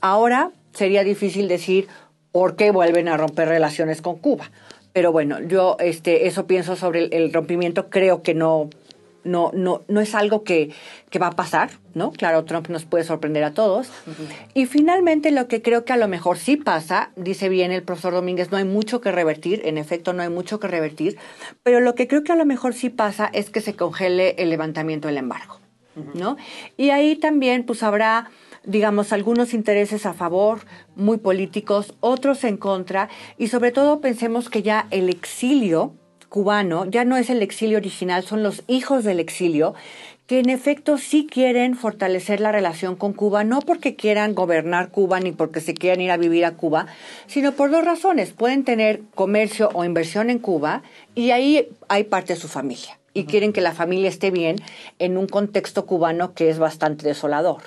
Ahora 0.00 0.50
sería 0.72 1.04
difícil 1.04 1.48
decir 1.48 1.88
por 2.32 2.56
qué 2.56 2.70
vuelven 2.70 3.08
a 3.08 3.16
romper 3.16 3.48
relaciones 3.48 4.00
con 4.00 4.16
Cuba. 4.16 4.50
Pero 4.92 5.12
bueno, 5.12 5.40
yo 5.40 5.76
este, 5.78 6.26
eso 6.26 6.46
pienso 6.46 6.74
sobre 6.74 7.04
el 7.04 7.32
rompimiento, 7.32 7.90
creo 7.90 8.22
que 8.22 8.34
no 8.34 8.70
no, 9.24 9.50
no, 9.54 9.82
no 9.88 10.00
es 10.00 10.14
algo 10.14 10.44
que, 10.44 10.70
que, 11.10 11.18
va 11.18 11.28
a 11.28 11.32
pasar, 11.32 11.70
¿no? 11.94 12.12
Claro, 12.12 12.44
Trump 12.44 12.68
nos 12.68 12.84
puede 12.84 13.04
sorprender 13.04 13.44
a 13.44 13.52
todos. 13.52 13.90
Y 14.54 14.66
finalmente 14.66 15.30
lo 15.30 15.48
que 15.48 15.62
creo 15.62 15.84
que 15.84 15.92
a 15.92 15.96
lo 15.96 16.08
mejor 16.08 16.38
sí 16.38 16.56
pasa, 16.56 17.10
dice 17.16 17.48
bien 17.48 17.72
el 17.72 17.82
profesor 17.82 18.14
Domínguez, 18.14 18.50
no 18.50 18.56
hay 18.56 18.64
mucho 18.64 19.00
que 19.00 19.12
revertir, 19.12 19.62
en 19.64 19.78
efecto 19.78 20.12
no 20.12 20.22
hay 20.22 20.30
mucho 20.30 20.60
que 20.60 20.68
revertir, 20.68 21.18
pero 21.62 21.80
lo 21.80 21.94
que 21.94 22.08
creo 22.08 22.24
que 22.24 22.32
a 22.32 22.36
lo 22.36 22.46
mejor 22.46 22.74
sí 22.74 22.90
pasa 22.90 23.30
es 23.32 23.50
que 23.50 23.60
se 23.60 23.74
congele 23.74 24.34
el 24.38 24.50
levantamiento 24.50 25.08
del 25.08 25.18
embargo, 25.18 25.60
¿no? 26.14 26.36
Y 26.76 26.90
ahí 26.90 27.16
también 27.16 27.64
pues 27.64 27.82
habrá 27.82 28.30
digamos, 28.64 29.12
algunos 29.12 29.54
intereses 29.54 30.06
a 30.06 30.12
favor, 30.12 30.60
muy 30.94 31.18
políticos, 31.18 31.94
otros 32.00 32.44
en 32.44 32.56
contra, 32.56 33.08
y 33.38 33.48
sobre 33.48 33.72
todo 33.72 34.00
pensemos 34.00 34.50
que 34.50 34.62
ya 34.62 34.86
el 34.90 35.08
exilio, 35.08 35.94
cubano 36.30 36.86
ya 36.86 37.04
no 37.04 37.18
es 37.18 37.28
el 37.28 37.42
exilio 37.42 37.76
original, 37.76 38.24
son 38.24 38.42
los 38.42 38.62
hijos 38.66 39.04
del 39.04 39.20
exilio, 39.20 39.74
que 40.26 40.38
en 40.38 40.48
efecto 40.48 40.96
sí 40.96 41.26
quieren 41.28 41.74
fortalecer 41.74 42.40
la 42.40 42.52
relación 42.52 42.94
con 42.94 43.12
Cuba, 43.12 43.42
no 43.42 43.60
porque 43.60 43.96
quieran 43.96 44.34
gobernar 44.34 44.90
Cuba 44.90 45.18
ni 45.18 45.32
porque 45.32 45.60
se 45.60 45.74
quieran 45.74 46.00
ir 46.00 46.12
a 46.12 46.16
vivir 46.16 46.44
a 46.44 46.52
Cuba, 46.52 46.86
sino 47.26 47.50
por 47.52 47.72
dos 47.72 47.84
razones. 47.84 48.30
Pueden 48.30 48.64
tener 48.64 49.02
comercio 49.16 49.70
o 49.74 49.84
inversión 49.84 50.30
en 50.30 50.38
Cuba 50.38 50.82
y 51.16 51.32
ahí 51.32 51.68
hay 51.88 52.04
parte 52.04 52.34
de 52.34 52.40
su 52.40 52.46
familia 52.46 53.00
y 53.12 53.24
quieren 53.24 53.52
que 53.52 53.60
la 53.60 53.72
familia 53.72 54.08
esté 54.08 54.30
bien 54.30 54.54
en 55.00 55.18
un 55.18 55.26
contexto 55.26 55.84
cubano 55.84 56.32
que 56.32 56.48
es 56.48 56.60
bastante 56.60 57.08
desolador. 57.08 57.62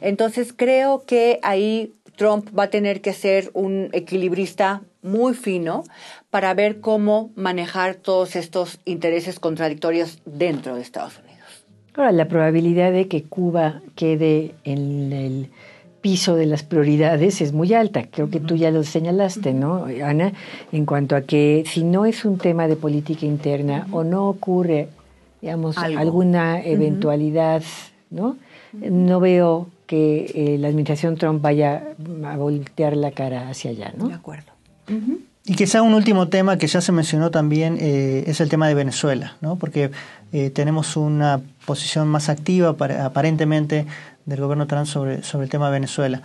Entonces 0.00 0.54
creo 0.56 1.04
que 1.04 1.38
ahí 1.42 1.92
Trump 2.16 2.48
va 2.58 2.64
a 2.64 2.70
tener 2.70 3.02
que 3.02 3.12
ser 3.12 3.50
un 3.52 3.90
equilibrista 3.92 4.80
muy 5.06 5.34
fino 5.34 5.84
para 6.30 6.52
ver 6.54 6.80
cómo 6.80 7.30
manejar 7.36 7.94
todos 7.94 8.36
estos 8.36 8.78
intereses 8.84 9.40
contradictorios 9.40 10.18
dentro 10.26 10.74
de 10.74 10.82
Estados 10.82 11.18
Unidos. 11.18 11.26
Ahora, 11.94 12.12
la 12.12 12.28
probabilidad 12.28 12.92
de 12.92 13.08
que 13.08 13.22
Cuba 13.22 13.80
quede 13.94 14.54
en 14.64 15.12
el 15.12 15.48
piso 16.02 16.36
de 16.36 16.46
las 16.46 16.62
prioridades 16.62 17.40
es 17.40 17.52
muy 17.52 17.72
alta. 17.72 18.04
Creo 18.08 18.30
que 18.30 18.38
tú 18.38 18.54
ya 18.54 18.70
lo 18.70 18.84
señalaste, 18.84 19.54
¿no, 19.54 19.86
Ana? 20.04 20.32
En 20.72 20.84
cuanto 20.84 21.16
a 21.16 21.22
que 21.22 21.64
si 21.66 21.84
no 21.84 22.04
es 22.04 22.24
un 22.24 22.38
tema 22.38 22.68
de 22.68 22.76
política 22.76 23.26
interna 23.26 23.86
o 23.90 24.04
no 24.04 24.28
ocurre, 24.28 24.88
digamos, 25.40 25.78
alguna 25.78 26.62
eventualidad, 26.62 27.62
¿no? 28.10 28.36
No 28.72 29.20
veo 29.20 29.68
que 29.86 30.30
eh, 30.34 30.58
la 30.58 30.68
administración 30.68 31.16
Trump 31.16 31.40
vaya 31.40 31.94
a 32.24 32.36
voltear 32.36 32.96
la 32.96 33.10
cara 33.12 33.48
hacia 33.48 33.70
allá, 33.70 33.92
¿no? 33.96 34.08
De 34.08 34.14
acuerdo. 34.14 34.55
Y 35.48 35.54
quizá 35.54 35.82
un 35.82 35.94
último 35.94 36.28
tema 36.28 36.58
que 36.58 36.66
ya 36.66 36.80
se 36.80 36.90
mencionó 36.90 37.30
también 37.30 37.78
eh, 37.80 38.24
es 38.26 38.40
el 38.40 38.48
tema 38.48 38.66
de 38.66 38.74
Venezuela, 38.74 39.36
¿no? 39.40 39.56
porque 39.56 39.92
eh, 40.32 40.50
tenemos 40.50 40.96
una 40.96 41.40
posición 41.64 42.08
más 42.08 42.28
activa 42.28 42.76
aparentemente 43.04 43.86
del 44.24 44.40
gobierno 44.40 44.66
Trump 44.66 44.86
sobre, 44.86 45.22
sobre 45.22 45.44
el 45.44 45.50
tema 45.50 45.66
de 45.66 45.72
Venezuela. 45.72 46.20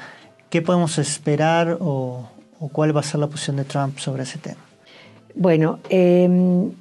¿Qué 0.49 0.63
podemos 0.63 0.97
esperar 0.97 1.77
o, 1.79 2.29
cuál 2.71 2.95
va 2.95 3.01
a 3.01 3.03
ser 3.03 3.19
la 3.19 3.27
posición 3.27 3.57
de 3.57 3.63
Trump 3.63 3.99
sobre 3.99 4.23
ese 4.23 4.39
tema? 4.39 4.59
Bueno, 5.35 5.79
em, 5.89 6.71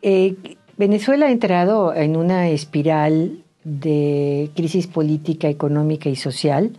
eh, 0.00 0.34
Venezuela 0.78 1.26
ha 1.26 1.30
entrado 1.30 1.94
en 1.94 2.16
una 2.16 2.48
espiral 2.48 3.44
de 3.64 4.50
crisis 4.56 4.86
política, 4.86 5.48
económica 5.48 6.08
y 6.08 6.16
social 6.16 6.72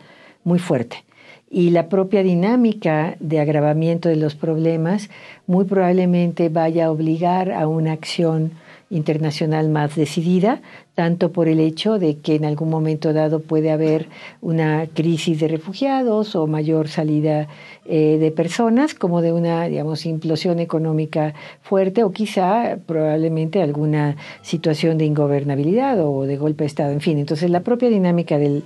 muy 0.44 0.58
fuerte 0.58 1.04
y 1.52 1.72
la 1.72 1.90
propia 1.90 2.24
dinámica 2.24 3.18
de 3.20 3.42
agravamiento 3.42 4.08
de 4.08 4.16
los 4.16 4.36
problemas 4.36 5.10
muy 5.48 5.66
probablemente 5.66 6.48
vaya 6.48 6.86
a 6.86 6.92
obligar 6.92 7.52
a 7.52 7.68
una 7.68 7.92
acción 7.92 8.54
internacional 8.90 9.70
más 9.70 9.96
decidida, 9.96 10.62
tanto 10.96 11.32
por 11.32 11.48
el 11.48 11.60
hecho 11.60 12.00
de 12.00 12.18
que 12.18 12.36
en 12.36 12.46
algún 12.46 12.70
momento 12.70 13.14
dado 13.14 13.40
puede 13.40 13.72
haber 13.72 14.08
una 14.42 14.88
crisis 14.94 15.40
de 15.40 15.48
refugiados 15.48 16.36
o 16.36 16.48
mayor 16.48 16.90
salida 16.90 17.48
eh, 17.86 18.18
de 18.20 18.32
personas, 18.32 18.94
como 18.94 19.22
de 19.22 19.32
una, 19.32 19.66
digamos, 19.66 20.06
implosión 20.06 20.60
económica 20.60 21.34
fuerte 21.62 22.04
o 22.04 22.12
quizá 22.12 22.78
probablemente 22.86 23.62
alguna 23.62 24.18
situación 24.42 24.98
de 24.98 25.06
ingobernabilidad 25.06 26.00
o 26.06 26.24
de 26.24 26.38
golpe 26.38 26.64
de 26.64 26.68
Estado, 26.68 26.92
en 26.92 27.02
fin. 27.02 27.18
Entonces 27.18 27.50
la 27.50 27.62
propia 27.62 27.90
dinámica 27.90 28.38
del, 28.38 28.64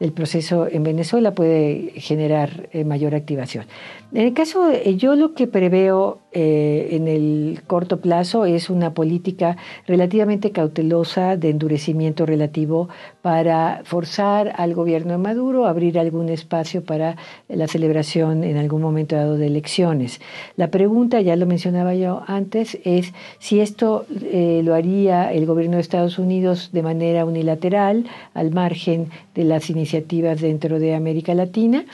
del 0.00 0.12
proceso 0.12 0.66
en 0.70 0.82
Venezuela 0.82 1.32
puede 1.32 1.92
generar 1.96 2.68
eh, 2.72 2.84
mayor 2.84 3.14
activación. 3.14 3.66
En 4.12 4.26
el 4.26 4.34
caso, 4.34 4.70
eh, 4.70 4.96
yo 4.96 5.16
lo 5.16 5.34
que 5.34 5.46
preveo 5.46 6.18
eh, 6.32 6.88
en 6.92 7.08
el 7.08 7.60
corto 7.66 8.00
plazo 8.00 8.44
es 8.44 8.68
una 8.68 8.94
política 8.94 9.56
relativamente 9.86 10.52
cautelosa 10.52 11.36
de 11.36 11.50
relativo 12.26 12.88
para 13.22 13.82
forzar 13.84 14.52
al 14.56 14.74
gobierno 14.74 15.12
de 15.12 15.18
Maduro 15.18 15.66
a 15.66 15.70
abrir 15.70 15.98
algún 15.98 16.28
espacio 16.28 16.84
para 16.84 17.16
la 17.48 17.66
celebración 17.68 18.44
en 18.44 18.56
algún 18.56 18.82
momento 18.82 19.16
dado 19.16 19.36
de 19.36 19.46
elecciones. 19.46 20.20
La 20.56 20.68
pregunta, 20.70 21.20
ya 21.20 21.36
lo 21.36 21.46
mencionaba 21.46 21.94
yo 21.94 22.22
antes, 22.26 22.78
es 22.84 23.12
si 23.38 23.60
esto 23.60 24.06
lo 24.10 24.74
haría 24.74 25.32
el 25.32 25.46
gobierno 25.46 25.76
de 25.76 25.82
Estados 25.82 26.18
Unidos 26.18 26.70
de 26.72 26.82
manera 26.82 27.24
unilateral, 27.24 28.06
al 28.34 28.50
margen 28.52 29.08
de 29.34 29.44
las 29.44 29.70
iniciativas 29.70 30.40
dentro 30.40 30.78
de 30.78 30.94
América 30.94 31.34
Latina. 31.34 31.84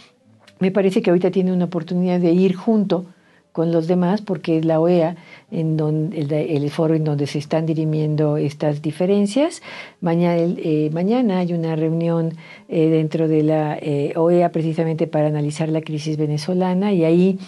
Me 0.58 0.70
parece 0.70 1.02
que 1.02 1.10
ahorita 1.10 1.30
tiene 1.30 1.52
una 1.52 1.64
oportunidad 1.64 2.20
de 2.20 2.32
ir 2.32 2.54
junto 2.54 3.06
con 3.52 3.70
los 3.70 3.86
demás 3.86 4.22
porque 4.22 4.58
es 4.58 4.64
la 4.64 4.80
OEA 4.80 5.16
en 5.50 5.76
donde, 5.76 6.56
el, 6.56 6.70
foro 6.70 6.94
en 6.94 7.04
donde 7.04 7.26
se 7.26 7.38
están 7.38 7.66
dirimiendo 7.66 8.38
estas 8.38 8.80
diferencias. 8.80 9.62
Mañana, 10.00 10.36
eh, 10.40 10.90
mañana 10.92 11.38
hay 11.38 11.52
una 11.52 11.76
reunión 11.76 12.32
eh, 12.68 12.88
dentro 12.88 13.28
de 13.28 13.42
la 13.42 13.78
eh, 13.78 14.14
OEA 14.16 14.50
precisamente 14.50 15.06
para 15.06 15.26
analizar 15.26 15.68
la 15.68 15.82
crisis 15.82 16.16
venezolana 16.16 16.92
y 16.92 17.04
ahí 17.04 17.38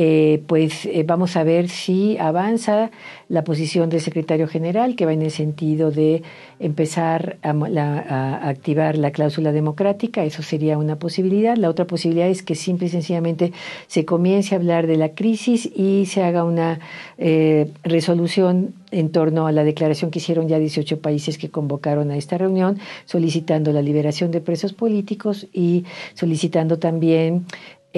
eh, 0.00 0.44
pues 0.46 0.86
eh, 0.86 1.02
vamos 1.04 1.34
a 1.34 1.42
ver 1.42 1.68
si 1.68 2.16
avanza 2.18 2.92
la 3.28 3.42
posición 3.42 3.90
del 3.90 4.00
secretario 4.00 4.46
general, 4.46 4.94
que 4.94 5.04
va 5.04 5.12
en 5.12 5.22
el 5.22 5.32
sentido 5.32 5.90
de 5.90 6.22
empezar 6.60 7.38
a, 7.42 8.48
activar 8.48 8.96
la 8.96 9.10
cláusula 9.10 9.50
democrática, 9.50 10.22
eso 10.22 10.44
sería 10.44 10.78
una 10.78 11.00
posibilidad. 11.00 11.56
La 11.56 11.68
otra 11.68 11.84
posibilidad 11.84 12.28
es 12.28 12.44
que 12.44 12.54
simple 12.54 12.86
y 12.86 12.90
sencillamente 12.90 13.52
se 13.88 14.04
comience 14.04 14.54
a 14.54 14.58
hablar 14.58 14.86
de 14.86 14.96
la 14.98 15.16
crisis 15.16 15.66
y 15.66 16.06
se 16.06 16.22
haga 16.22 16.44
una 16.44 16.78
eh, 17.18 17.68
resolución 17.82 18.74
en 18.92 19.10
torno 19.10 19.48
a 19.48 19.52
la 19.52 19.64
declaración 19.64 20.12
que 20.12 20.20
hicieron 20.20 20.46
ya 20.46 20.60
18 20.60 21.00
países 21.00 21.38
que 21.38 21.50
convocaron 21.50 22.12
a 22.12 22.16
esta 22.16 22.38
reunión, 22.38 22.78
solicitando 23.04 23.72
la 23.72 23.82
liberación 23.82 24.30
de 24.30 24.40
presos 24.40 24.72
políticos 24.72 25.48
y 25.52 25.84
solicitando 26.14 26.78
también 26.78 27.46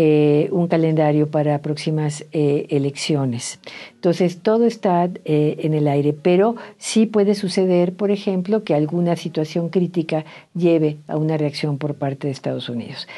eh, 0.02 0.48
un 0.50 0.66
calendario 0.66 1.30
para 1.30 1.60
próximas 1.60 2.24
eh, 2.32 2.66
elecciones. 2.70 3.60
Entonces, 3.96 4.38
todo 4.38 4.64
está 4.64 5.10
eh, 5.26 5.56
en 5.58 5.74
el 5.74 5.86
aire, 5.88 6.14
pero 6.14 6.56
sí 6.78 7.04
puede 7.04 7.34
suceder, 7.34 7.92
por 7.92 8.10
ejemplo, 8.10 8.64
que 8.64 8.74
alguna 8.74 9.14
situación 9.16 9.68
crítica 9.68 10.24
lleve 10.54 10.96
a 11.06 11.18
una 11.18 11.36
reacción 11.36 11.76
por 11.76 11.96
parte 11.96 12.28
de 12.28 12.32
Estados 12.32 12.70
Unidos. 12.70 13.08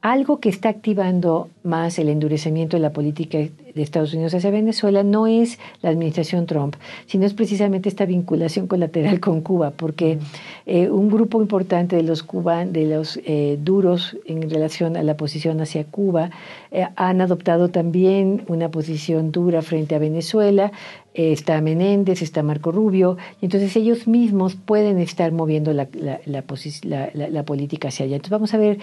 Algo 0.00 0.38
que 0.38 0.48
está 0.48 0.68
activando 0.68 1.48
más 1.64 1.98
el 1.98 2.08
endurecimiento 2.08 2.76
de 2.76 2.82
la 2.82 2.92
política 2.92 3.38
de 3.38 3.82
Estados 3.82 4.14
Unidos 4.14 4.32
hacia 4.34 4.50
Venezuela 4.50 5.02
no 5.02 5.26
es 5.26 5.58
la 5.82 5.90
administración 5.90 6.46
Trump, 6.46 6.76
sino 7.06 7.26
es 7.26 7.34
precisamente 7.34 7.88
esta 7.88 8.06
vinculación 8.06 8.66
colateral 8.68 9.18
con 9.26 9.40
Cuba, 9.40 9.70
porque 9.70 10.18
eh, 10.66 10.88
un 10.88 11.10
grupo 11.10 11.40
importante 11.42 11.96
de 11.96 12.02
los 12.02 12.22
cubanos, 12.22 12.72
de 12.72 12.86
los 12.86 13.20
eh, 13.24 13.58
duros 13.60 14.16
en 14.24 14.48
relación 14.48 14.96
a 14.96 15.02
la 15.02 15.16
posición 15.16 15.60
hacia 15.60 15.84
Cuba, 15.84 16.30
eh, 16.70 16.86
han 16.96 17.20
adoptado 17.20 17.68
también 17.68 18.44
una 18.46 18.70
posición 18.70 19.32
dura 19.32 19.62
frente 19.62 19.94
a 19.94 19.98
Venezuela. 19.98 20.70
está 21.14 21.60
Menéndez, 21.60 22.22
está 22.22 22.44
Marco 22.44 22.70
Rubio, 22.70 23.16
y 23.40 23.46
entonces 23.46 23.74
ellos 23.74 24.06
mismos 24.06 24.54
pueden 24.54 24.98
estar 24.98 25.32
moviendo 25.32 25.72
la, 25.72 25.88
la, 25.94 27.10
la 27.12 27.42
política 27.42 27.88
hacia 27.88 28.04
allá. 28.06 28.16
Entonces 28.16 28.30
vamos 28.30 28.54
a 28.54 28.58
ver 28.58 28.78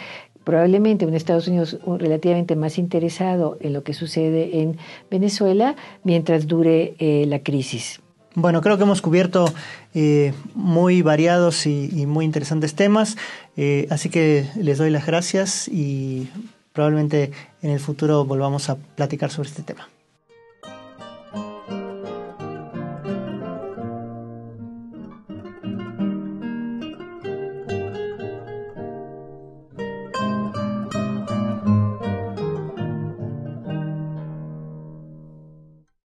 probablemente 0.45 1.05
un 1.05 1.13
Estados 1.13 1.49
Unidos 1.49 1.77
relativamente 1.85 2.55
más 2.55 2.77
interesado 2.77 3.57
en 3.59 3.73
lo 3.73 3.83
que 3.83 3.93
sucede 3.93 4.61
en 4.61 4.77
Venezuela 5.11 5.75
mientras 6.03 6.47
dure 6.47 6.95
eh, 6.99 7.25
la 7.27 7.39
crisis. 7.39 7.99
Bueno, 8.35 8.61
creo 8.61 8.77
que 8.77 8.83
hemos 8.83 9.01
cubierto 9.01 9.45
eh, 9.93 10.33
muy 10.53 11.01
variados 11.01 11.65
y, 11.65 12.05
muy 12.05 12.25
interesantes 12.25 12.75
temas, 12.75 13.17
eh, 13.55 13.87
así 13.89 14.09
que 14.09 14.45
les 14.55 14.77
doy 14.77 14.89
las 14.89 15.05
gracias 15.05 15.69
y 15.69 16.29
probablemente 16.73 17.31
en 17.61 17.71
el 17.71 17.79
futuro 17.79 18.25
volvamos 18.25 18.69
a 18.69 18.75
platicar 18.75 19.31
sobre 19.31 19.49
este 19.49 19.63
tema. 19.63 19.87